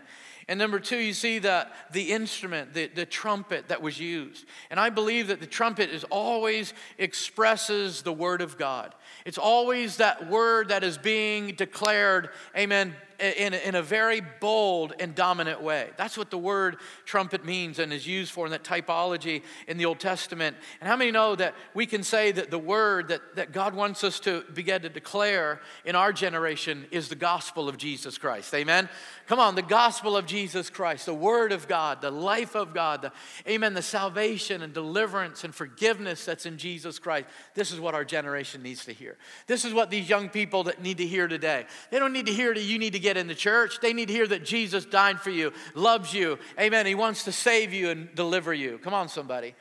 And 0.49 0.59
number 0.59 0.81
two, 0.81 0.97
you 0.97 1.13
see 1.13 1.39
that 1.41 1.73
the 1.93 2.11
instrument, 2.11 2.73
the, 2.73 2.87
the 2.87 3.05
trumpet 3.05 3.69
that 3.69 3.83
was 3.83 4.01
used. 4.01 4.47
And 4.71 4.81
I 4.81 4.89
believe 4.89 5.29
that 5.29 5.41
the 5.41 5.47
trumpet 5.47 5.91
is 5.91 6.05
always 6.05 6.73
expresses 6.97 8.01
the 8.01 8.15
word 8.15 8.41
of 8.41 8.57
God. 8.57 8.95
It's 9.27 9.37
always 9.37 9.99
that 9.99 10.31
word 10.31 10.69
that 10.69 10.83
is 10.83 10.97
being 10.97 11.55
declared, 11.55 12.31
amen, 12.57 12.95
in, 13.19 13.55
in 13.55 13.75
a 13.75 13.83
very 13.83 14.23
bold 14.41 14.93
and 15.01 15.15
dominant 15.15 15.61
way. 15.61 15.91
That's 15.97 16.17
what 16.17 16.31
the 16.31 16.39
word 16.39 16.77
trumpet 17.05 17.45
means 17.45 17.79
and 17.79 17.93
is 17.93 18.07
used 18.07 18.33
for 18.33 18.47
in 18.47 18.53
that 18.53 18.63
typology 18.63 19.43
in 19.67 19.77
the 19.77 19.87
Old 19.87 19.99
Testament. 19.99 20.57
And 20.81 20.89
how 20.89 20.97
many 20.97 21.11
know 21.11 21.35
that 21.35 21.55
we 21.75 21.87
can 21.87 22.03
say 22.03 22.31
that 22.33 22.51
the 22.51 22.59
word 22.59 23.09
that, 23.09 23.37
that 23.37 23.53
God 23.53 23.75
wants 23.75 24.05
us 24.05 24.21
to 24.21 24.45
begin 24.55 24.83
to 24.83 24.89
declare 24.89 25.61
in 25.85 25.97
our 25.97 26.13
generation 26.13 26.87
is 26.91 27.09
the 27.09 27.17
gospel 27.17 27.69
of 27.69 27.77
Jesus 27.77 28.19
Christ? 28.19 28.55
Amen? 28.55 28.89
Come 29.27 29.41
on, 29.41 29.55
the 29.55 29.63
gospel 29.63 30.17
of 30.17 30.27
Jesus 30.27 30.71
Christ, 30.71 31.07
the 31.07 31.15
word 31.15 31.53
of 31.53 31.67
God, 31.67 32.01
the 32.01 32.11
life 32.11 32.55
of 32.55 32.73
God, 32.73 33.03
the, 33.03 33.13
amen, 33.49 33.75
the 33.75 33.83
salvation 33.83 34.63
and 34.63 34.73
deliverance 34.73 35.45
and 35.45 35.55
forgiveness 35.55 36.25
that's 36.25 36.47
in 36.47 36.57
Jesus 36.57 36.99
Christ. 36.99 37.27
This 37.55 37.73
is 37.73 37.81
what 37.81 37.95
our 37.95 38.05
generation 38.05 38.63
needs 38.63 38.85
to 38.85 38.93
hear. 38.93 39.17
This 39.47 39.65
is 39.65 39.75
what 39.75 39.91
these 39.91 40.09
young 40.09 40.29
people 40.29 40.65
that 40.65 40.81
need 40.81 40.99
to 40.99 41.07
hear 41.07 41.27
today. 41.27 41.67
They 41.91 41.99
don't 41.99 42.13
need 42.13 42.27
to 42.27 42.33
hear 42.33 42.55
that 42.55 42.63
you 42.63 42.79
need 42.79 42.93
to 42.93 42.99
get 42.99 43.08
get 43.09 43.17
in 43.17 43.27
the 43.27 43.35
church. 43.35 43.81
They 43.81 43.95
need 43.95 44.09
to 44.09 44.15
hear 44.15 44.27
that 44.27 44.45
Jesus 44.45 44.85
died 44.85 45.19
for 45.21 45.31
you, 45.31 45.53
loves 45.75 46.13
you. 46.13 46.39
Amen. 46.61 46.85
He 46.85 46.95
wants 46.95 47.25
to 47.25 47.33
save 47.33 47.73
you 47.73 47.89
and 47.89 48.15
deliver 48.15 48.53
you. 48.53 48.79
Come 48.79 48.93
on, 48.93 49.09
somebody. 49.09 49.55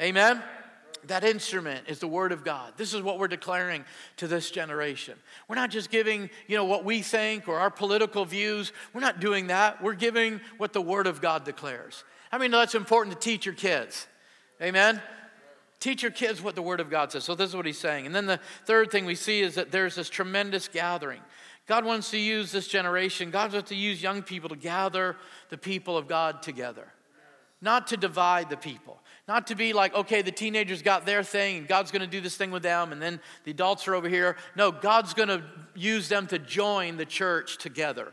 Amen. 0.00 0.40
That 1.06 1.24
instrument 1.24 1.88
is 1.88 1.98
the 1.98 2.06
word 2.06 2.30
of 2.30 2.44
God. 2.44 2.74
This 2.76 2.94
is 2.94 3.02
what 3.02 3.18
we're 3.18 3.26
declaring 3.26 3.84
to 4.18 4.28
this 4.28 4.52
generation. 4.52 5.18
We're 5.48 5.56
not 5.56 5.70
just 5.70 5.90
giving, 5.90 6.30
you 6.46 6.56
know, 6.56 6.64
what 6.64 6.84
we 6.84 7.02
think 7.02 7.48
or 7.48 7.58
our 7.58 7.70
political 7.70 8.24
views. 8.24 8.72
We're 8.94 9.00
not 9.00 9.18
doing 9.18 9.48
that. 9.48 9.82
We're 9.82 9.94
giving 9.94 10.40
what 10.58 10.72
the 10.72 10.80
word 10.80 11.08
of 11.08 11.20
God 11.20 11.44
declares. 11.44 12.04
I 12.30 12.38
mean, 12.38 12.52
that's 12.52 12.76
important 12.76 13.20
to 13.20 13.30
teach 13.30 13.44
your 13.44 13.56
kids. 13.56 14.06
Amen. 14.62 15.02
Teach 15.80 16.02
your 16.02 16.12
kids 16.12 16.40
what 16.40 16.54
the 16.54 16.62
Word 16.62 16.78
of 16.78 16.88
God 16.88 17.10
says. 17.10 17.24
So, 17.24 17.34
this 17.34 17.48
is 17.50 17.56
what 17.56 17.66
he's 17.66 17.76
saying. 17.76 18.06
And 18.06 18.14
then 18.14 18.26
the 18.26 18.38
third 18.66 18.92
thing 18.92 19.04
we 19.04 19.16
see 19.16 19.40
is 19.40 19.56
that 19.56 19.72
there's 19.72 19.96
this 19.96 20.08
tremendous 20.08 20.68
gathering. 20.68 21.20
God 21.66 21.84
wants 21.84 22.10
to 22.10 22.18
use 22.18 22.50
this 22.50 22.66
generation, 22.66 23.30
God 23.30 23.52
wants 23.52 23.68
to 23.68 23.76
use 23.76 24.02
young 24.02 24.22
people 24.22 24.48
to 24.48 24.56
gather 24.56 25.16
the 25.48 25.58
people 25.58 25.96
of 25.96 26.08
God 26.08 26.42
together, 26.42 26.88
not 27.60 27.86
to 27.88 27.96
divide 27.96 28.50
the 28.50 28.56
people. 28.56 28.98
Not 29.28 29.46
to 29.46 29.54
be 29.54 29.72
like, 29.72 29.94
okay, 29.94 30.20
the 30.22 30.32
teenagers 30.32 30.82
got 30.82 31.06
their 31.06 31.22
thing 31.22 31.58
and 31.58 31.68
God's 31.68 31.92
gonna 31.92 32.08
do 32.08 32.20
this 32.20 32.36
thing 32.36 32.50
with 32.50 32.64
them 32.64 32.90
and 32.90 33.00
then 33.00 33.20
the 33.44 33.52
adults 33.52 33.86
are 33.86 33.94
over 33.94 34.08
here. 34.08 34.36
No, 34.56 34.72
God's 34.72 35.14
gonna 35.14 35.44
use 35.76 36.08
them 36.08 36.26
to 36.26 36.40
join 36.40 36.96
the 36.96 37.06
church 37.06 37.58
together. 37.58 38.12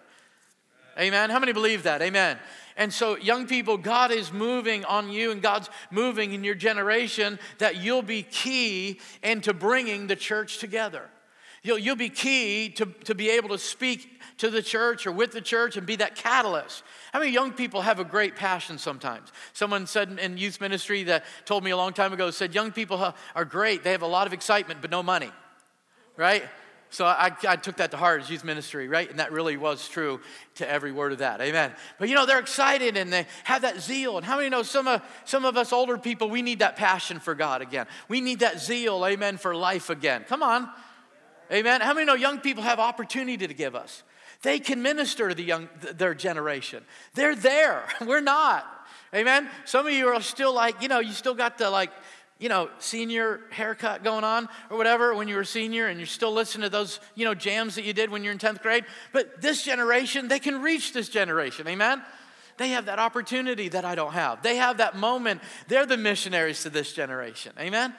Amen. 0.99 1.29
How 1.29 1.39
many 1.39 1.53
believe 1.53 1.83
that? 1.83 2.01
Amen. 2.01 2.38
And 2.75 2.93
so, 2.93 3.17
young 3.17 3.47
people, 3.47 3.77
God 3.77 4.12
is 4.12 4.31
moving 4.31 4.85
on 4.85 5.09
you 5.09 5.31
and 5.31 5.41
God's 5.41 5.69
moving 5.91 6.33
in 6.33 6.43
your 6.43 6.55
generation 6.55 7.39
that 7.57 7.77
you'll 7.77 8.01
be 8.01 8.21
key 8.23 8.99
into 9.23 9.53
bringing 9.53 10.07
the 10.07 10.15
church 10.15 10.59
together. 10.59 11.09
You'll, 11.63 11.78
you'll 11.78 11.95
be 11.95 12.10
key 12.10 12.69
to, 12.69 12.86
to 12.86 13.15
be 13.15 13.30
able 13.32 13.50
to 13.50 13.58
speak 13.58 14.22
to 14.38 14.50
the 14.50 14.62
church 14.62 15.06
or 15.06 15.12
with 15.12 15.32
the 15.32 15.41
church 15.41 15.76
and 15.76 15.86
be 15.86 15.98
that 15.98 16.15
catalyst. 16.15 16.84
How 17.12 17.19
many 17.19 17.32
young 17.32 17.52
people 17.52 17.82
have 17.82 18.00
a 18.00 18.06
great 18.06 18.36
passion 18.36 18.78
sometimes? 18.78 19.32
Someone 19.52 19.86
said 19.86 20.17
in 20.19 20.38
youth 20.38 20.62
ministry 20.62 21.04
that 21.04 21.26
told 21.45 21.63
me 21.63 21.72
a 21.72 21.78
long 21.78 21.91
time 21.91 22.13
ago, 22.13 22.32
said, 22.32 22.56
Young 22.56 22.72
people 22.72 23.13
are 23.36 23.45
great. 23.45 23.84
They 23.84 23.91
have 23.91 24.02
a 24.02 24.08
lot 24.08 24.28
of 24.28 24.34
excitement, 24.34 24.82
but 24.82 24.89
no 24.89 25.04
money, 25.04 25.32
right? 26.15 26.43
So 26.91 27.06
I, 27.06 27.32
I, 27.48 27.56
took 27.56 27.78
that 27.78 27.91
to 27.91 27.98
heart 27.98 28.22
as 28.22 28.32
youth 28.32 28.43
ministry, 28.43 28.88
right? 28.88 29.08
And 29.08 29.19
that 29.19 29.32
really 29.32 29.58
was 29.58 29.88
true 29.88 30.22
to 30.56 30.67
every 30.67 30.91
word 30.91 31.12
of 31.12 31.19
that. 31.19 31.39
Amen. 31.39 31.72
But 32.00 32.10
you 32.10 32.15
know, 32.15 32.26
they're 32.26 32.39
excited 32.39 32.98
and 32.98 33.13
they 33.13 33.28
have 33.43 33.62
that 33.62 33.80
zeal. 33.80 34.17
And 34.17 34.26
how 34.26 34.38
many 34.38 34.50
know 34.50 34.63
some 34.63 34.88
of, 34.88 35.04
some 35.24 35.45
of 35.45 35.56
us 35.56 35.72
older 35.72 36.00
people, 36.00 36.32
we 36.32 36.41
need 36.41 36.60
that 36.60 36.78
passion 36.78 37.19
for 37.19 37.36
God 37.36 37.62
again? 37.62 37.86
We 38.08 38.22
need 38.22 38.39
that 38.39 38.60
zeal, 38.60 39.06
amen, 39.06 39.38
for 39.38 39.56
life 39.56 39.91
again. 39.91 40.26
Come 40.28 40.41
on. 40.41 40.67
Amen. 41.51 41.81
How 41.81 41.93
many 41.93 42.05
know 42.05 42.13
young 42.13 42.39
people 42.39 42.63
have 42.63 42.79
opportunity 42.79 43.47
to 43.47 43.53
give 43.53 43.75
us? 43.75 44.03
They 44.41 44.59
can 44.59 44.81
minister 44.81 45.29
to 45.29 45.35
the 45.35 45.43
young, 45.43 45.67
their 45.95 46.13
generation. 46.13 46.83
They're 47.13 47.35
there. 47.35 47.83
We're 48.05 48.21
not. 48.21 48.65
Amen. 49.13 49.49
Some 49.65 49.88
of 49.88 49.93
you 49.93 50.07
are 50.07 50.21
still 50.21 50.53
like, 50.53 50.81
you 50.81 50.88
know, 50.88 50.99
you 50.99 51.12
still 51.12 51.33
got 51.33 51.57
the 51.57 51.69
like, 51.69 51.91
you 52.38 52.47
know, 52.47 52.69
senior 52.79 53.41
haircut 53.49 54.03
going 54.03 54.23
on 54.23 54.47
or 54.69 54.77
whatever 54.77 55.13
when 55.13 55.27
you 55.27 55.35
were 55.35 55.43
senior 55.43 55.88
and 55.88 55.99
you're 55.99 56.07
still 56.07 56.31
listening 56.31 56.63
to 56.63 56.69
those, 56.69 56.99
you 57.15 57.25
know, 57.25 57.33
jams 57.33 57.75
that 57.75 57.83
you 57.83 57.91
did 57.91 58.09
when 58.09 58.23
you're 58.23 58.31
in 58.31 58.39
10th 58.39 58.62
grade. 58.62 58.85
But 59.12 59.41
this 59.41 59.63
generation, 59.63 60.29
they 60.29 60.39
can 60.39 60.62
reach 60.62 60.93
this 60.93 61.09
generation. 61.09 61.67
Amen. 61.67 62.01
They 62.59 62.69
have 62.69 62.85
that 62.85 62.99
opportunity 62.99 63.69
that 63.69 63.85
I 63.85 63.95
don't 63.95 64.12
have. 64.12 64.43
They 64.43 64.57
have 64.57 64.77
that 64.77 64.95
moment. 64.95 65.41
They're 65.69 65.85
the 65.85 65.97
missionaries 65.97 66.63
to 66.63 66.69
this 66.69 66.91
generation. 66.91 67.53
Amen. 67.57 67.93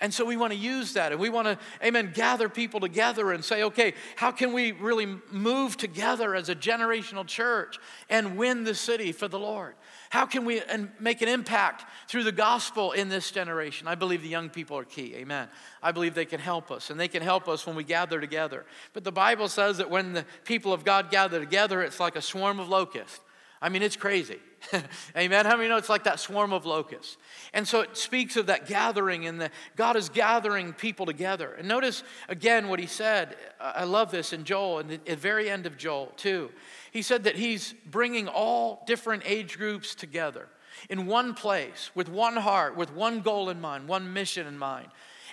And 0.00 0.14
so 0.14 0.24
we 0.24 0.36
want 0.36 0.52
to 0.52 0.58
use 0.58 0.94
that 0.94 1.12
and 1.12 1.20
we 1.20 1.28
want 1.28 1.46
to, 1.46 1.58
amen, 1.84 2.12
gather 2.14 2.48
people 2.48 2.80
together 2.80 3.32
and 3.32 3.44
say, 3.44 3.64
okay, 3.64 3.92
how 4.16 4.30
can 4.30 4.54
we 4.54 4.72
really 4.72 5.06
move 5.30 5.76
together 5.76 6.34
as 6.34 6.48
a 6.48 6.54
generational 6.54 7.26
church 7.26 7.78
and 8.08 8.38
win 8.38 8.64
the 8.64 8.74
city 8.74 9.12
for 9.12 9.28
the 9.28 9.38
Lord? 9.38 9.74
How 10.08 10.24
can 10.24 10.44
we 10.44 10.62
make 10.98 11.20
an 11.20 11.28
impact 11.28 11.84
through 12.08 12.24
the 12.24 12.32
gospel 12.32 12.92
in 12.92 13.10
this 13.10 13.30
generation? 13.30 13.86
I 13.86 13.94
believe 13.94 14.22
the 14.22 14.28
young 14.28 14.48
people 14.48 14.78
are 14.78 14.84
key. 14.84 15.14
Amen. 15.16 15.48
I 15.82 15.92
believe 15.92 16.14
they 16.14 16.24
can 16.24 16.40
help 16.40 16.70
us, 16.70 16.90
and 16.90 16.98
they 16.98 17.06
can 17.06 17.22
help 17.22 17.46
us 17.46 17.66
when 17.66 17.76
we 17.76 17.84
gather 17.84 18.20
together. 18.20 18.64
But 18.92 19.04
the 19.04 19.12
Bible 19.12 19.48
says 19.48 19.76
that 19.78 19.90
when 19.90 20.14
the 20.14 20.24
people 20.44 20.72
of 20.72 20.84
God 20.84 21.10
gather 21.10 21.38
together, 21.38 21.82
it's 21.82 22.00
like 22.00 22.16
a 22.16 22.22
swarm 22.22 22.58
of 22.58 22.68
locusts. 22.68 23.20
I 23.62 23.68
mean, 23.68 23.82
it's 23.82 23.96
crazy. 23.96 24.38
Amen. 25.16 25.46
How 25.46 25.56
many 25.56 25.68
know 25.68 25.76
it's 25.76 25.88
like 25.88 26.04
that 26.04 26.20
swarm 26.20 26.52
of 26.52 26.66
locusts? 26.66 27.16
And 27.52 27.66
so 27.66 27.80
it 27.80 27.96
speaks 27.96 28.36
of 28.36 28.46
that 28.46 28.66
gathering 28.66 29.26
and 29.26 29.40
the 29.40 29.50
God 29.76 29.96
is 29.96 30.08
gathering 30.08 30.72
people 30.72 31.06
together. 31.06 31.54
And 31.58 31.66
notice 31.66 32.02
again 32.28 32.68
what 32.68 32.78
he 32.78 32.86
said. 32.86 33.36
I 33.60 33.84
love 33.84 34.10
this 34.10 34.32
in 34.32 34.44
Joel, 34.44 34.80
and 34.80 35.00
the 35.04 35.16
very 35.16 35.50
end 35.50 35.66
of 35.66 35.76
Joel, 35.76 36.12
too. 36.16 36.50
He 36.90 37.02
said 37.02 37.24
that 37.24 37.36
he's 37.36 37.74
bringing 37.86 38.28
all 38.28 38.82
different 38.86 39.22
age 39.26 39.58
groups 39.58 39.94
together 39.94 40.48
in 40.88 41.06
one 41.06 41.34
place, 41.34 41.90
with 41.94 42.08
one 42.08 42.36
heart, 42.36 42.76
with 42.76 42.92
one 42.94 43.20
goal 43.20 43.50
in 43.50 43.60
mind, 43.60 43.88
one 43.88 44.12
mission 44.12 44.46
in 44.46 44.56
mind. 44.58 44.88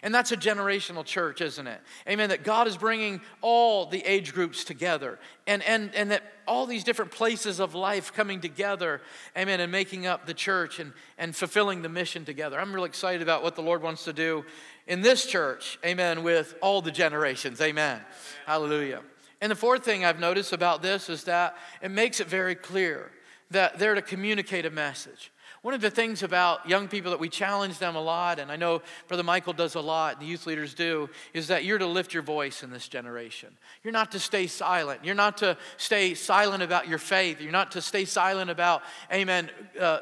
And 0.08 0.16
that's 0.16 0.32
a 0.32 0.38
generational 0.38 1.04
church, 1.04 1.42
isn't 1.42 1.68
it? 1.68 1.82
Amen. 2.08 2.30
That 2.30 2.46
God 2.46 2.66
is 2.66 2.78
bringing 2.78 3.20
all 3.42 3.88
the 3.88 4.02
age 4.06 4.34
groups 4.34 4.64
together 4.64 5.20
and, 5.46 5.62
and, 5.64 5.94
and 5.94 6.12
that 6.12 6.24
all 6.48 6.66
these 6.66 6.86
different 6.86 7.12
places 7.12 7.60
of 7.60 7.76
life 7.76 8.14
coming 8.14 8.40
together, 8.40 9.02
amen, 9.38 9.60
and 9.60 9.70
making 9.70 10.08
up 10.08 10.26
the 10.26 10.34
church 10.34 10.80
and, 10.80 10.94
and 11.18 11.36
fulfilling 11.36 11.82
the 11.82 11.90
mission 11.90 12.24
together. 12.24 12.58
I'm 12.58 12.72
really 12.72 12.88
excited 12.88 13.22
about 13.22 13.44
what 13.44 13.58
the 13.58 13.62
Lord 13.62 13.82
wants 13.82 14.06
to 14.06 14.14
do 14.14 14.46
in 14.88 15.02
this 15.02 15.26
church, 15.26 15.78
amen, 15.86 16.24
with 16.24 16.56
all 16.62 16.82
the 16.82 16.90
generations. 16.90 17.60
Amen. 17.60 17.96
amen. 17.96 18.06
Hallelujah. 18.46 19.02
And 19.42 19.52
the 19.52 19.58
fourth 19.58 19.84
thing 19.84 20.06
I've 20.06 20.22
noticed 20.22 20.54
about 20.54 20.82
this 20.82 21.10
is 21.10 21.26
that 21.26 21.58
it 21.82 21.92
makes 21.92 22.22
it 22.22 22.28
very 22.28 22.56
clear 22.56 23.12
that 23.52 23.78
they're 23.78 23.96
to 23.96 24.02
communicate 24.02 24.66
a 24.66 24.72
message. 24.72 25.34
One 25.64 25.74
of 25.74 25.82
the 25.82 25.90
things 25.90 26.24
about 26.24 26.70
young 26.70 26.88
people 26.88 27.12
that 27.12 27.20
we 27.20 27.30
challenge 27.30 27.80
them 27.80 27.96
a 27.96 28.02
lot, 28.02 28.40
and 28.40 28.52
I 28.52 28.56
know 28.56 28.82
Brother 29.08 29.24
Michael 29.24 29.54
does 29.54 29.76
a 29.76 29.82
lot, 29.82 30.20
the 30.20 30.26
youth 30.26 30.46
leaders 30.46 30.74
do, 30.74 31.10
is 31.34 31.48
that 31.48 31.66
you're 31.66 31.80
to 31.80 31.88
lift 31.88 32.14
your 32.14 32.24
voice 32.24 32.64
in 32.64 32.70
this 32.70 32.88
generation. 32.88 33.50
You're 33.84 33.94
not 33.94 34.12
to 34.12 34.20
stay 34.20 34.48
silent. 34.48 35.04
You're 35.04 35.16
not 35.16 35.38
to 35.38 35.58
stay 35.78 36.14
silent 36.14 36.64
about 36.64 36.88
your 36.88 37.00
faith. 37.00 37.42
You're 37.42 37.52
not 37.52 37.72
to 37.72 37.82
stay 37.82 38.06
silent 38.06 38.50
about, 38.50 38.84
amen, 39.12 39.50
uh, 39.80 40.00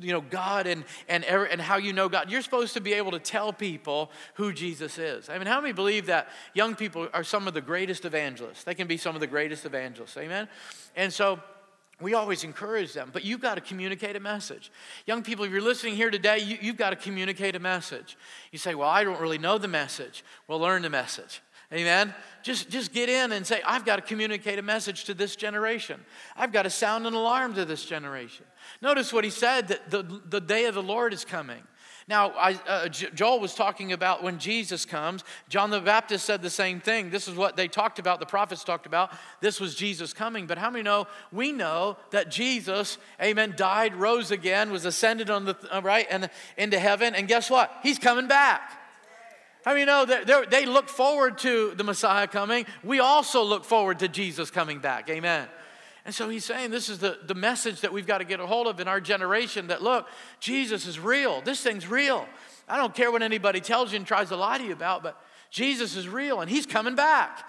you 0.00 0.12
know, 0.12 0.22
God 0.22 0.66
and, 0.66 0.84
and, 1.08 1.24
and 1.24 1.60
how 1.60 1.76
you 1.76 1.92
know 1.92 2.08
God. 2.08 2.30
You're 2.30 2.42
supposed 2.42 2.74
to 2.74 2.80
be 2.80 2.94
able 2.94 3.10
to 3.12 3.18
tell 3.18 3.52
people 3.52 4.10
who 4.34 4.52
Jesus 4.52 4.98
is. 4.98 5.28
I 5.28 5.38
mean, 5.38 5.46
how 5.46 5.60
many 5.60 5.72
believe 5.72 6.06
that 6.06 6.28
young 6.54 6.74
people 6.74 7.08
are 7.12 7.24
some 7.24 7.46
of 7.46 7.54
the 7.54 7.60
greatest 7.60 8.04
evangelists? 8.04 8.64
They 8.64 8.74
can 8.74 8.86
be 8.86 8.96
some 8.96 9.14
of 9.14 9.20
the 9.20 9.26
greatest 9.26 9.66
evangelists. 9.66 10.16
Amen? 10.16 10.48
And 10.94 11.12
so, 11.12 11.40
we 12.00 12.12
always 12.12 12.44
encourage 12.44 12.92
them, 12.92 13.10
but 13.12 13.24
you've 13.24 13.40
got 13.40 13.54
to 13.54 13.60
communicate 13.62 14.16
a 14.16 14.20
message. 14.20 14.70
Young 15.06 15.22
people, 15.22 15.44
if 15.44 15.50
you're 15.50 15.62
listening 15.62 15.94
here 15.94 16.10
today, 16.10 16.38
you, 16.38 16.56
have 16.68 16.76
got 16.76 16.90
to 16.90 16.96
communicate 16.96 17.56
a 17.56 17.58
message. 17.58 18.18
You 18.52 18.58
say, 18.58 18.74
Well, 18.74 18.88
I 18.88 19.02
don't 19.02 19.20
really 19.20 19.38
know 19.38 19.56
the 19.56 19.68
message. 19.68 20.22
Well, 20.46 20.58
learn 20.58 20.82
the 20.82 20.90
message. 20.90 21.40
Amen. 21.72 22.14
Just, 22.42 22.70
just 22.70 22.92
get 22.92 23.08
in 23.08 23.32
and 23.32 23.44
say, 23.44 23.60
I've 23.66 23.84
got 23.84 23.96
to 23.96 24.02
communicate 24.02 24.58
a 24.58 24.62
message 24.62 25.04
to 25.04 25.14
this 25.14 25.34
generation. 25.34 26.00
I've 26.36 26.52
got 26.52 26.62
to 26.62 26.70
sound 26.70 27.08
an 27.08 27.14
alarm 27.14 27.54
to 27.54 27.64
this 27.64 27.84
generation. 27.84 28.46
Notice 28.80 29.12
what 29.12 29.24
he 29.24 29.30
said 29.30 29.68
that 29.68 29.90
the, 29.90 30.20
the 30.28 30.40
day 30.40 30.66
of 30.66 30.76
the 30.76 30.82
Lord 30.82 31.12
is 31.12 31.24
coming. 31.24 31.62
Now, 32.08 32.30
I, 32.30 32.52
uh, 32.68 32.88
Joel 32.88 33.40
was 33.40 33.52
talking 33.52 33.92
about 33.92 34.22
when 34.22 34.38
Jesus 34.38 34.84
comes. 34.84 35.24
John 35.48 35.70
the 35.70 35.80
Baptist 35.80 36.24
said 36.24 36.40
the 36.40 36.50
same 36.50 36.78
thing. 36.78 37.10
This 37.10 37.26
is 37.26 37.34
what 37.34 37.56
they 37.56 37.66
talked 37.66 37.98
about, 37.98 38.20
the 38.20 38.26
prophets 38.26 38.62
talked 38.62 38.86
about. 38.86 39.10
This 39.40 39.58
was 39.58 39.74
Jesus 39.74 40.12
coming. 40.12 40.46
But 40.46 40.56
how 40.56 40.70
many 40.70 40.84
know? 40.84 41.08
We 41.32 41.50
know 41.50 41.96
that 42.10 42.30
Jesus, 42.30 42.98
amen, 43.20 43.54
died, 43.56 43.96
rose 43.96 44.30
again, 44.30 44.70
was 44.70 44.84
ascended 44.84 45.30
on 45.30 45.46
the, 45.46 45.56
uh, 45.68 45.80
right, 45.82 46.06
and 46.08 46.30
into 46.56 46.78
heaven. 46.78 47.16
And 47.16 47.26
guess 47.26 47.50
what? 47.50 47.72
He's 47.82 47.98
coming 47.98 48.28
back. 48.28 48.78
How 49.64 49.72
many 49.72 49.84
know 49.84 50.04
they 50.04 50.64
look 50.64 50.88
forward 50.88 51.38
to 51.38 51.74
the 51.74 51.82
Messiah 51.82 52.28
coming? 52.28 52.66
We 52.84 53.00
also 53.00 53.42
look 53.42 53.64
forward 53.64 53.98
to 53.98 54.06
Jesus 54.06 54.48
coming 54.48 54.78
back. 54.78 55.10
Amen. 55.10 55.48
And 56.06 56.14
so 56.14 56.28
he's 56.28 56.44
saying 56.44 56.70
this 56.70 56.88
is 56.88 57.00
the, 57.00 57.18
the 57.26 57.34
message 57.34 57.80
that 57.80 57.92
we've 57.92 58.06
got 58.06 58.18
to 58.18 58.24
get 58.24 58.38
a 58.38 58.46
hold 58.46 58.68
of 58.68 58.78
in 58.78 58.86
our 58.86 59.00
generation 59.00 59.66
that 59.66 59.82
look, 59.82 60.06
Jesus 60.38 60.86
is 60.86 61.00
real. 61.00 61.40
This 61.40 61.60
thing's 61.60 61.88
real. 61.88 62.28
I 62.68 62.76
don't 62.76 62.94
care 62.94 63.10
what 63.10 63.22
anybody 63.22 63.60
tells 63.60 63.92
you 63.92 63.96
and 63.96 64.06
tries 64.06 64.28
to 64.28 64.36
lie 64.36 64.56
to 64.58 64.64
you 64.64 64.72
about, 64.72 65.02
but 65.02 65.20
Jesus 65.50 65.96
is 65.96 66.08
real 66.08 66.40
and 66.40 66.48
he's 66.48 66.64
coming 66.64 66.94
back. 66.94 67.44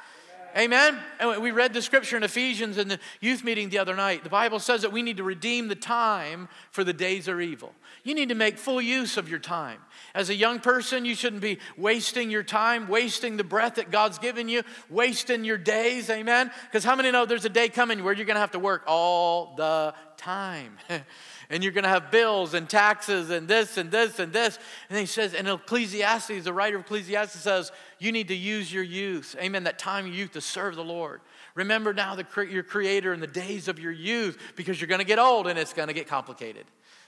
Amen. 0.57 0.97
And 1.19 1.39
we 1.43 1.51
read 1.51 1.73
the 1.73 1.83
scripture 1.83 2.17
in 2.17 2.23
Ephesians 2.23 2.79
in 2.79 2.87
the 2.87 2.99
youth 3.21 3.43
meeting 3.43 3.69
the 3.69 3.77
other 3.77 3.95
night. 3.95 4.23
The 4.23 4.29
Bible 4.29 4.57
says 4.57 4.81
that 4.81 4.91
we 4.91 5.03
need 5.03 5.17
to 5.17 5.23
redeem 5.23 5.67
the 5.67 5.75
time 5.75 6.49
for 6.71 6.83
the 6.83 6.93
days 6.93 7.29
are 7.29 7.39
evil. 7.39 7.75
You 8.03 8.15
need 8.15 8.29
to 8.29 8.35
make 8.35 8.57
full 8.57 8.81
use 8.81 9.17
of 9.17 9.29
your 9.29 9.37
time. 9.37 9.79
As 10.15 10.31
a 10.31 10.33
young 10.35 10.59
person, 10.59 11.05
you 11.05 11.13
shouldn't 11.13 11.43
be 11.43 11.59
wasting 11.77 12.31
your 12.31 12.41
time, 12.41 12.87
wasting 12.87 13.37
the 13.37 13.43
breath 13.43 13.75
that 13.75 13.91
God's 13.91 14.17
given 14.17 14.49
you, 14.49 14.63
wasting 14.89 15.43
your 15.43 15.59
days. 15.59 16.09
Amen. 16.09 16.49
Because 16.63 16.83
how 16.83 16.95
many 16.95 17.11
know 17.11 17.27
there's 17.27 17.45
a 17.45 17.49
day 17.49 17.69
coming 17.69 18.03
where 18.03 18.13
you're 18.13 18.25
going 18.25 18.35
to 18.35 18.41
have 18.41 18.51
to 18.51 18.59
work 18.59 18.81
all 18.87 19.53
the 19.57 19.93
time? 20.17 20.77
and 21.49 21.63
you're 21.63 21.73
going 21.73 21.83
to 21.83 21.89
have 21.89 22.11
bills 22.11 22.53
and 22.53 22.69
taxes 22.69 23.29
and 23.29 23.47
this 23.47 23.77
and 23.77 23.89
this 23.89 24.19
and 24.19 24.33
this. 24.33 24.59
And 24.89 24.99
he 24.99 25.05
says, 25.05 25.33
and 25.33 25.47
Ecclesiastes, 25.47 26.43
the 26.43 26.53
writer 26.53 26.77
of 26.77 26.83
Ecclesiastes 26.83 27.39
says, 27.39 27.71
you 27.99 28.11
need 28.11 28.27
to 28.27 28.35
use 28.35 28.71
your 28.71 28.83
youth, 28.83 29.35
amen, 29.39 29.63
that 29.63 29.79
time 29.79 30.05
of 30.05 30.13
youth 30.13 30.33
to 30.33 30.41
serve 30.41 30.75
the 30.75 30.83
Lord. 30.83 31.21
Remember 31.55 31.93
now 31.93 32.15
the, 32.15 32.25
your 32.49 32.63
creator 32.63 33.13
in 33.13 33.19
the 33.19 33.27
days 33.27 33.67
of 33.67 33.79
your 33.79 33.91
youth 33.91 34.37
because 34.55 34.79
you're 34.79 34.87
going 34.87 34.99
to 34.99 35.05
get 35.05 35.19
old 35.19 35.47
and 35.47 35.57
it's 35.57 35.73
going 35.73 35.87
to 35.87 35.93
get 35.93 36.07
complicated. 36.07 36.65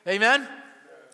Amen? 0.08 0.48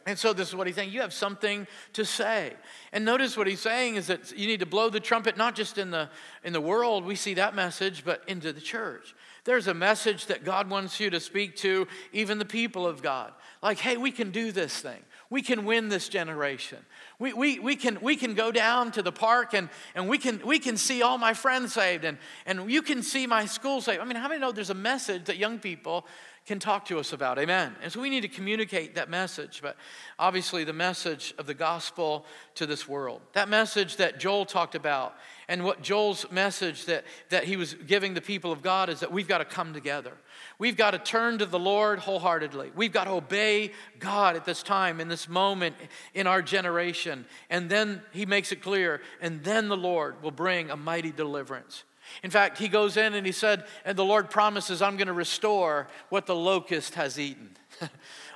And 0.05 0.19
so 0.19 0.33
this 0.33 0.49
is 0.49 0.55
what 0.55 0.67
he's 0.67 0.75
saying. 0.75 0.91
You 0.91 1.01
have 1.01 1.13
something 1.13 1.65
to 1.93 2.05
say. 2.05 2.53
And 2.93 3.03
notice 3.03 3.35
what 3.35 3.47
he's 3.47 3.59
saying 3.59 3.95
is 3.95 4.07
that 4.07 4.37
you 4.37 4.45
need 4.45 4.59
to 4.59 4.67
blow 4.67 4.89
the 4.89 4.99
trumpet, 4.99 5.35
not 5.35 5.55
just 5.55 5.79
in 5.79 5.89
the, 5.89 6.09
in 6.43 6.53
the 6.53 6.61
world, 6.61 7.05
we 7.05 7.15
see 7.15 7.33
that 7.33 7.55
message, 7.55 8.05
but 8.05 8.21
into 8.27 8.53
the 8.53 8.61
church. 8.61 9.15
There's 9.45 9.67
a 9.67 9.75
message 9.75 10.25
that 10.25 10.43
God 10.43 10.71
wants 10.71 10.99
you 10.99 11.11
to 11.11 11.19
speak 11.19 11.55
to, 11.57 11.87
even 12.11 12.39
the 12.39 12.45
people 12.45 12.87
of 12.87 13.03
God. 13.03 13.31
Like, 13.61 13.77
hey, 13.77 13.95
we 13.95 14.11
can 14.11 14.31
do 14.31 14.51
this 14.51 14.81
thing. 14.81 14.99
We 15.29 15.43
can 15.43 15.65
win 15.65 15.89
this 15.89 16.09
generation. 16.09 16.79
We, 17.19 17.33
we, 17.33 17.59
we, 17.59 17.75
can, 17.75 17.99
we 18.01 18.15
can 18.15 18.33
go 18.33 18.51
down 18.51 18.91
to 18.93 19.03
the 19.03 19.11
park 19.11 19.53
and, 19.53 19.69
and 19.93 20.09
we, 20.09 20.17
can, 20.17 20.41
we 20.45 20.57
can 20.57 20.77
see 20.77 21.03
all 21.03 21.19
my 21.19 21.33
friends 21.33 21.73
saved 21.73 22.05
and, 22.05 22.17
and 22.47 22.71
you 22.71 22.81
can 22.81 23.03
see 23.03 23.27
my 23.27 23.45
school 23.45 23.81
saved. 23.81 24.01
I 24.01 24.05
mean, 24.05 24.17
how 24.17 24.27
many 24.27 24.41
know 24.41 24.51
there's 24.51 24.71
a 24.71 24.75
message 24.75 25.25
that 25.25 25.37
young 25.37 25.59
people 25.59 26.07
can 26.45 26.59
talk 26.59 26.85
to 26.85 26.99
us 26.99 27.11
about. 27.11 27.39
Amen. 27.39 27.75
And 27.81 27.91
so 27.91 27.99
we 27.99 28.09
need 28.09 28.21
to 28.21 28.27
communicate 28.27 28.95
that 28.95 29.09
message, 29.09 29.61
but 29.63 29.75
obviously 30.19 30.63
the 30.63 30.73
message 30.73 31.33
of 31.39 31.47
the 31.47 31.55
gospel 31.55 32.25
to 32.53 32.67
this 32.67 32.87
world. 32.87 33.21
That 33.33 33.49
message 33.49 33.97
that 33.97 34.19
Joel 34.19 34.45
talked 34.45 34.75
about, 34.75 35.15
and 35.47 35.63
what 35.63 35.81
Joel's 35.81 36.29
message 36.31 36.85
that, 36.85 37.03
that 37.29 37.45
he 37.45 37.57
was 37.57 37.73
giving 37.73 38.13
the 38.13 38.21
people 38.21 38.51
of 38.51 38.61
God 38.61 38.89
is 38.89 38.99
that 38.99 39.11
we've 39.11 39.27
got 39.27 39.39
to 39.39 39.45
come 39.45 39.73
together. 39.73 40.13
We've 40.59 40.77
got 40.77 40.91
to 40.91 40.99
turn 40.99 41.39
to 41.39 41.47
the 41.47 41.59
Lord 41.59 41.99
wholeheartedly. 41.99 42.71
We've 42.75 42.93
got 42.93 43.05
to 43.05 43.11
obey 43.11 43.71
God 43.97 44.35
at 44.35 44.45
this 44.45 44.61
time, 44.61 45.01
in 45.01 45.07
this 45.07 45.27
moment, 45.27 45.75
in 46.13 46.27
our 46.27 46.43
generation. 46.43 47.25
And 47.49 47.69
then 47.69 48.03
he 48.11 48.27
makes 48.27 48.51
it 48.51 48.61
clear, 48.61 49.01
and 49.19 49.43
then 49.43 49.67
the 49.67 49.77
Lord 49.77 50.21
will 50.21 50.31
bring 50.31 50.69
a 50.69 50.77
mighty 50.77 51.11
deliverance. 51.11 51.83
In 52.23 52.31
fact, 52.31 52.57
he 52.57 52.67
goes 52.67 52.97
in 52.97 53.13
and 53.13 53.25
he 53.25 53.31
said, 53.31 53.65
and 53.83 53.97
the 53.97 54.05
Lord 54.05 54.29
promises, 54.29 54.81
I'm 54.81 54.97
going 54.97 55.07
to 55.07 55.13
restore 55.13 55.87
what 56.09 56.25
the 56.25 56.35
locust 56.35 56.95
has 56.95 57.19
eaten. 57.19 57.57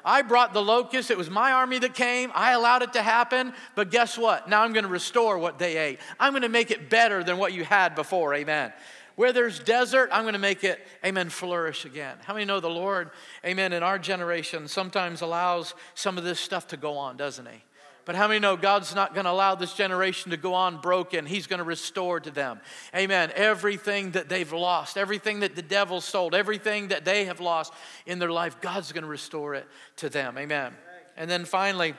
I 0.06 0.22
brought 0.22 0.54
the 0.54 0.62
locust. 0.62 1.12
It 1.12 1.18
was 1.18 1.30
my 1.30 1.52
army 1.52 1.80
that 1.80 1.94
came. 1.94 2.32
I 2.34 2.52
allowed 2.52 2.84
it 2.84 2.94
to 2.94 3.02
happen. 3.02 3.54
But 3.76 3.92
guess 3.92 4.18
what? 4.18 4.50
Now 4.50 4.64
I'm 4.64 4.74
going 4.74 4.86
to 4.86 4.90
restore 4.90 5.38
what 5.38 5.60
they 5.60 5.78
ate. 5.78 6.00
I'm 6.20 6.34
going 6.34 6.44
to 6.44 6.50
make 6.50 6.72
it 6.72 6.90
better 6.90 7.24
than 7.24 7.38
what 7.38 7.54
you 7.54 7.64
had 7.64 7.96
before. 7.96 8.34
Amen. 8.34 8.74
Where 9.16 9.34
there's 9.34 9.60
desert, 9.60 10.10
I'm 10.14 10.24
going 10.24 10.34
to 10.34 10.40
make 10.40 10.64
it, 10.64 10.80
amen, 11.04 11.30
flourish 11.30 11.84
again. 11.84 12.16
How 12.24 12.34
many 12.34 12.46
know 12.46 12.62
the 12.62 12.70
Lord, 12.70 13.12
amen, 13.46 13.74
in 13.74 13.84
our 13.84 14.00
generation 14.00 14.70
sometimes 14.70 15.20
allows 15.20 15.74
some 15.94 16.18
of 16.18 16.24
this 16.24 16.40
stuff 16.40 16.68
to 16.68 16.78
go 16.78 16.96
on, 16.96 17.18
doesn't 17.18 17.46
He? 17.46 17.62
But 18.10 18.16
how 18.16 18.28
many 18.28 18.40
know 18.40 18.58
God's 18.58 18.96
not 18.96 19.14
going 19.14 19.26
to 19.26 19.32
allow 19.32 19.54
this 19.54 19.76
generation 19.76 20.32
to 20.32 20.38
go 20.38 20.56
on 20.56 20.82
broken? 20.82 21.28
He's 21.28 21.46
going 21.46 21.60
to 21.60 21.64
restore 21.64 22.20
to 22.20 22.32
them. 22.32 22.60
Amen. 22.96 23.32
Everything 23.36 24.10
that 24.14 24.28
they've 24.28 24.52
lost, 24.52 24.98
everything 24.98 25.42
that 25.42 25.56
the 25.56 25.62
devil 25.62 26.02
sold, 26.02 26.34
everything 26.34 26.88
that 26.88 27.06
they 27.06 27.26
have 27.26 27.40
lost 27.40 27.72
in 28.08 28.18
their 28.18 28.32
life, 28.32 28.62
God's 28.62 28.92
going 28.92 29.04
to 29.04 29.08
restore 29.08 29.54
it 29.54 29.68
to 29.98 30.10
them. 30.10 30.40
Amen. 30.40 30.74
And 31.18 31.30
then 31.30 31.46
finally, 31.46 31.94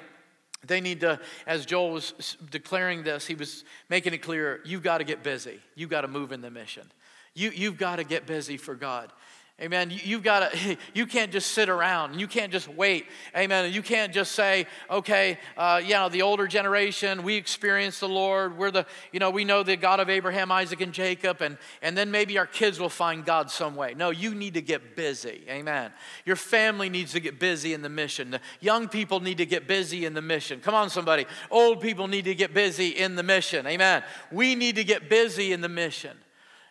they 0.66 0.80
need 0.80 1.02
to, 1.02 1.20
as 1.46 1.64
Joel 1.64 1.92
was 1.92 2.36
declaring 2.50 3.04
this, 3.04 3.28
he 3.28 3.36
was 3.36 3.62
making 3.88 4.12
it 4.12 4.18
clear 4.18 4.62
you've 4.64 4.82
got 4.82 4.98
to 4.98 5.04
get 5.04 5.22
busy. 5.22 5.60
You've 5.76 5.90
got 5.90 6.00
to 6.00 6.08
move 6.08 6.32
in 6.32 6.40
the 6.40 6.50
mission. 6.50 6.90
You, 7.34 7.52
you've 7.54 7.78
got 7.78 7.96
to 7.96 8.04
get 8.04 8.26
busy 8.26 8.56
for 8.56 8.74
God. 8.74 9.12
Amen. 9.60 9.90
You, 9.90 10.16
have 10.16 10.24
got 10.24 10.52
to, 10.52 10.76
you 10.94 11.06
can't 11.06 11.30
just 11.30 11.50
sit 11.50 11.68
around. 11.68 12.18
You 12.18 12.26
can't 12.26 12.50
just 12.50 12.66
wait. 12.66 13.06
Amen. 13.36 13.70
You 13.72 13.82
can't 13.82 14.10
just 14.12 14.32
say, 14.32 14.66
okay, 14.88 15.38
uh, 15.56 15.82
you 15.84 15.92
know, 15.92 16.08
the 16.08 16.22
older 16.22 16.46
generation, 16.46 17.22
we 17.22 17.34
experience 17.36 18.00
the 18.00 18.08
Lord. 18.08 18.56
We're 18.56 18.70
the, 18.70 18.86
you 19.12 19.20
know, 19.20 19.30
we 19.30 19.44
know 19.44 19.62
the 19.62 19.76
God 19.76 20.00
of 20.00 20.08
Abraham, 20.08 20.50
Isaac, 20.50 20.80
and 20.80 20.94
Jacob, 20.94 21.42
and, 21.42 21.58
and 21.82 21.96
then 21.96 22.10
maybe 22.10 22.38
our 22.38 22.46
kids 22.46 22.80
will 22.80 22.88
find 22.88 23.22
God 23.22 23.50
some 23.50 23.76
way. 23.76 23.92
No, 23.94 24.08
you 24.08 24.34
need 24.34 24.54
to 24.54 24.62
get 24.62 24.96
busy. 24.96 25.44
Amen. 25.48 25.92
Your 26.24 26.36
family 26.36 26.88
needs 26.88 27.12
to 27.12 27.20
get 27.20 27.38
busy 27.38 27.74
in 27.74 27.82
the 27.82 27.90
mission. 27.90 28.30
The 28.30 28.40
young 28.60 28.88
people 28.88 29.20
need 29.20 29.38
to 29.38 29.46
get 29.46 29.68
busy 29.68 30.06
in 30.06 30.14
the 30.14 30.22
mission. 30.22 30.60
Come 30.60 30.74
on, 30.74 30.88
somebody. 30.88 31.26
Old 31.50 31.82
people 31.82 32.08
need 32.08 32.24
to 32.24 32.34
get 32.34 32.54
busy 32.54 32.88
in 32.88 33.14
the 33.14 33.22
mission. 33.22 33.66
Amen. 33.66 34.04
We 34.32 34.54
need 34.54 34.76
to 34.76 34.84
get 34.84 35.10
busy 35.10 35.52
in 35.52 35.60
the 35.60 35.68
mission. 35.68 36.16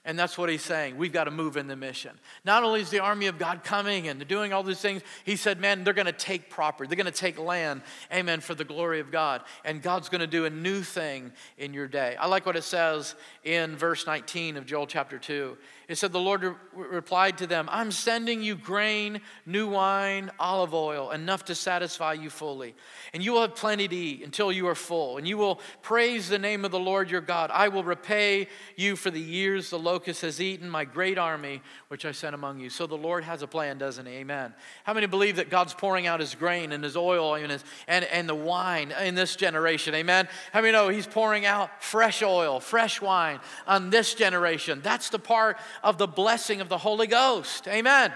And 0.09 0.17
that's 0.17 0.39
what 0.39 0.49
he's 0.49 0.63
saying. 0.63 0.97
We've 0.97 1.13
got 1.13 1.25
to 1.25 1.31
move 1.31 1.55
in 1.55 1.67
the 1.67 1.75
mission. 1.75 2.17
Not 2.43 2.63
only 2.63 2.81
is 2.81 2.89
the 2.89 2.97
army 2.97 3.27
of 3.27 3.37
God 3.37 3.63
coming 3.63 4.07
and 4.07 4.19
they're 4.19 4.27
doing 4.27 4.53
all 4.53 4.63
these 4.63 4.81
things, 4.81 5.03
he 5.23 5.35
said, 5.35 5.61
man, 5.61 5.83
they're 5.83 5.93
going 5.93 6.07
to 6.07 6.11
take 6.11 6.49
property. 6.49 6.87
They're 6.87 6.95
going 6.95 7.05
to 7.05 7.11
take 7.11 7.37
land, 7.37 7.83
amen, 8.11 8.39
for 8.39 8.55
the 8.55 8.63
glory 8.63 9.01
of 9.01 9.11
God. 9.11 9.43
And 9.63 9.83
God's 9.83 10.09
going 10.09 10.21
to 10.21 10.27
do 10.27 10.45
a 10.45 10.49
new 10.49 10.81
thing 10.81 11.31
in 11.59 11.75
your 11.75 11.87
day. 11.87 12.15
I 12.19 12.25
like 12.25 12.47
what 12.47 12.55
it 12.55 12.63
says 12.63 13.13
in 13.43 13.77
verse 13.77 14.07
19 14.07 14.57
of 14.57 14.65
Joel 14.65 14.87
chapter 14.87 15.19
2. 15.19 15.55
It 15.89 15.97
said, 15.97 16.11
The 16.11 16.19
Lord 16.19 16.43
re- 16.43 16.53
replied 16.71 17.39
to 17.39 17.47
them, 17.47 17.67
I'm 17.71 17.91
sending 17.91 18.43
you 18.43 18.55
grain, 18.55 19.21
new 19.47 19.67
wine, 19.67 20.29
olive 20.39 20.75
oil, 20.75 21.09
enough 21.09 21.45
to 21.45 21.55
satisfy 21.55 22.13
you 22.13 22.29
fully. 22.29 22.75
And 23.11 23.23
you 23.23 23.33
will 23.33 23.41
have 23.41 23.55
plenty 23.55 23.87
to 23.87 23.95
eat 23.95 24.23
until 24.23 24.51
you 24.51 24.67
are 24.67 24.75
full. 24.75 25.17
And 25.17 25.27
you 25.27 25.35
will 25.35 25.59
praise 25.81 26.29
the 26.29 26.37
name 26.37 26.63
of 26.63 26.69
the 26.69 26.79
Lord 26.79 27.09
your 27.09 27.21
God. 27.21 27.49
I 27.51 27.69
will 27.69 27.83
repay 27.83 28.47
you 28.75 28.95
for 28.95 29.09
the 29.09 29.19
years 29.19 29.71
the 29.71 29.79
locust 29.79 30.21
has 30.21 30.39
eaten, 30.39 30.69
my 30.69 30.85
great 30.85 31.17
army, 31.17 31.63
which 31.87 32.05
I 32.05 32.11
sent 32.11 32.35
among 32.35 32.59
you. 32.59 32.69
So 32.69 32.85
the 32.85 32.95
Lord 32.95 33.23
has 33.23 33.41
a 33.41 33.47
plan, 33.47 33.79
doesn't 33.79 34.05
he? 34.05 34.13
Amen. 34.13 34.53
How 34.83 34.93
many 34.93 35.07
believe 35.07 35.37
that 35.37 35.49
God's 35.49 35.73
pouring 35.73 36.05
out 36.05 36.19
his 36.19 36.35
grain 36.35 36.71
and 36.71 36.83
his 36.83 36.95
oil 36.95 37.33
and, 37.33 37.51
his, 37.51 37.63
and, 37.87 38.05
and 38.05 38.29
the 38.29 38.35
wine 38.35 38.93
in 39.01 39.15
this 39.15 39.35
generation? 39.35 39.95
Amen. 39.95 40.27
How 40.53 40.61
many 40.61 40.71
know 40.71 40.89
he's 40.89 41.07
pouring 41.07 41.47
out 41.47 41.83
fresh 41.83 42.21
oil, 42.21 42.59
fresh 42.59 43.01
wine 43.01 43.39
on 43.65 43.89
this 43.89 44.13
generation? 44.13 44.81
That's 44.83 45.09
the 45.09 45.17
part 45.17 45.57
of 45.83 45.97
the 45.97 46.07
blessing 46.07 46.61
of 46.61 46.69
the 46.69 46.77
Holy 46.77 47.07
Ghost. 47.07 47.67
Amen. 47.67 48.13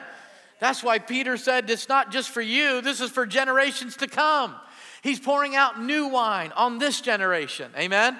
That's 0.59 0.83
why 0.83 0.99
Peter 0.99 1.37
said, 1.37 1.69
It's 1.69 1.89
not 1.89 2.11
just 2.11 2.29
for 2.29 2.41
you, 2.41 2.81
this 2.81 3.01
is 3.01 3.11
for 3.11 3.25
generations 3.25 3.97
to 3.97 4.07
come. 4.07 4.55
He's 5.01 5.19
pouring 5.19 5.55
out 5.55 5.81
new 5.81 6.07
wine 6.07 6.53
on 6.55 6.79
this 6.79 7.01
generation. 7.01 7.71
Amen. 7.77 8.17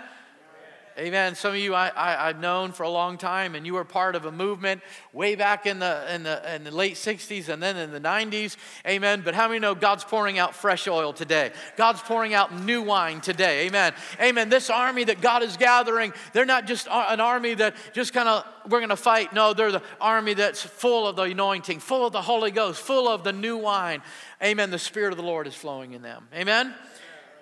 Amen. 0.96 1.34
Some 1.34 1.54
of 1.54 1.58
you 1.58 1.74
I, 1.74 1.92
I, 1.96 2.28
have 2.28 2.40
known 2.40 2.72
for 2.72 2.84
a 2.84 2.90
long 2.90 3.18
time, 3.18 3.56
and 3.56 3.66
you 3.66 3.74
were 3.74 3.84
part 3.84 4.16
of 4.16 4.26
a 4.26 4.32
movement 4.32 4.82
way 5.12 5.34
back 5.34 5.66
in 5.66 5.80
the, 5.80 6.14
in, 6.14 6.22
the, 6.22 6.56
in 6.56 6.64
the 6.64 6.70
late 6.72 6.94
60s 6.94 7.50
and 7.50 7.64
then 7.64 7.78
in 7.78 7.92
the 7.92 8.00
90s. 8.00 8.58
Amen. 8.86 9.24
But 9.26 9.34
how 9.34 9.48
many 9.48 9.60
know 9.60 9.74
God's 9.74 10.04
pouring 10.04 10.38
out 10.38 10.54
fresh 10.54 10.88
oil 10.88 11.12
today? 11.12 11.52
God's 11.78 12.00
pouring 12.02 12.36
out 12.36 12.54
new 12.54 12.84
wine 12.84 13.22
today. 13.22 13.66
Amen. 13.66 13.94
Amen. 14.22 14.50
This 14.50 14.70
army 14.70 15.04
that 15.06 15.20
God 15.20 15.42
is 15.42 15.58
gathering, 15.58 16.14
they're 16.32 16.46
not 16.46 16.68
just 16.68 16.88
an 16.88 17.20
army 17.20 17.56
that 17.56 17.76
just 17.94 18.14
kind 18.14 18.30
of, 18.30 18.46
we're 18.70 18.80
going 18.80 18.90
to 18.90 18.96
fight. 18.96 19.34
No, 19.34 19.54
they're 19.54 19.72
the 19.72 19.84
army 20.00 20.36
that's 20.36 20.62
full 20.62 21.08
of 21.08 21.16
the 21.16 21.24
anointing, 21.24 21.80
full 21.80 22.06
of 22.06 22.14
the 22.14 22.22
Holy 22.22 22.52
Ghost, 22.52 22.80
full 22.80 23.08
of 23.08 23.24
the 23.24 23.34
new 23.34 23.58
wine. 23.58 24.04
Amen. 24.44 24.70
The 24.70 24.78
Spirit 24.78 25.12
of 25.12 25.18
the 25.18 25.24
Lord 25.24 25.48
is 25.48 25.56
flowing 25.56 25.94
in 25.94 26.04
them. 26.04 26.28
Amen. 26.36 26.76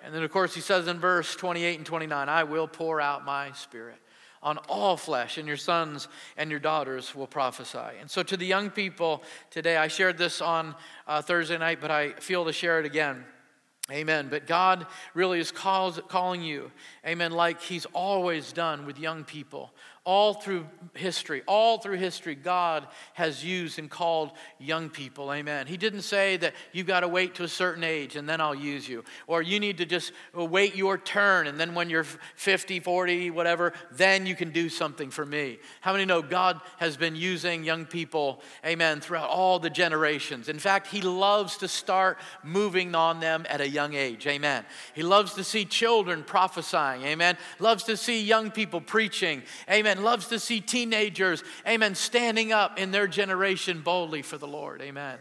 And 0.04 0.14
then, 0.14 0.22
of 0.22 0.30
course, 0.30 0.54
he 0.54 0.60
says 0.60 0.88
in 0.88 0.98
verse 0.98 1.34
28 1.36 1.76
and 1.76 1.86
29, 1.86 2.28
I 2.28 2.44
will 2.44 2.66
pour 2.66 3.00
out 3.00 3.24
my 3.24 3.52
spirit 3.52 3.96
on 4.42 4.58
all 4.68 4.96
flesh, 4.96 5.38
and 5.38 5.46
your 5.46 5.56
sons 5.56 6.08
and 6.36 6.50
your 6.50 6.58
daughters 6.58 7.14
will 7.14 7.28
prophesy. 7.28 7.78
And 8.00 8.10
so, 8.10 8.22
to 8.24 8.36
the 8.36 8.46
young 8.46 8.70
people 8.70 9.22
today, 9.50 9.76
I 9.76 9.88
shared 9.88 10.18
this 10.18 10.40
on 10.40 10.74
uh, 11.06 11.22
Thursday 11.22 11.58
night, 11.58 11.80
but 11.80 11.90
I 11.90 12.12
feel 12.14 12.44
to 12.46 12.52
share 12.52 12.80
it 12.80 12.86
again. 12.86 13.24
Amen. 13.90 14.28
But 14.30 14.46
God 14.46 14.86
really 15.14 15.40
is 15.40 15.50
calls, 15.50 16.00
calling 16.08 16.42
you, 16.42 16.70
amen, 17.06 17.32
like 17.32 17.60
He's 17.60 17.84
always 17.86 18.52
done 18.52 18.86
with 18.86 18.98
young 18.98 19.24
people 19.24 19.72
all 20.04 20.34
through 20.34 20.66
history, 20.94 21.42
all 21.46 21.78
through 21.78 21.96
history, 21.96 22.34
God 22.34 22.88
has 23.12 23.44
used 23.44 23.78
and 23.78 23.88
called 23.88 24.32
young 24.58 24.90
people. 24.90 25.32
Amen. 25.32 25.68
He 25.68 25.76
didn't 25.76 26.02
say 26.02 26.36
that 26.38 26.54
you've 26.72 26.88
got 26.88 27.00
to 27.00 27.08
wait 27.08 27.36
to 27.36 27.44
a 27.44 27.48
certain 27.48 27.84
age 27.84 28.16
and 28.16 28.28
then 28.28 28.40
I'll 28.40 28.54
use 28.54 28.88
you, 28.88 29.04
or 29.28 29.42
you 29.42 29.60
need 29.60 29.78
to 29.78 29.86
just 29.86 30.12
wait 30.34 30.74
your 30.74 30.98
turn 30.98 31.46
and 31.46 31.58
then 31.58 31.74
when 31.74 31.88
you're 31.88 32.04
50, 32.34 32.80
40, 32.80 33.30
whatever, 33.30 33.72
then 33.92 34.26
you 34.26 34.34
can 34.34 34.50
do 34.50 34.68
something 34.68 35.08
for 35.08 35.24
me. 35.24 35.58
How 35.80 35.92
many 35.92 36.04
know 36.04 36.20
God 36.20 36.60
has 36.78 36.96
been 36.96 37.14
using 37.14 37.62
young 37.62 37.86
people, 37.86 38.42
amen, 38.66 39.00
throughout 39.00 39.30
all 39.30 39.60
the 39.60 39.70
generations? 39.70 40.48
In 40.48 40.58
fact, 40.58 40.88
He 40.88 41.00
loves 41.00 41.58
to 41.58 41.68
start 41.68 42.18
moving 42.42 42.96
on 42.96 43.20
them 43.20 43.46
at 43.48 43.60
a 43.60 43.68
young 43.68 43.94
age. 43.94 44.26
Amen. 44.26 44.64
He 44.94 45.04
loves 45.04 45.34
to 45.34 45.44
see 45.44 45.64
children 45.64 46.24
prophesying. 46.24 47.04
Amen. 47.04 47.38
Loves 47.60 47.84
to 47.84 47.96
see 47.96 48.20
young 48.20 48.50
people 48.50 48.80
preaching. 48.80 49.42
Amen 49.70 49.91
amen, 49.92 50.04
loves 50.04 50.28
to 50.28 50.38
see 50.38 50.60
teenagers, 50.60 51.42
amen, 51.66 51.94
standing 51.94 52.52
up 52.52 52.78
in 52.78 52.90
their 52.90 53.06
generation 53.06 53.80
boldly 53.80 54.22
for 54.22 54.38
the 54.38 54.46
Lord, 54.46 54.80
amen. 54.80 55.18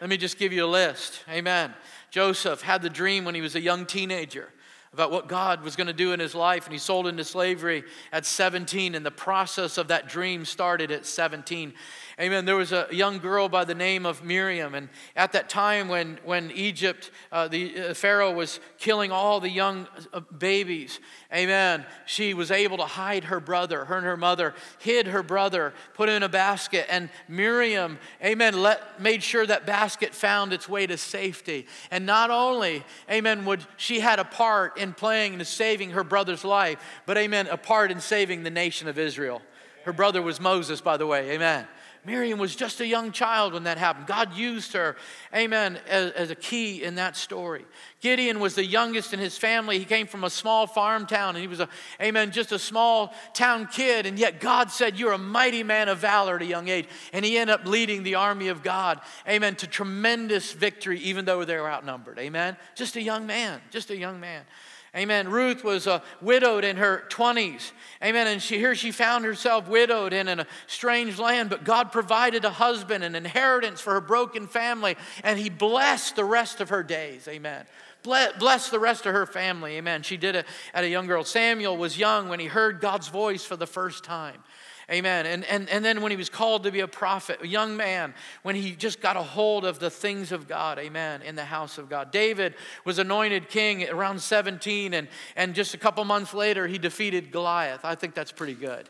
Let 0.00 0.10
me 0.10 0.16
just 0.16 0.38
give 0.38 0.52
you 0.52 0.64
a 0.64 0.66
list, 0.66 1.24
amen. 1.28 1.74
Joseph 2.10 2.62
had 2.62 2.82
the 2.82 2.90
dream 2.90 3.24
when 3.24 3.34
he 3.34 3.40
was 3.40 3.56
a 3.56 3.60
young 3.60 3.84
teenager 3.86 4.48
about 4.92 5.10
what 5.10 5.28
God 5.28 5.62
was 5.62 5.76
going 5.76 5.88
to 5.88 5.92
do 5.92 6.12
in 6.12 6.20
his 6.20 6.34
life, 6.34 6.64
and 6.64 6.72
he 6.72 6.78
sold 6.78 7.06
into 7.06 7.24
slavery 7.24 7.84
at 8.12 8.24
17, 8.24 8.94
and 8.94 9.04
the 9.04 9.10
process 9.10 9.76
of 9.76 9.88
that 9.88 10.08
dream 10.08 10.44
started 10.44 10.90
at 10.90 11.04
17. 11.04 11.74
Amen. 12.20 12.46
There 12.46 12.56
was 12.56 12.72
a 12.72 12.88
young 12.90 13.20
girl 13.20 13.48
by 13.48 13.64
the 13.64 13.76
name 13.76 14.04
of 14.04 14.24
Miriam, 14.24 14.74
and 14.74 14.88
at 15.14 15.30
that 15.32 15.48
time 15.48 15.86
when, 15.86 16.18
when 16.24 16.50
Egypt, 16.50 17.12
uh, 17.30 17.46
the 17.46 17.90
uh, 17.90 17.94
Pharaoh 17.94 18.32
was 18.32 18.58
killing 18.76 19.12
all 19.12 19.38
the 19.38 19.48
young 19.48 19.86
uh, 20.12 20.18
babies, 20.36 20.98
amen, 21.32 21.86
she 22.06 22.34
was 22.34 22.50
able 22.50 22.76
to 22.78 22.86
hide 22.86 23.22
her 23.22 23.38
brother. 23.38 23.84
Her 23.84 23.98
and 23.98 24.04
her 24.04 24.16
mother 24.16 24.56
hid 24.80 25.06
her 25.06 25.22
brother, 25.22 25.72
put 25.94 26.08
him 26.08 26.16
in 26.16 26.22
a 26.24 26.28
basket, 26.28 26.86
and 26.90 27.08
Miriam, 27.28 28.00
amen, 28.20 28.60
let, 28.60 29.00
made 29.00 29.22
sure 29.22 29.46
that 29.46 29.64
basket 29.64 30.12
found 30.12 30.52
its 30.52 30.68
way 30.68 30.88
to 30.88 30.96
safety. 30.96 31.68
And 31.92 32.04
not 32.04 32.30
only, 32.30 32.84
amen, 33.08 33.44
would 33.44 33.64
she 33.76 34.00
had 34.00 34.18
a 34.18 34.24
part 34.24 34.76
in 34.76 34.92
playing 34.92 35.34
and 35.34 35.46
saving 35.46 35.90
her 35.90 36.02
brother's 36.02 36.44
life, 36.44 36.80
but 37.06 37.16
amen, 37.16 37.46
a 37.46 37.56
part 37.56 37.92
in 37.92 38.00
saving 38.00 38.42
the 38.42 38.50
nation 38.50 38.88
of 38.88 38.98
Israel. 38.98 39.40
Her 39.84 39.92
brother 39.92 40.20
was 40.20 40.40
Moses, 40.40 40.80
by 40.80 40.96
the 40.96 41.06
way, 41.06 41.30
amen. 41.30 41.68
Miriam 42.08 42.38
was 42.38 42.56
just 42.56 42.80
a 42.80 42.86
young 42.86 43.12
child 43.12 43.52
when 43.52 43.64
that 43.64 43.76
happened. 43.76 44.06
God 44.06 44.34
used 44.34 44.72
her, 44.72 44.96
amen, 45.34 45.78
as, 45.86 46.12
as, 46.12 46.30
a 46.30 46.34
key 46.34 46.82
in 46.82 46.94
that 46.94 47.18
story. 47.18 47.66
Gideon 48.00 48.40
was 48.40 48.54
the 48.54 48.64
youngest 48.64 49.12
in 49.12 49.20
his 49.20 49.36
family. 49.36 49.78
He 49.78 49.84
came 49.84 50.06
from 50.06 50.24
a 50.24 50.30
small 50.30 50.66
farm 50.66 51.04
town 51.04 51.36
and 51.36 51.42
he 51.42 51.46
was 51.46 51.60
a, 51.60 51.68
amen, 52.00 52.30
just 52.30 52.50
a 52.50 52.58
small 52.58 53.12
town 53.34 53.66
kid. 53.66 54.06
And 54.06 54.18
yet 54.18 54.40
God 54.40 54.70
said, 54.70 54.98
You're 54.98 55.12
a 55.12 55.18
mighty 55.18 55.62
man 55.62 55.90
of 55.90 55.98
valor 55.98 56.36
at 56.36 56.42
a 56.42 56.46
young 56.46 56.68
age. 56.68 56.88
And 57.12 57.26
he 57.26 57.36
ended 57.36 57.52
up 57.52 57.66
leading 57.66 58.04
the 58.04 58.14
army 58.14 58.48
of 58.48 58.62
God, 58.62 59.02
amen, 59.28 59.56
to 59.56 59.66
tremendous 59.66 60.52
victory, 60.52 60.98
even 61.00 61.26
though 61.26 61.44
they 61.44 61.56
were 61.56 61.70
outnumbered. 61.70 62.18
Amen. 62.18 62.56
Just 62.74 62.96
a 62.96 63.02
young 63.02 63.26
man, 63.26 63.60
just 63.70 63.90
a 63.90 63.96
young 63.96 64.18
man. 64.18 64.44
Amen. 64.96 65.28
Ruth 65.28 65.64
was 65.64 65.86
uh, 65.86 66.00
widowed 66.20 66.64
in 66.64 66.76
her 66.76 67.04
20s. 67.10 67.72
Amen. 68.02 68.26
And 68.26 68.42
she, 68.42 68.56
here 68.56 68.74
she 68.74 68.90
found 68.90 69.24
herself 69.24 69.68
widowed 69.68 70.12
in, 70.12 70.28
in 70.28 70.40
a 70.40 70.46
strange 70.66 71.18
land, 71.18 71.50
but 71.50 71.64
God 71.64 71.92
provided 71.92 72.44
a 72.44 72.50
husband, 72.50 73.04
an 73.04 73.14
inheritance 73.14 73.80
for 73.80 73.92
her 73.94 74.00
broken 74.00 74.46
family, 74.46 74.96
and 75.22 75.38
He 75.38 75.50
blessed 75.50 76.16
the 76.16 76.24
rest 76.24 76.60
of 76.60 76.70
her 76.70 76.82
days. 76.82 77.28
Amen. 77.28 77.66
Bless 78.02 78.70
the 78.70 78.78
rest 78.78 79.06
of 79.06 79.12
her 79.12 79.26
family. 79.26 79.76
Amen. 79.76 80.02
She 80.02 80.16
did 80.16 80.36
it 80.36 80.46
at 80.72 80.84
a 80.84 80.88
young 80.88 81.06
girl. 81.06 81.24
Samuel 81.24 81.76
was 81.76 81.98
young 81.98 82.28
when 82.28 82.40
he 82.40 82.46
heard 82.46 82.80
God's 82.80 83.08
voice 83.08 83.44
for 83.44 83.56
the 83.56 83.66
first 83.66 84.04
time. 84.04 84.42
Amen. 84.90 85.26
And, 85.26 85.44
and, 85.44 85.68
and 85.68 85.84
then 85.84 86.00
when 86.00 86.10
he 86.10 86.16
was 86.16 86.30
called 86.30 86.62
to 86.62 86.72
be 86.72 86.80
a 86.80 86.88
prophet, 86.88 87.40
a 87.42 87.46
young 87.46 87.76
man, 87.76 88.14
when 88.42 88.54
he 88.54 88.74
just 88.74 89.02
got 89.02 89.16
a 89.16 89.22
hold 89.22 89.66
of 89.66 89.78
the 89.78 89.90
things 89.90 90.32
of 90.32 90.48
God, 90.48 90.78
amen, 90.78 91.20
in 91.20 91.36
the 91.36 91.44
house 91.44 91.76
of 91.76 91.90
God. 91.90 92.10
David 92.10 92.54
was 92.86 92.98
anointed 92.98 93.50
king 93.50 93.86
around 93.90 94.22
17, 94.22 94.94
and, 94.94 95.08
and 95.36 95.54
just 95.54 95.74
a 95.74 95.78
couple 95.78 96.02
months 96.06 96.32
later, 96.32 96.66
he 96.66 96.78
defeated 96.78 97.30
Goliath. 97.30 97.84
I 97.84 97.96
think 97.96 98.14
that's 98.14 98.32
pretty 98.32 98.54
good. 98.54 98.88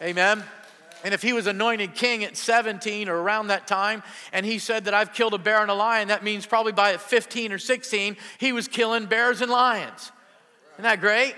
Amen. 0.00 0.42
And 1.04 1.12
if 1.12 1.20
he 1.20 1.34
was 1.34 1.46
anointed 1.46 1.94
king 1.94 2.24
at 2.24 2.38
17 2.38 3.10
or 3.10 3.16
around 3.16 3.48
that 3.48 3.66
time, 3.66 4.02
and 4.32 4.46
he 4.46 4.58
said 4.58 4.86
that 4.86 4.94
I've 4.94 5.12
killed 5.12 5.34
a 5.34 5.38
bear 5.38 5.60
and 5.60 5.70
a 5.70 5.74
lion, 5.74 6.08
that 6.08 6.24
means 6.24 6.46
probably 6.46 6.72
by 6.72 6.96
15 6.96 7.52
or 7.52 7.58
16, 7.58 8.16
he 8.38 8.52
was 8.52 8.66
killing 8.66 9.04
bears 9.04 9.42
and 9.42 9.50
lions. 9.50 10.10
Isn't 10.72 10.84
that 10.84 11.00
great? 11.02 11.34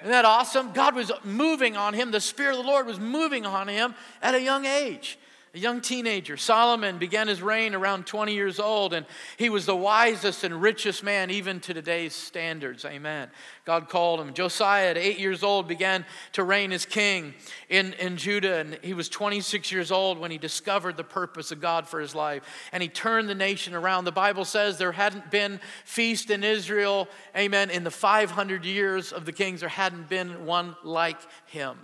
Isn't 0.00 0.12
that 0.12 0.24
awesome? 0.24 0.72
God 0.72 0.94
was 0.94 1.10
moving 1.24 1.76
on 1.76 1.94
him. 1.94 2.10
The 2.10 2.20
Spirit 2.20 2.56
of 2.56 2.64
the 2.64 2.70
Lord 2.70 2.86
was 2.86 3.00
moving 3.00 3.44
on 3.44 3.68
him 3.68 3.94
at 4.22 4.34
a 4.34 4.40
young 4.40 4.64
age 4.64 5.18
a 5.58 5.60
young 5.60 5.80
teenager. 5.80 6.36
Solomon 6.36 6.98
began 6.98 7.26
his 7.26 7.42
reign 7.42 7.74
around 7.74 8.06
20 8.06 8.32
years 8.32 8.60
old, 8.60 8.94
and 8.94 9.04
he 9.36 9.50
was 9.50 9.66
the 9.66 9.74
wisest 9.74 10.44
and 10.44 10.62
richest 10.62 11.02
man, 11.02 11.32
even 11.32 11.58
to 11.60 11.74
today's 11.74 12.14
standards. 12.14 12.84
Amen. 12.84 13.28
God 13.64 13.88
called 13.88 14.20
him. 14.20 14.34
Josiah, 14.34 14.90
at 14.90 14.96
eight 14.96 15.18
years 15.18 15.42
old, 15.42 15.66
began 15.66 16.04
to 16.34 16.44
reign 16.44 16.70
as 16.70 16.86
king 16.86 17.34
in, 17.68 17.92
in 17.94 18.16
Judah, 18.16 18.58
and 18.58 18.78
he 18.82 18.94
was 18.94 19.08
26 19.08 19.72
years 19.72 19.90
old 19.90 20.18
when 20.18 20.30
he 20.30 20.38
discovered 20.38 20.96
the 20.96 21.02
purpose 21.02 21.50
of 21.50 21.60
God 21.60 21.88
for 21.88 21.98
his 21.98 22.14
life, 22.14 22.44
and 22.70 22.80
he 22.80 22.88
turned 22.88 23.28
the 23.28 23.34
nation 23.34 23.74
around. 23.74 24.04
The 24.04 24.12
Bible 24.12 24.44
says 24.44 24.78
there 24.78 24.92
hadn't 24.92 25.28
been 25.32 25.58
feast 25.84 26.30
in 26.30 26.44
Israel, 26.44 27.08
amen, 27.36 27.70
in 27.70 27.82
the 27.82 27.90
500 27.90 28.64
years 28.64 29.12
of 29.12 29.24
the 29.24 29.32
kings, 29.32 29.60
there 29.60 29.68
hadn't 29.68 30.08
been 30.08 30.46
one 30.46 30.76
like 30.84 31.18
him. 31.46 31.76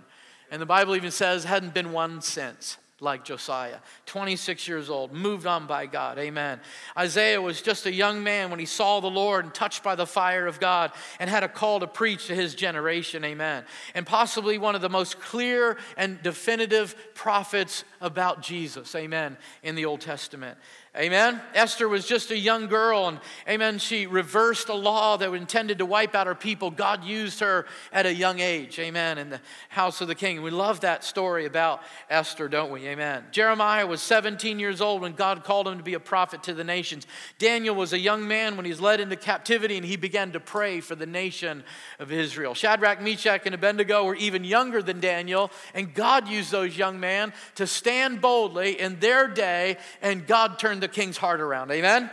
And 0.49 0.61
the 0.61 0.65
Bible 0.65 0.95
even 0.95 1.11
says 1.11 1.43
hadn't 1.43 1.73
been 1.73 1.91
one 1.91 2.21
since 2.21 2.77
like 3.01 3.25
Josiah, 3.25 3.79
26 4.05 4.67
years 4.67 4.89
old, 4.89 5.11
moved 5.11 5.45
on 5.45 5.67
by 5.67 5.85
God. 5.85 6.17
Amen. 6.17 6.61
Isaiah 6.97 7.41
was 7.41 7.61
just 7.61 7.85
a 7.85 7.91
young 7.91 8.23
man 8.23 8.49
when 8.49 8.59
he 8.59 8.65
saw 8.65 9.01
the 9.01 9.07
Lord 9.07 9.43
and 9.43 9.53
touched 9.53 9.83
by 9.83 9.95
the 9.95 10.05
fire 10.05 10.47
of 10.47 10.61
God 10.61 10.91
and 11.19 11.29
had 11.29 11.43
a 11.43 11.49
call 11.49 11.81
to 11.81 11.87
preach 11.87 12.27
to 12.27 12.35
his 12.35 12.55
generation. 12.55 13.25
Amen. 13.25 13.65
And 13.93 14.05
possibly 14.05 14.57
one 14.57 14.75
of 14.75 14.81
the 14.81 14.89
most 14.89 15.19
clear 15.19 15.77
and 15.97 16.21
definitive 16.23 16.95
prophets 17.13 17.83
about 17.99 18.41
Jesus. 18.41 18.95
Amen. 18.95 19.37
In 19.61 19.75
the 19.75 19.85
Old 19.85 19.99
Testament. 19.99 20.57
Amen. 20.97 21.41
Esther 21.53 21.89
was 21.89 22.05
just 22.05 22.31
a 22.31 22.37
young 22.37 22.67
girl, 22.67 23.09
and 23.09 23.19
amen, 23.49 23.79
she 23.79 24.07
reversed 24.07 24.69
a 24.69 24.73
law 24.73 25.17
that 25.17 25.29
was 25.29 25.41
intended 25.41 25.79
to 25.79 25.85
wipe 25.85 26.15
out 26.15 26.25
her 26.25 26.35
people. 26.35 26.71
God 26.71 27.03
used 27.03 27.41
her 27.41 27.65
at 27.91 28.05
a 28.05 28.13
young 28.13 28.39
age, 28.39 28.79
amen, 28.79 29.17
in 29.17 29.29
the 29.29 29.41
house 29.67 29.99
of 29.99 30.07
the 30.07 30.15
king. 30.15 30.41
We 30.41 30.51
love 30.51 30.79
that 30.81 31.03
story 31.03 31.45
about 31.45 31.81
Esther, 32.09 32.47
don't 32.47 32.71
we? 32.71 32.87
Amen. 32.87 33.25
Jeremiah 33.31 33.85
was 33.85 34.01
17 34.01 34.57
years 34.57 34.79
old 34.79 35.01
when 35.01 35.11
God 35.11 35.43
called 35.43 35.67
him 35.67 35.77
to 35.79 35.83
be 35.83 35.95
a 35.95 35.99
prophet 35.99 36.43
to 36.43 36.53
the 36.53 36.63
nations. 36.63 37.05
Daniel 37.39 37.75
was 37.75 37.91
a 37.91 37.99
young 37.99 38.25
man 38.25 38.55
when 38.55 38.63
he 38.63 38.71
was 38.71 38.79
led 38.79 39.01
into 39.01 39.17
captivity 39.17 39.75
and 39.75 39.85
he 39.85 39.97
began 39.97 40.31
to 40.31 40.39
pray 40.39 40.79
for 40.79 40.95
the 40.95 41.05
nation 41.05 41.65
of 41.99 42.09
Israel. 42.09 42.53
Shadrach, 42.53 43.01
Meshach, 43.01 43.41
and 43.45 43.53
Abednego 43.53 44.05
were 44.05 44.15
even 44.15 44.45
younger 44.45 44.81
than 44.81 45.01
Daniel, 45.01 45.51
and 45.73 45.93
God 45.93 46.29
used 46.29 46.51
those 46.51 46.77
young 46.77 47.01
men 47.01 47.33
to 47.55 47.67
stand 47.67 48.21
boldly 48.21 48.79
in 48.79 48.97
their 49.01 49.27
day, 49.27 49.77
and 50.01 50.25
God 50.25 50.57
turned 50.57 50.84
the 50.85 50.93
king's 50.93 51.17
heart 51.17 51.41
around. 51.41 51.71
Amen? 51.71 52.11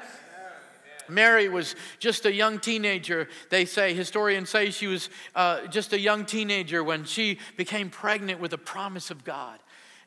Mary 1.06 1.48
was 1.50 1.74
just 1.98 2.24
a 2.24 2.32
young 2.32 2.58
teenager. 2.58 3.28
They 3.50 3.66
say, 3.66 3.92
historians 3.92 4.48
say 4.48 4.70
she 4.70 4.86
was 4.86 5.10
uh, 5.34 5.66
just 5.66 5.92
a 5.92 6.00
young 6.00 6.24
teenager 6.24 6.82
when 6.82 7.04
she 7.04 7.38
became 7.58 7.90
pregnant 7.90 8.40
with 8.40 8.52
the 8.52 8.58
promise 8.58 9.10
of 9.10 9.24
God. 9.24 9.58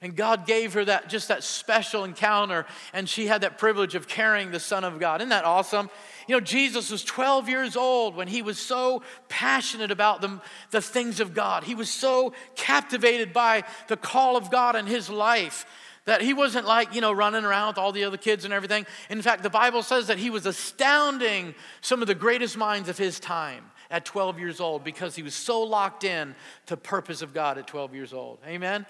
And 0.02 0.16
God 0.16 0.48
gave 0.48 0.74
her 0.74 0.84
that 0.86 1.10
just 1.10 1.28
that 1.28 1.44
special 1.44 2.04
encounter, 2.04 2.66
and 2.92 3.08
she 3.08 3.28
had 3.28 3.42
that 3.42 3.60
privilege 3.60 3.94
of 3.94 4.08
carrying 4.08 4.52
the 4.52 4.60
Son 4.60 4.84
of 4.84 5.00
God. 5.00 5.22
Isn't 5.22 5.30
that 5.30 5.46
awesome? 5.46 5.90
You 6.28 6.36
know, 6.36 6.42
Jesus 6.42 6.90
was 6.90 7.04
12 7.04 7.50
years 7.50 7.76
old 7.76 8.16
when 8.16 8.28
he 8.28 8.42
was 8.42 8.58
so 8.58 9.04
passionate 9.30 9.92
about 9.92 10.22
the, 10.22 10.42
the 10.72 10.82
things 10.82 11.20
of 11.20 11.36
God. 11.36 11.64
He 11.64 11.76
was 11.76 11.90
so 11.90 12.34
captivated 12.56 13.32
by 13.32 13.64
the 13.88 13.98
call 13.98 14.38
of 14.38 14.50
God 14.50 14.76
in 14.76 14.88
his 14.88 15.08
life 15.10 15.66
that 16.06 16.22
he 16.22 16.34
wasn't 16.34 16.66
like, 16.66 16.94
you 16.94 17.02
know, 17.02 17.12
running 17.12 17.44
around 17.44 17.70
with 17.70 17.78
all 17.78 17.92
the 17.92 18.04
other 18.04 18.18
kids 18.18 18.46
and 18.46 18.54
everything. 18.54 18.86
In 19.10 19.22
fact, 19.22 19.44
the 19.44 19.50
Bible 19.50 19.84
says 19.84 20.08
that 20.08 20.18
he 20.18 20.30
was 20.30 20.46
astounding 20.46 21.56
some 21.82 22.02
of 22.02 22.08
the 22.08 22.16
greatest 22.16 22.58
minds 22.58 22.90
of 22.90 22.98
his 22.98 23.20
time 23.20 23.66
at 23.90 24.06
12 24.06 24.40
years 24.40 24.60
old 24.60 24.84
because 24.84 25.16
he 25.16 25.24
was 25.24 25.34
so 25.34 25.62
locked 25.62 26.04
in 26.04 26.36
to 26.68 26.78
purpose 26.78 27.22
of 27.22 27.34
God 27.34 27.58
at 27.58 27.68
12 27.68 27.94
years 27.96 28.14
old. 28.14 28.40
Amen? 28.48 28.86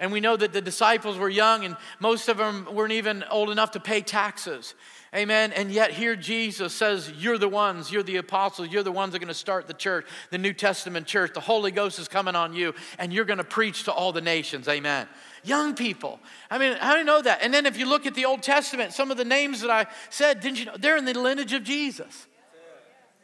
And 0.00 0.10
we 0.10 0.20
know 0.20 0.36
that 0.36 0.52
the 0.52 0.60
disciples 0.60 1.16
were 1.16 1.28
young, 1.28 1.64
and 1.64 1.76
most 2.00 2.28
of 2.28 2.36
them 2.36 2.68
weren't 2.72 2.92
even 2.92 3.24
old 3.30 3.50
enough 3.50 3.70
to 3.72 3.80
pay 3.80 4.00
taxes. 4.00 4.74
Amen. 5.14 5.52
And 5.52 5.70
yet, 5.70 5.92
here 5.92 6.16
Jesus 6.16 6.74
says, 6.74 7.12
You're 7.16 7.38
the 7.38 7.48
ones, 7.48 7.92
you're 7.92 8.02
the 8.02 8.16
apostles, 8.16 8.68
you're 8.70 8.82
the 8.82 8.90
ones 8.90 9.12
that 9.12 9.18
are 9.18 9.20
going 9.20 9.28
to 9.28 9.34
start 9.34 9.68
the 9.68 9.74
church, 9.74 10.06
the 10.30 10.38
New 10.38 10.52
Testament 10.52 11.06
church. 11.06 11.32
The 11.32 11.40
Holy 11.40 11.70
Ghost 11.70 12.00
is 12.00 12.08
coming 12.08 12.34
on 12.34 12.54
you, 12.54 12.74
and 12.98 13.12
you're 13.12 13.24
going 13.24 13.38
to 13.38 13.44
preach 13.44 13.84
to 13.84 13.92
all 13.92 14.12
the 14.12 14.20
nations. 14.20 14.66
Amen. 14.66 15.06
Young 15.44 15.74
people. 15.74 16.18
I 16.50 16.58
mean, 16.58 16.76
how 16.76 16.92
do 16.92 16.98
you 16.98 17.04
know 17.04 17.22
that? 17.22 17.40
And 17.42 17.52
then, 17.52 17.66
if 17.66 17.78
you 17.78 17.86
look 17.86 18.06
at 18.06 18.14
the 18.14 18.24
Old 18.24 18.42
Testament, 18.42 18.92
some 18.92 19.10
of 19.10 19.16
the 19.16 19.24
names 19.24 19.60
that 19.60 19.70
I 19.70 19.86
said, 20.10 20.40
didn't 20.40 20.58
you 20.58 20.64
know? 20.66 20.76
They're 20.78 20.96
in 20.96 21.04
the 21.04 21.18
lineage 21.18 21.52
of 21.52 21.62
Jesus. 21.62 22.26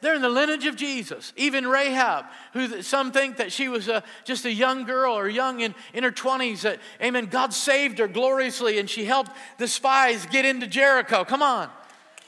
They're 0.01 0.15
in 0.15 0.23
the 0.23 0.31
lineage 0.31 0.65
of 0.65 0.77
Jesus. 0.77 1.33
Even 1.37 1.67
Rahab, 1.67 2.25
who 2.55 2.83
some 2.83 3.13
think 3.13 3.37
that 3.37 3.53
she 3.53 3.69
was 3.69 3.89
a, 3.89 4.03
just 4.25 4.47
a 4.47 4.53
young 4.53 4.85
girl 4.85 5.13
or 5.13 5.29
young 5.29 5.61
in, 5.61 5.75
in 5.93 6.05
her 6.05 6.11
20s, 6.11 6.63
that, 6.63 6.79
amen, 7.03 7.27
God 7.27 7.53
saved 7.53 7.99
her 7.99 8.09
gloriously 8.09 8.79
and 8.79 8.89
she 8.89 9.05
helped 9.05 9.31
the 9.59 9.69
spies 9.69 10.25
get 10.27 10.47
into 10.47 10.67
Jericho. 10.67 11.25
Come 11.25 11.43
on. 11.43 11.69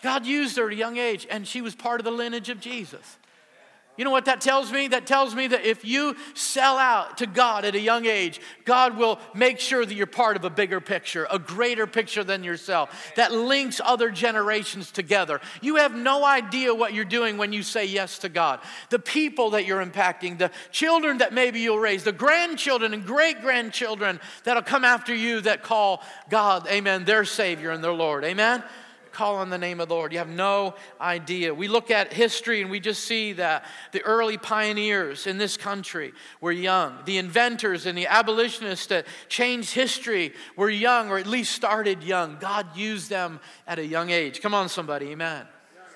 God 0.03 0.27
used 0.27 0.57
her 0.59 0.67
at 0.67 0.73
a 0.73 0.77
young 0.77 0.99
age, 0.99 1.27
and 1.31 1.47
she 1.47 1.61
was 1.61 1.75
part 1.77 2.01
of 2.01 2.05
the 2.05 2.11
lineage 2.11 2.49
of 2.49 2.61
Jesus. 2.61 3.19
You 3.99 4.07
know 4.07 4.11
what 4.11 4.25
that 4.25 4.41
tells 4.41 4.73
me? 4.73 4.89
That 4.89 5.07
tells 5.07 5.35
me 5.35 5.49
that 5.49 5.67
if 5.67 5.85
you 5.85 6.17
sell 6.33 6.79
out 6.79 7.19
to 7.19 7.27
God 7.27 7.67
at 7.67 7.75
a 7.75 7.81
young 7.81 8.07
age, 8.07 8.41
God 8.65 8.97
will 8.97 9.19
make 9.35 9.61
sure 9.61 9.85
that 9.85 9.95
you're 9.95 10.07
part 10.07 10.37
of 10.37 10.45
a 10.47 10.51
bigger 10.51 10.81
picture, 10.81 11.27
a 11.31 11.39
greater 11.39 11.87
picture 11.87 12.25
than 12.25 12.43
yourself, 12.43 13.13
that 13.17 13.33
links 13.33 13.83
other 13.85 14.11
generations 14.11 14.91
together. 14.91 15.43
You 15.61 15.77
have 15.77 15.95
no 15.95 16.25
idea 16.25 16.75
what 16.75 16.95
you're 16.95 17.05
doing 17.05 17.37
when 17.37 17.53
you 17.53 17.63
say 17.63 17.85
yes 17.85 18.19
to 18.21 18.31
God. 18.31 18.61
The 18.89 18.99
people 18.99 19.51
that 19.51 19.67
you're 19.67 19.85
impacting, 19.85 20.39
the 20.39 20.51
children 20.71 21.19
that 21.19 21.35
maybe 21.35 21.61
you'll 21.61 21.79
raise, 21.79 22.03
the 22.03 22.13
grandchildren 22.13 22.95
and 22.95 23.05
great 23.05 23.43
grandchildren 23.43 24.21
that'll 24.45 24.63
come 24.63 24.87
after 24.87 25.15
you 25.15 25.43
that 25.43 25.63
call 25.63 26.03
God, 26.31 26.67
amen, 26.67 27.05
their 27.05 27.27
Savior 27.27 27.71
and 27.71 27.85
their 27.85 27.93
Lord. 27.93 28.25
Amen? 28.25 28.65
Call 29.13 29.37
on 29.37 29.51
the 29.51 29.59
name 29.59 29.81
of 29.81 29.89
the 29.89 29.95
Lord. 29.95 30.13
You 30.13 30.19
have 30.19 30.29
no 30.29 30.75
idea. 31.01 31.55
We 31.55 31.69
look 31.69 31.91
at 31.91 32.13
history 32.13 32.63
and 32.63 32.71
we 32.71 32.81
just 32.81 33.05
see 33.05 33.33
that 33.35 33.65
the 33.93 34.03
early 34.03 34.39
pioneers 34.39 35.27
in 35.27 35.39
this 35.39 35.57
country 35.57 36.13
were 36.41 36.53
young. 36.53 36.99
The 37.05 37.19
inventors 37.19 37.87
and 37.87 37.97
the 37.97 38.07
abolitionists 38.07 38.87
that 38.87 39.07
changed 39.29 39.75
history 39.75 40.33
were 40.57 40.71
young 40.71 41.11
or 41.11 41.19
at 41.19 41.27
least 41.27 41.53
started 41.53 42.03
young. 42.03 42.39
God 42.41 42.77
used 42.77 43.11
them 43.11 43.41
at 43.67 43.79
a 43.79 43.87
young 43.87 44.11
age. 44.11 44.41
Come 44.41 44.55
on, 44.55 44.69
somebody. 44.69 45.11
Amen. 45.11 45.47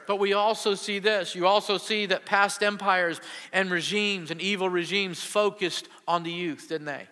But 0.07 0.21
we 0.21 0.35
also 0.35 0.75
see 0.75 0.99
this. 0.99 1.35
You 1.35 1.47
also 1.47 1.79
see 1.79 2.07
that 2.07 2.25
past 2.25 2.63
empires 2.63 3.21
and 3.53 3.71
regimes 3.71 4.31
and 4.31 4.41
evil 4.41 4.69
regimes 4.69 5.23
focused 5.23 5.89
on 6.07 6.23
the 6.23 6.31
youth, 6.31 6.69
didn't 6.69 6.87
they? 6.87 7.09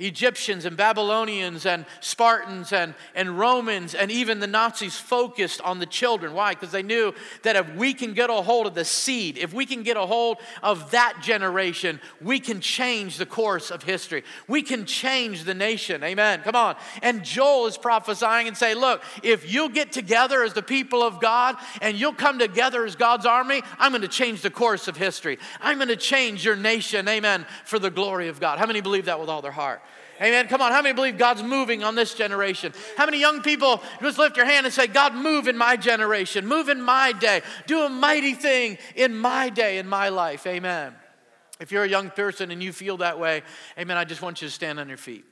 Egyptians 0.00 0.64
and 0.64 0.76
Babylonians 0.76 1.66
and 1.66 1.84
Spartans 2.00 2.72
and, 2.72 2.94
and 3.14 3.38
Romans 3.38 3.94
and 3.94 4.10
even 4.10 4.40
the 4.40 4.46
Nazis 4.46 4.96
focused 4.96 5.60
on 5.60 5.78
the 5.78 5.86
children. 5.86 6.32
Why? 6.32 6.54
Because 6.54 6.72
they 6.72 6.82
knew 6.82 7.14
that 7.42 7.54
if 7.54 7.74
we 7.74 7.92
can 7.92 8.14
get 8.14 8.30
a 8.30 8.34
hold 8.34 8.66
of 8.66 8.74
the 8.74 8.84
seed, 8.84 9.36
if 9.36 9.52
we 9.52 9.66
can 9.66 9.82
get 9.82 9.96
a 9.96 10.06
hold 10.06 10.38
of 10.62 10.90
that 10.92 11.18
generation, 11.22 12.00
we 12.20 12.40
can 12.40 12.60
change 12.60 13.18
the 13.18 13.26
course 13.26 13.70
of 13.70 13.82
history. 13.82 14.24
We 14.48 14.62
can 14.62 14.86
change 14.86 15.44
the 15.44 15.54
nation. 15.54 16.02
Amen. 16.02 16.40
Come 16.42 16.56
on. 16.56 16.76
And 17.02 17.22
Joel 17.22 17.66
is 17.66 17.76
prophesying 17.76 18.48
and 18.48 18.56
say, 18.56 18.74
look, 18.74 19.02
if 19.22 19.52
you'll 19.52 19.68
get 19.68 19.92
together 19.92 20.42
as 20.42 20.54
the 20.54 20.62
people 20.62 21.02
of 21.02 21.20
God 21.20 21.56
and 21.82 21.98
you'll 21.98 22.14
come 22.14 22.38
together 22.38 22.84
as 22.84 22.96
God's 22.96 23.26
army, 23.26 23.62
I'm 23.78 23.92
going 23.92 24.02
to 24.02 24.08
change 24.08 24.40
the 24.40 24.50
course 24.50 24.88
of 24.88 24.96
history. 24.96 25.38
I'm 25.60 25.76
going 25.76 25.88
to 25.88 25.96
change 25.96 26.44
your 26.44 26.56
nation. 26.56 27.06
Amen. 27.06 27.44
For 27.64 27.78
the 27.78 27.90
glory 27.90 28.28
of 28.28 28.40
God. 28.40 28.58
How 28.58 28.66
many 28.66 28.80
believe 28.80 29.04
that 29.04 29.20
with 29.20 29.28
all 29.28 29.42
their 29.42 29.50
heart? 29.50 29.82
Amen. 30.20 30.48
Come 30.48 30.60
on. 30.60 30.70
How 30.70 30.82
many 30.82 30.94
believe 30.94 31.16
God's 31.16 31.42
moving 31.42 31.82
on 31.82 31.94
this 31.94 32.12
generation? 32.12 32.74
How 32.96 33.06
many 33.06 33.20
young 33.20 33.40
people 33.40 33.82
just 34.02 34.18
lift 34.18 34.36
your 34.36 34.44
hand 34.44 34.66
and 34.66 34.74
say, 34.74 34.86
God, 34.86 35.14
move 35.14 35.48
in 35.48 35.56
my 35.56 35.76
generation, 35.76 36.46
move 36.46 36.68
in 36.68 36.82
my 36.82 37.12
day, 37.12 37.40
do 37.66 37.82
a 37.82 37.88
mighty 37.88 38.34
thing 38.34 38.76
in 38.96 39.16
my 39.16 39.48
day, 39.48 39.78
in 39.78 39.86
my 39.86 40.10
life? 40.10 40.46
Amen. 40.46 40.94
If 41.58 41.72
you're 41.72 41.84
a 41.84 41.88
young 41.88 42.10
person 42.10 42.50
and 42.50 42.62
you 42.62 42.72
feel 42.72 42.98
that 42.98 43.18
way, 43.18 43.42
amen, 43.78 43.96
I 43.96 44.04
just 44.04 44.22
want 44.22 44.42
you 44.42 44.48
to 44.48 44.52
stand 44.52 44.78
on 44.78 44.88
your 44.88 44.98
feet. 44.98 45.24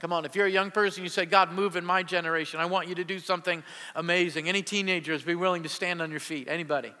Come 0.00 0.12
on, 0.12 0.24
if 0.24 0.36
you're 0.36 0.46
a 0.46 0.50
young 0.50 0.70
person, 0.70 1.02
you 1.02 1.08
say, 1.08 1.26
God, 1.26 1.52
move 1.52 1.74
in 1.74 1.84
my 1.84 2.02
generation. 2.02 2.60
I 2.60 2.66
want 2.66 2.88
you 2.88 2.94
to 2.96 3.04
do 3.04 3.18
something 3.18 3.64
amazing. 3.96 4.48
Any 4.48 4.62
teenagers, 4.62 5.22
be 5.22 5.34
willing 5.34 5.64
to 5.64 5.68
stand 5.68 6.00
on 6.00 6.10
your 6.10 6.20
feet. 6.20 6.48
Anybody? 6.48 6.92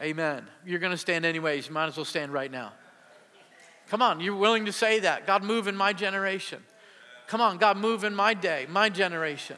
Amen. 0.00 0.46
You're 0.64 0.78
going 0.78 0.92
to 0.92 0.98
stand 0.98 1.26
anyways. 1.26 1.68
You 1.68 1.74
might 1.74 1.86
as 1.86 1.96
well 1.96 2.06
stand 2.06 2.32
right 2.32 2.50
now. 2.50 2.72
Come 3.90 4.02
on, 4.02 4.20
you're 4.20 4.36
willing 4.36 4.66
to 4.66 4.72
say 4.72 5.00
that. 5.00 5.26
God, 5.26 5.42
move 5.42 5.66
in 5.66 5.76
my 5.76 5.92
generation. 5.92 6.62
Come 7.26 7.40
on, 7.40 7.58
God, 7.58 7.76
move 7.76 8.04
in 8.04 8.14
my 8.14 8.34
day, 8.34 8.66
my 8.68 8.88
generation. 8.88 9.56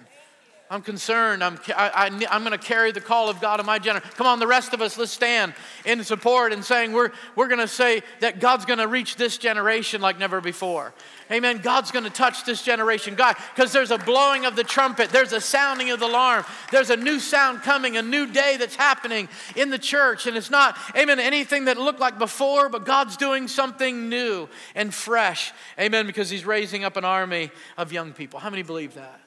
I'm 0.73 0.83
concerned. 0.83 1.43
I'm, 1.43 1.59
I, 1.75 2.09
I'm 2.31 2.45
going 2.45 2.57
to 2.57 2.65
carry 2.65 2.93
the 2.93 3.01
call 3.01 3.29
of 3.29 3.41
God 3.41 3.59
in 3.59 3.67
my 3.67 3.81
generation. 3.81 4.09
Come 4.15 4.29
on, 4.29 4.39
the 4.39 4.47
rest 4.47 4.73
of 4.73 4.81
us, 4.81 4.97
let's 4.97 5.11
stand 5.11 5.53
in 5.85 6.05
support 6.05 6.53
and 6.53 6.65
saying 6.65 6.93
we're, 6.93 7.11
we're 7.35 7.49
going 7.49 7.59
to 7.59 7.67
say 7.67 8.03
that 8.21 8.39
God's 8.39 8.65
going 8.67 8.79
to 8.79 8.87
reach 8.87 9.17
this 9.17 9.37
generation 9.37 10.01
like 10.01 10.17
never 10.17 10.41
before. 10.41 10.95
Amen. 11.29 11.59
God's 11.59 11.91
going 11.91 12.05
to 12.05 12.11
touch 12.11 12.45
this 12.45 12.63
generation. 12.63 13.17
God, 13.17 13.35
because 13.53 13.73
there's 13.73 13.91
a 13.91 13.99
blowing 13.99 14.47
of 14.47 14.55
the 14.55 14.63
trumpet, 14.63 15.11
there's 15.11 15.33
a 15.33 15.41
sounding 15.41 15.91
of 15.91 15.99
the 15.99 16.07
alarm, 16.07 16.45
there's 16.71 16.91
a 16.91 16.97
new 16.97 17.19
sound 17.19 17.63
coming, 17.63 17.97
a 17.97 18.03
new 18.03 18.27
day 18.27 18.57
that's 18.57 18.77
happening 18.77 19.29
in 19.57 19.71
the 19.71 19.79
church. 19.79 20.29
And 20.29 20.37
it's 20.37 20.51
not, 20.51 20.79
amen, 20.97 21.19
anything 21.19 21.65
that 21.65 21.79
looked 21.79 22.01
like 22.01 22.17
before, 22.17 22.69
but 22.69 22.87
God's 22.87 23.17
doing 23.17 23.49
something 23.49 24.09
new 24.09 24.49
and 24.77 24.95
fresh. 24.95 25.53
Amen. 25.81 26.07
Because 26.07 26.31
He's 26.31 26.45
raising 26.45 26.85
up 26.85 26.97
an 26.97 27.05
army 27.05 27.51
of 27.77 27.93
young 27.93 28.13
people. 28.13 28.39
How 28.39 28.51
many 28.51 28.63
believe 28.63 28.95
that? 28.95 29.20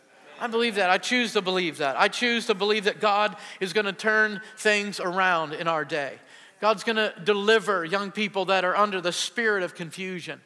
I 0.43 0.47
believe 0.47 0.75
that. 0.75 0.89
I 0.89 0.97
choose 0.97 1.31
to 1.33 1.41
believe 1.41 1.77
that. 1.77 1.97
I 1.97 2.09
choose 2.09 2.47
to 2.47 2.53
believe 2.53 2.83
that 2.83 2.99
God 2.99 3.37
is 3.61 3.71
going 3.71 3.85
to 3.85 3.93
turn 3.93 4.41
things 4.57 4.99
around 4.99 5.53
in 5.53 5.69
our 5.69 5.85
day. 5.85 6.15
God's 6.59 6.83
going 6.83 6.97
to 6.97 7.13
deliver 7.23 7.85
young 7.85 8.11
people 8.11 8.43
that 8.45 8.65
are 8.65 8.75
under 8.75 8.99
the 8.99 9.13
spirit 9.13 9.63
of 9.63 9.73
confusion. 9.73 10.41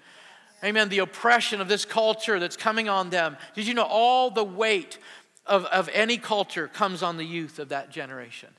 Amen. 0.64 0.90
The 0.90 1.00
oppression 1.00 1.62
of 1.62 1.68
this 1.68 1.84
culture 1.84 2.40
that's 2.40 2.56
coming 2.56 2.88
on 2.88 3.10
them. 3.10 3.38
Did 3.56 3.66
you 3.66 3.74
know 3.74 3.88
all 3.90 4.30
the 4.30 4.44
weight 4.44 5.00
of, 5.48 5.66
of 5.66 5.90
any 5.92 6.20
culture 6.20 6.68
comes 6.68 7.02
on 7.02 7.18
the 7.18 7.26
youth 7.26 7.58
of 7.58 7.70
that 7.70 7.90
generation? 7.90 8.50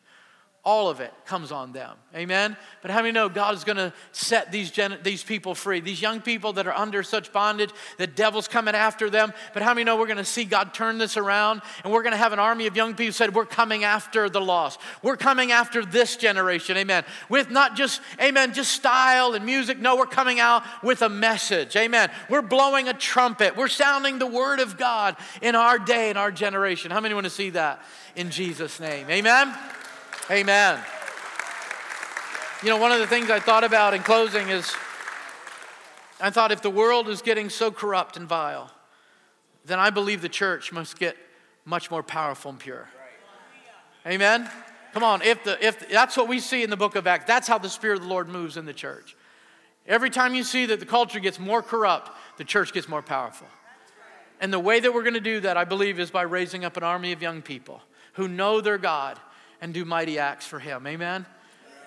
All 0.69 0.91
of 0.91 1.01
it 1.01 1.15
comes 1.25 1.51
on 1.51 1.73
them. 1.73 1.97
Amen? 2.15 2.55
But 2.83 2.91
how 2.91 2.99
many 2.99 3.13
know 3.13 3.31
God 3.31 3.55
is 3.55 3.65
going 3.65 3.79
to 3.79 3.91
set 4.13 4.53
these, 4.53 4.71
gen- 4.71 4.99
these 5.03 5.25
people 5.25 5.55
free? 5.55 5.81
These 5.81 6.03
young 6.03 6.21
people 6.21 6.53
that 6.53 6.67
are 6.67 6.75
under 6.75 7.03
such 7.03 7.33
bondage, 7.33 7.71
the 7.97 8.07
devil's 8.07 8.49
coming 8.49 8.75
after 8.75 9.09
them. 9.09 9.33
But 9.55 9.63
how 9.63 9.73
many 9.73 9.85
know 9.85 9.97
we're 9.97 10.05
going 10.05 10.19
to 10.19 10.27
see 10.27 10.45
God 10.45 10.75
turn 10.75 10.99
this 10.99 11.17
around 11.17 11.63
and 11.85 11.93
we're 11.93 12.03
going 12.03 12.13
to 12.13 12.19
have 12.19 12.35
an 12.35 12.39
army 12.39 12.67
of 12.67 12.77
young 12.77 12.95
people 12.95 13.15
said, 13.15 13.35
We're 13.35 13.47
coming 13.47 13.83
after 13.83 14.29
the 14.29 14.43
lost. 14.43 14.79
We're 15.03 15.17
coming 15.17 15.53
after 15.53 15.87
this 15.87 16.17
generation. 16.17 16.77
Amen. 16.77 17.05
With 17.31 17.51
not 17.51 17.75
just, 17.75 18.03
amen, 18.21 18.53
just 18.53 18.73
style 18.73 19.33
and 19.33 19.47
music. 19.47 19.79
No, 19.79 19.97
we're 19.97 20.05
coming 20.05 20.39
out 20.39 20.65
with 20.83 21.01
a 21.01 21.09
message. 21.09 21.77
Amen. 21.77 22.11
We're 22.29 22.43
blowing 22.43 22.89
a 22.89 22.93
trumpet. 22.93 23.57
We're 23.57 23.69
sounding 23.69 24.19
the 24.19 24.27
word 24.27 24.61
of 24.61 24.77
God 24.77 25.17
in 25.41 25.55
our 25.55 25.79
day, 25.79 26.11
in 26.11 26.19
our 26.19 26.31
generation. 26.31 26.91
How 26.91 27.01
many 27.01 27.15
want 27.15 27.25
to 27.25 27.31
see 27.31 27.49
that 27.51 27.83
in 28.17 28.29
Jesus' 28.29 28.79
name? 28.81 29.09
Amen. 29.09 29.55
Amen. 30.31 30.79
You 32.63 32.69
know, 32.69 32.77
one 32.77 32.93
of 32.93 32.99
the 32.99 33.07
things 33.07 33.31
I 33.31 33.41
thought 33.41 33.65
about 33.65 33.95
in 33.95 34.03
closing 34.03 34.51
is 34.51 34.71
I 36.21 36.29
thought 36.29 36.53
if 36.53 36.61
the 36.61 36.71
world 36.71 37.09
is 37.09 37.23
getting 37.23 37.49
so 37.49 37.71
corrupt 37.71 38.19
and 38.19 38.29
vile, 38.29 38.71
then 39.65 39.79
I 39.79 39.89
believe 39.89 40.21
the 40.21 40.29
church 40.29 40.71
must 40.71 40.99
get 40.99 41.17
much 41.65 41.91
more 41.91 42.03
powerful 42.03 42.51
and 42.51 42.61
pure. 42.61 42.89
Amen. 44.07 44.51
Come 44.93 45.03
on, 45.03 45.23
if 45.23 45.45
the 45.45 45.65
if 45.65 45.89
that's 45.89 46.17
what 46.17 46.29
we 46.29 46.41
see 46.41 46.63
in 46.63 46.69
the 46.69 46.77
book 46.77 46.95
of 46.95 47.07
Acts, 47.07 47.25
that's 47.25 47.49
how 47.49 47.57
the 47.57 47.71
spirit 47.71 47.97
of 47.97 48.03
the 48.03 48.09
Lord 48.09 48.29
moves 48.29 48.59
in 48.59 48.67
the 48.67 48.75
church. 48.75 49.17
Every 49.87 50.11
time 50.11 50.35
you 50.35 50.45
see 50.45 50.67
that 50.67 50.79
the 50.79 50.87
culture 50.87 51.21
gets 51.21 51.39
more 51.39 51.63
corrupt, 51.63 52.11
the 52.37 52.45
church 52.45 52.75
gets 52.75 52.87
more 52.87 53.03
powerful. 53.03 53.47
And 54.43 54.53
the 54.53 54.61
way 54.61 54.79
that 54.79 54.93
we're 54.93 55.03
going 55.03 55.15
to 55.15 55.21
do 55.21 55.41
that, 55.41 55.57
I 55.57 55.65
believe, 55.65 55.99
is 55.99 56.11
by 56.11 56.23
raising 56.23 56.67
up 56.67 56.77
an 56.77 56.83
army 56.83 57.13
of 57.13 57.23
young 57.23 57.41
people 57.41 57.83
who 58.15 58.29
know 58.29 58.61
their 58.61 58.77
God 58.77 59.19
and 59.61 59.75
do 59.75 59.85
mighty 59.85 60.19
acts 60.19 60.47
for 60.47 60.59
Him. 60.59 60.87
Amen? 60.87 61.27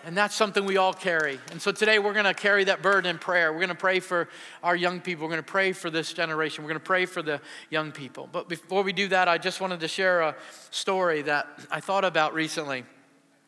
And 0.04 0.18
that's 0.18 0.34
something 0.34 0.66
we 0.66 0.78
all 0.78 0.94
carry. 0.94 1.40
And 1.52 1.62
so 1.62 1.72
today 1.72 2.00
we're 2.00 2.14
going 2.14 2.26
to 2.26 2.34
carry 2.34 2.64
that 2.64 2.82
burden 2.82 3.10
in 3.10 3.20
prayer. 3.20 3.52
We're 3.52 3.60
going 3.60 3.70
to 3.70 3.76
pray 3.76 4.00
for 4.00 4.30
our 4.64 4.76
young 4.76 5.00
people. 5.00 5.24
We're 5.24 5.34
going 5.34 5.44
to 5.44 5.52
pray 5.52 5.74
for 5.74 5.92
this 5.92 6.12
generation. 6.12 6.64
We're 6.64 6.70
going 6.70 6.80
to 6.80 6.86
pray 6.86 7.06
for 7.06 7.22
the 7.22 7.40
young 7.70 7.92
people. 7.92 8.28
But 8.32 8.50
before 8.50 8.82
we 8.82 8.94
do 8.94 9.08
that, 9.10 9.28
I 9.28 9.38
just 9.38 9.62
wanted 9.62 9.80
to 9.82 9.88
share 9.88 10.22
a 10.22 10.36
story 10.72 11.22
that 11.24 11.48
I 11.70 11.82
thought 11.82 12.04
about 12.04 12.34
recently. 12.34 12.84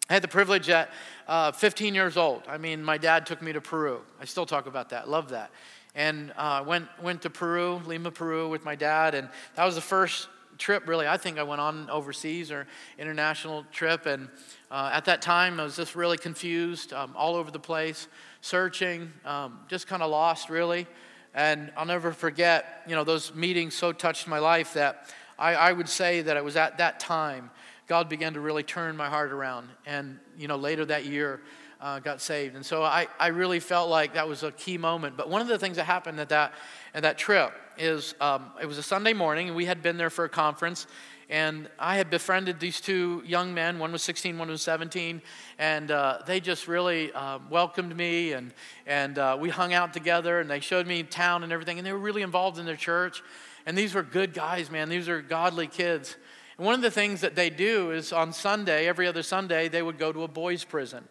I 0.09 0.13
had 0.13 0.21
the 0.21 0.27
privilege 0.27 0.69
at 0.69 0.91
uh, 1.27 1.53
15 1.53 1.95
years 1.95 2.17
old. 2.17 2.43
I 2.47 2.57
mean, 2.57 2.83
my 2.83 2.97
dad 2.97 3.25
took 3.25 3.41
me 3.41 3.53
to 3.53 3.61
Peru. 3.61 4.01
I 4.21 4.25
still 4.25 4.45
talk 4.45 4.67
about 4.67 4.89
that. 4.89 5.09
Love 5.09 5.29
that. 5.29 5.49
And 5.95 6.33
uh, 6.37 6.63
went 6.65 6.87
went 7.01 7.21
to 7.21 7.29
Peru, 7.29 7.81
Lima, 7.85 8.11
Peru, 8.11 8.49
with 8.49 8.65
my 8.65 8.75
dad, 8.75 9.13
and 9.13 9.29
that 9.55 9.63
was 9.63 9.75
the 9.75 9.81
first 9.81 10.27
trip, 10.57 10.87
really, 10.87 11.07
I 11.07 11.17
think 11.17 11.37
I 11.37 11.43
went 11.43 11.61
on 11.61 11.89
overseas 11.89 12.51
or 12.51 12.67
international 12.97 13.65
trip. 13.71 14.05
And 14.05 14.29
uh, 14.71 14.91
at 14.93 15.05
that 15.05 15.21
time, 15.21 15.59
I 15.59 15.63
was 15.63 15.75
just 15.75 15.95
really 15.95 16.17
confused, 16.17 16.93
um, 16.93 17.13
all 17.15 17.35
over 17.35 17.51
the 17.51 17.59
place, 17.59 18.07
searching, 18.41 19.11
um, 19.25 19.59
just 19.67 19.87
kind 19.87 20.03
of 20.03 20.09
lost, 20.09 20.49
really. 20.49 20.87
And 21.33 21.71
I'll 21.75 21.85
never 21.85 22.11
forget, 22.11 22.83
you 22.87 22.95
know, 22.95 23.03
those 23.03 23.33
meetings 23.33 23.73
so 23.73 23.91
touched 23.91 24.27
my 24.27 24.39
life 24.39 24.73
that 24.73 25.09
I, 25.37 25.55
I 25.55 25.73
would 25.73 25.89
say 25.89 26.21
that 26.21 26.37
it 26.37 26.43
was 26.43 26.55
at 26.55 26.77
that 26.77 26.99
time 26.99 27.49
God 27.87 28.07
began 28.09 28.33
to 28.33 28.39
really 28.39 28.63
turn 28.63 28.95
my 28.95 29.09
heart 29.09 29.31
around. 29.31 29.69
And, 29.85 30.19
you 30.37 30.47
know, 30.47 30.55
later 30.55 30.85
that 30.85 31.05
year, 31.05 31.41
uh, 31.83 31.99
got 31.99 32.21
saved. 32.21 32.55
And 32.55 32.65
so 32.65 32.81
I, 32.81 33.07
I 33.19 33.27
really 33.27 33.59
felt 33.59 33.89
like 33.89 34.13
that 34.13 34.25
was 34.27 34.41
a 34.41 34.53
key 34.53 34.77
moment. 34.77 35.17
But 35.17 35.29
one 35.29 35.41
of 35.41 35.49
the 35.49 35.59
things 35.59 35.75
that 35.75 35.83
happened 35.83 36.17
at 36.17 36.29
that, 36.29 36.53
at 36.93 37.03
that 37.03 37.17
trip 37.17 37.51
is 37.77 38.15
um, 38.21 38.51
it 38.61 38.65
was 38.65 38.77
a 38.77 38.83
Sunday 38.83 39.11
morning, 39.11 39.47
and 39.47 39.55
we 39.55 39.65
had 39.65 39.83
been 39.83 39.97
there 39.97 40.09
for 40.09 40.23
a 40.23 40.29
conference. 40.29 40.87
And 41.29 41.69
I 41.77 41.97
had 41.97 42.09
befriended 42.09 42.61
these 42.61 42.79
two 42.79 43.21
young 43.25 43.53
men. 43.53 43.79
One 43.79 43.91
was 43.91 44.01
16, 44.01 44.37
one 44.37 44.47
was 44.47 44.61
17. 44.61 45.21
And 45.59 45.91
uh, 45.91 46.19
they 46.25 46.39
just 46.39 46.69
really 46.69 47.11
uh, 47.11 47.39
welcomed 47.49 47.95
me, 47.97 48.31
and, 48.31 48.53
and 48.87 49.19
uh, 49.19 49.37
we 49.37 49.49
hung 49.49 49.73
out 49.73 49.91
together, 49.91 50.39
and 50.39 50.49
they 50.49 50.61
showed 50.61 50.87
me 50.87 51.03
town 51.03 51.43
and 51.43 51.51
everything. 51.51 51.79
And 51.79 51.85
they 51.85 51.91
were 51.91 51.99
really 51.99 52.21
involved 52.21 52.59
in 52.59 52.65
their 52.65 52.77
church. 52.77 53.21
And 53.65 53.77
these 53.77 53.93
were 53.93 54.03
good 54.03 54.33
guys, 54.33 54.71
man. 54.71 54.87
These 54.87 55.09
are 55.09 55.21
godly 55.21 55.67
kids. 55.67 56.15
And 56.57 56.65
one 56.65 56.75
of 56.75 56.81
the 56.81 56.91
things 56.91 57.19
that 57.21 57.35
they 57.35 57.49
do 57.49 57.91
is 57.91 58.13
on 58.13 58.31
Sunday, 58.31 58.87
every 58.87 59.05
other 59.05 59.23
Sunday, 59.23 59.67
they 59.67 59.81
would 59.81 59.97
go 59.97 60.13
to 60.13 60.23
a 60.23 60.29
boys' 60.29 60.63
prison 60.63 61.03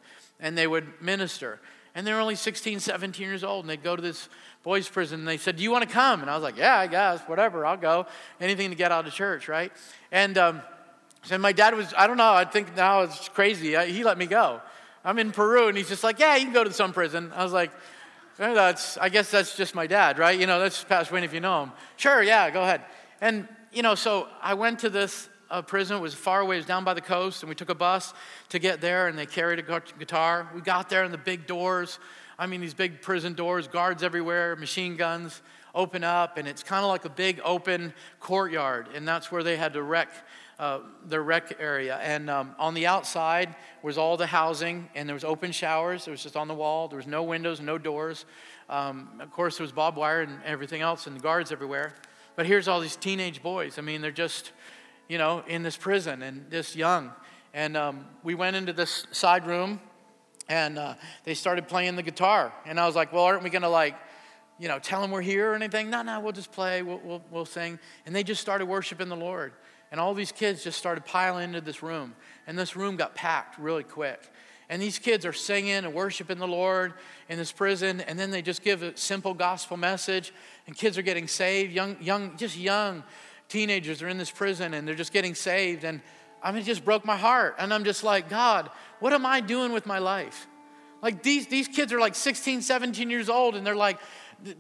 and 0.43 0.59
they 0.59 0.67
would 0.67 1.01
minister. 1.01 1.59
And 1.95 2.07
they're 2.07 2.21
only 2.21 2.35
16, 2.35 2.81
17 2.81 3.27
years 3.27 3.45
old, 3.45 3.65
and 3.65 3.71
they'd 3.71 3.83
go 3.83 3.97
to 3.97 4.03
this 4.03 4.29
boys' 4.63 4.89
prison. 4.89 5.21
And 5.21 5.29
they 5.29 5.37
said, 5.37 5.57
Do 5.57 5.63
you 5.63 5.71
want 5.71 5.87
to 5.87 5.91
come? 5.91 6.21
And 6.21 6.31
I 6.31 6.35
was 6.35 6.43
like, 6.43 6.59
Yeah, 6.59 6.77
I 6.77 6.87
guess, 6.87 7.21
whatever, 7.23 7.65
I'll 7.65 7.77
go. 7.77 8.07
Anything 8.41 8.71
to 8.71 8.77
get 8.77 8.93
out 8.93 9.07
of 9.07 9.15
church, 9.15 9.49
right? 9.49 9.73
And 10.11 10.37
um, 10.37 10.63
so 11.23 11.39
my 11.39 11.53
dad 11.53 11.75
was, 11.75 11.95
I 11.97 12.07
don't 12.07 12.17
know, 12.17 12.33
I 12.33 12.45
think 12.45 12.77
now 12.77 13.03
it's 13.03 13.29
crazy. 13.29 13.77
He 13.91 14.05
let 14.05 14.19
me 14.19 14.27
go. 14.27 14.61
I'm 15.05 15.19
in 15.19 15.33
Peru, 15.33 15.69
and 15.69 15.77
he's 15.77 15.89
just 15.89 16.05
like, 16.05 16.19
Yeah, 16.19 16.37
you 16.37 16.45
can 16.45 16.55
go 16.55 16.65
to 16.65 16.73
some 16.73 16.93
prison. 16.93 17.33
I 17.35 17.45
was 17.45 17.53
like, 17.53 17.71
that's, 18.39 18.97
I 18.97 19.09
guess 19.09 19.31
that's 19.31 19.57
just 19.57 19.75
my 19.75 19.87
dad, 19.87 20.19
right? 20.19 20.39
You 20.39 20.47
know, 20.47 20.59
that's 20.59 20.83
Pastor 20.85 21.15
Wayne 21.15 21.25
if 21.25 21.35
you 21.35 21.41
know 21.41 21.65
him. 21.65 21.73
Sure, 21.97 22.23
yeah, 22.23 22.51
go 22.51 22.63
ahead. 22.63 22.81
And, 23.21 23.47
you 23.73 23.83
know, 23.83 23.95
so 23.95 24.27
I 24.41 24.55
went 24.55 24.81
to 24.81 24.91
this 24.91 25.29
uh, 25.53 25.63
prison. 25.63 25.99
It 25.99 26.01
was 26.01 26.15
far 26.15 26.41
away, 26.41 26.57
it 26.57 26.61
was 26.61 26.67
down 26.67 26.83
by 26.83 26.95
the 26.95 27.01
coast, 27.01 27.45
and 27.45 27.49
we 27.49 27.55
took 27.55 27.71
a 27.71 27.75
bus 27.77 28.13
to 28.49 28.59
get 28.59 28.81
there, 28.81 29.07
and 29.07 29.17
they 29.17 29.27
carried 29.27 29.61
a 29.61 29.83
guitar. 29.99 30.51
We 30.53 30.61
got 30.61 30.89
there, 30.89 31.05
and 31.05 31.15
the 31.15 31.19
big 31.19 31.47
doors 31.47 32.01
I 32.43 32.47
mean, 32.47 32.61
these 32.61 32.75
big 32.75 33.03
prison 33.03 33.35
doors, 33.35 33.69
guards 33.69 34.03
everywhere, 34.03 34.57
machine 34.57 34.97
guns 34.97 35.43
open 35.77 36.03
up, 36.03 36.39
and 36.39 36.49
it's 36.49 36.65
kind 36.65 36.83
of 36.83 36.89
like 36.89 37.05
a 37.05 37.09
big 37.09 37.41
open 37.45 37.93
courtyard, 38.19 38.89
and 38.95 39.07
that's 39.07 39.31
where 39.31 39.45
they 39.45 39.57
had 39.57 39.75
to 39.75 39.83
wreck. 39.83 40.11
Uh, 40.59 40.81
their 41.07 41.23
rec 41.23 41.57
area. 41.59 41.97
And 42.03 42.31
um, 42.31 42.55
on 42.57 42.75
the 42.75 42.87
outside 42.87 43.53
was 43.83 43.99
all 43.99 44.17
the 44.17 44.27
housing, 44.27 44.89
and 44.95 45.09
there 45.09 45.15
was 45.15 45.25
open 45.25 45.51
showers. 45.51 46.07
It 46.07 46.11
was 46.13 46.23
just 46.23 46.37
on 46.37 46.47
the 46.47 46.55
wall. 46.55 46.87
There 46.87 46.99
was 46.99 47.07
no 47.07 47.25
windows, 47.25 47.61
no 47.61 47.79
doors. 47.79 48.27
Um, 48.69 49.09
of 49.19 49.33
course, 49.33 49.57
there 49.57 49.65
was 49.65 49.73
barbed 49.73 49.97
wire 49.97 50.21
and 50.21 50.39
everything 50.45 50.81
else, 50.81 51.09
and 51.09 51.21
guards 51.21 51.51
everywhere. 51.51 51.95
But 52.37 52.47
here's 52.47 52.69
all 52.69 52.81
these 52.81 52.95
teenage 52.95 53.43
boys. 53.43 53.77
I 53.77 53.83
mean, 53.83 54.03
they're 54.03 54.13
just 54.13 54.53
you 55.09 55.19
know, 55.19 55.43
in 55.47 55.63
this 55.63 55.77
prison 55.77 56.23
and 56.23 56.51
this 56.51 56.75
young. 56.77 57.13
And 57.55 57.77
um, 57.77 58.07
we 58.23 58.35
went 58.35 58.57
into 58.57 58.73
this 58.73 59.07
side 59.13 59.47
room 59.47 59.81
and 60.49 60.79
uh, 60.79 60.95
they 61.25 61.35
started 61.35 61.69
playing 61.69 61.97
the 61.97 62.03
guitar. 62.03 62.53
And 62.67 62.81
I 62.81 62.87
was 62.87 62.97
like, 62.97 63.13
well, 63.13 63.25
aren't 63.25 63.43
we 63.43 63.51
going 63.51 63.63
to 63.63 63.69
like, 63.69 63.95
you 64.59 64.69
know, 64.69 64.79
tell 64.79 65.01
them 65.01 65.11
we're 65.11 65.21
here 65.21 65.53
or 65.53 65.55
anything? 65.55 65.91
No, 65.91 66.03
no, 66.03 66.21
we'll 66.21 66.33
just 66.33 66.53
play, 66.53 66.83
we'll, 66.83 67.01
we'll, 67.05 67.23
we'll 67.31 67.45
sing. 67.45 67.79
And 68.07 68.15
they 68.15 68.23
just 68.23 68.41
started 68.41 68.67
worshiping 68.67 69.09
the 69.09 69.17
Lord. 69.17 69.53
And 69.91 70.01
all 70.01 70.15
these 70.15 70.33
kids 70.33 70.65
just 70.65 70.79
started 70.79 71.05
piling 71.05 71.45
into 71.45 71.61
this 71.61 71.83
room. 71.83 72.15
And 72.47 72.59
this 72.59 72.77
room 72.77 72.97
got 72.97 73.15
packed 73.15 73.59
really 73.59 73.85
quick. 73.85 74.21
And 74.71 74.81
these 74.81 74.99
kids 74.99 75.27
are 75.27 75.35
singing 75.35 75.73
and 75.73 75.93
worshiping 75.93 76.39
the 76.39 76.49
Lord 76.49 76.95
in 77.29 77.37
this 77.37 77.53
prison. 77.53 78.01
And 78.01 78.19
then 78.19 78.31
they 78.31 78.41
just 78.41 78.63
give 78.63 78.83
a 78.83 78.97
simple 78.97 79.35
gospel 79.35 79.77
message. 79.77 80.33
And 80.67 80.75
kids 80.75 80.97
are 80.97 81.03
getting 81.03 81.29
saved, 81.29 81.73
young, 81.75 81.99
young, 82.01 82.39
just 82.39 82.57
young 82.57 83.03
teenagers 83.53 84.03
are 84.03 84.09
in 84.09 84.19
this 84.19 84.31
prison 84.31 84.75
and 84.75 84.89
they're 84.89 84.95
just 84.95 85.13
getting 85.13 85.35
saved. 85.35 85.85
And 85.85 86.01
I 86.43 86.51
mean, 86.51 86.63
it 86.63 86.65
just 86.65 86.85
broke 86.85 87.05
my 87.05 87.17
heart. 87.17 87.57
And 87.59 87.73
I'm 87.73 87.85
just 87.85 88.03
like, 88.03 88.29
God, 88.29 88.71
what 88.99 89.13
am 89.13 89.27
I 89.27 89.41
doing 89.41 89.73
with 89.73 89.87
my 89.87 89.99
life? 89.99 90.47
Like 91.03 91.23
these, 91.23 91.47
these 91.47 91.69
kids 91.69 91.93
are 91.93 92.01
like 92.01 92.15
16, 92.15 92.63
17 92.63 93.11
years 93.11 93.29
old 93.29 93.55
and 93.55 93.67
they're 93.67 93.77
like, 93.77 94.01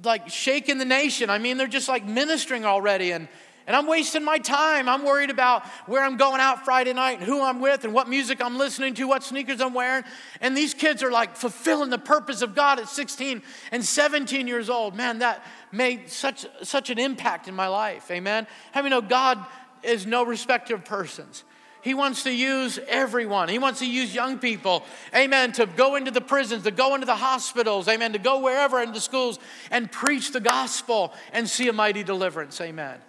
like 0.05 0.29
shaking 0.29 0.79
the 0.79 0.85
nation. 0.85 1.31
I 1.31 1.39
mean, 1.39 1.57
they're 1.57 1.67
just 1.67 1.89
like 1.89 2.05
ministering 2.05 2.65
already. 2.65 3.13
And, 3.13 3.29
and 3.67 3.77
I'm 3.77 3.87
wasting 3.87 4.25
my 4.25 4.39
time. 4.39 4.89
I'm 4.89 5.05
worried 5.05 5.31
about 5.31 5.67
where 5.87 6.03
I'm 6.03 6.17
going 6.17 6.41
out 6.41 6.65
Friday 6.65 6.93
night 6.93 7.19
and 7.19 7.27
who 7.27 7.43
I'm 7.43 7.61
with 7.61 7.85
and 7.85 7.93
what 7.93 8.09
music 8.09 8.43
I'm 8.43 8.59
listening 8.59 8.95
to, 8.95 9.07
what 9.07 9.23
sneakers 9.23 9.61
I'm 9.61 9.75
wearing. 9.75 10.05
And 10.41 10.57
these 10.57 10.75
kids 10.75 11.03
are 11.03 11.11
like 11.11 11.37
fulfilling 11.37 11.91
the 11.91 11.99
purpose 11.99 12.43
of 12.43 12.55
God 12.55 12.79
at 12.79 12.89
16 12.89 13.43
and 13.71 13.85
17 13.85 14.49
years 14.49 14.69
old. 14.69 14.97
Man, 14.97 15.21
that 15.21 15.45
made 15.71 16.11
such, 16.11 16.47
such 16.63 16.91
an 16.91 16.99
impact 16.99 17.49
in 17.49 17.55
my 17.55 17.69
life. 17.69 18.11
Amen. 18.11 18.47
How 18.73 18.83
many 18.83 18.91
know 18.91 19.01
God 19.01 19.45
is 19.83 20.07
no 20.07 20.25
respecter 20.25 20.75
of 20.75 20.85
persons? 20.85 21.45
He 21.83 21.95
wants 21.95 22.23
to 22.23 22.33
use 22.33 22.79
everyone. 22.87 23.49
He 23.49 23.59
wants 23.59 23.81
to 23.81 23.87
use 23.87 24.15
young 24.15 24.39
people, 24.39 24.85
amen, 25.13 25.51
to 25.53 25.67
go 25.67 25.97
into 25.97 26.13
the 26.13 26.21
prisons, 26.21 26.63
to 26.63 26.71
go 26.71 26.95
into 26.95 27.07
the 27.07 27.17
hospitals, 27.17 27.89
amen, 27.89 28.13
to 28.13 28.21
go 28.21 28.39
wherever 28.39 28.81
into 28.81 29.01
schools 29.01 29.41
and 29.69 29.91
preach 29.91 30.31
the 30.31 30.39
gospel 30.39 31.13
and 31.33 31.49
see 31.49 31.67
a 31.67 31.73
mighty 31.73 32.05
deliverance, 32.05 32.61
amen. 32.61 33.01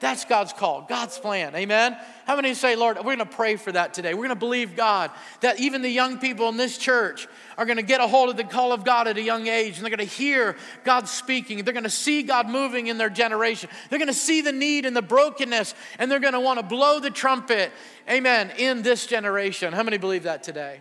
That's 0.00 0.24
God's 0.24 0.52
call, 0.52 0.82
God's 0.82 1.18
plan. 1.18 1.56
Amen. 1.56 1.96
How 2.24 2.36
many 2.36 2.54
say, 2.54 2.76
Lord, 2.76 2.98
we're 2.98 3.16
going 3.16 3.18
to 3.18 3.26
pray 3.26 3.56
for 3.56 3.72
that 3.72 3.94
today? 3.94 4.14
We're 4.14 4.26
going 4.26 4.28
to 4.30 4.36
believe 4.36 4.76
God 4.76 5.10
that 5.40 5.58
even 5.58 5.82
the 5.82 5.90
young 5.90 6.18
people 6.18 6.48
in 6.48 6.56
this 6.56 6.78
church 6.78 7.26
are 7.56 7.66
going 7.66 7.78
to 7.78 7.82
get 7.82 8.00
a 8.00 8.06
hold 8.06 8.30
of 8.30 8.36
the 8.36 8.44
call 8.44 8.72
of 8.72 8.84
God 8.84 9.08
at 9.08 9.16
a 9.16 9.22
young 9.22 9.48
age 9.48 9.76
and 9.76 9.84
they're 9.84 9.96
going 9.96 10.08
to 10.08 10.14
hear 10.14 10.56
God 10.84 11.08
speaking. 11.08 11.64
They're 11.64 11.74
going 11.74 11.82
to 11.82 11.90
see 11.90 12.22
God 12.22 12.48
moving 12.48 12.86
in 12.86 12.96
their 12.96 13.10
generation. 13.10 13.70
They're 13.90 13.98
going 13.98 14.06
to 14.06 14.14
see 14.14 14.40
the 14.40 14.52
need 14.52 14.86
and 14.86 14.94
the 14.94 15.02
brokenness 15.02 15.74
and 15.98 16.10
they're 16.10 16.20
going 16.20 16.34
to 16.34 16.40
want 16.40 16.60
to 16.60 16.64
blow 16.64 17.00
the 17.00 17.10
trumpet, 17.10 17.72
amen, 18.08 18.52
in 18.56 18.82
this 18.82 19.06
generation. 19.06 19.72
How 19.72 19.82
many 19.82 19.98
believe 19.98 20.22
that 20.22 20.44
today? 20.44 20.80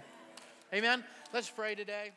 Amen. 0.74 1.04
Let's 1.34 1.50
pray 1.50 1.74
today. 1.74 2.12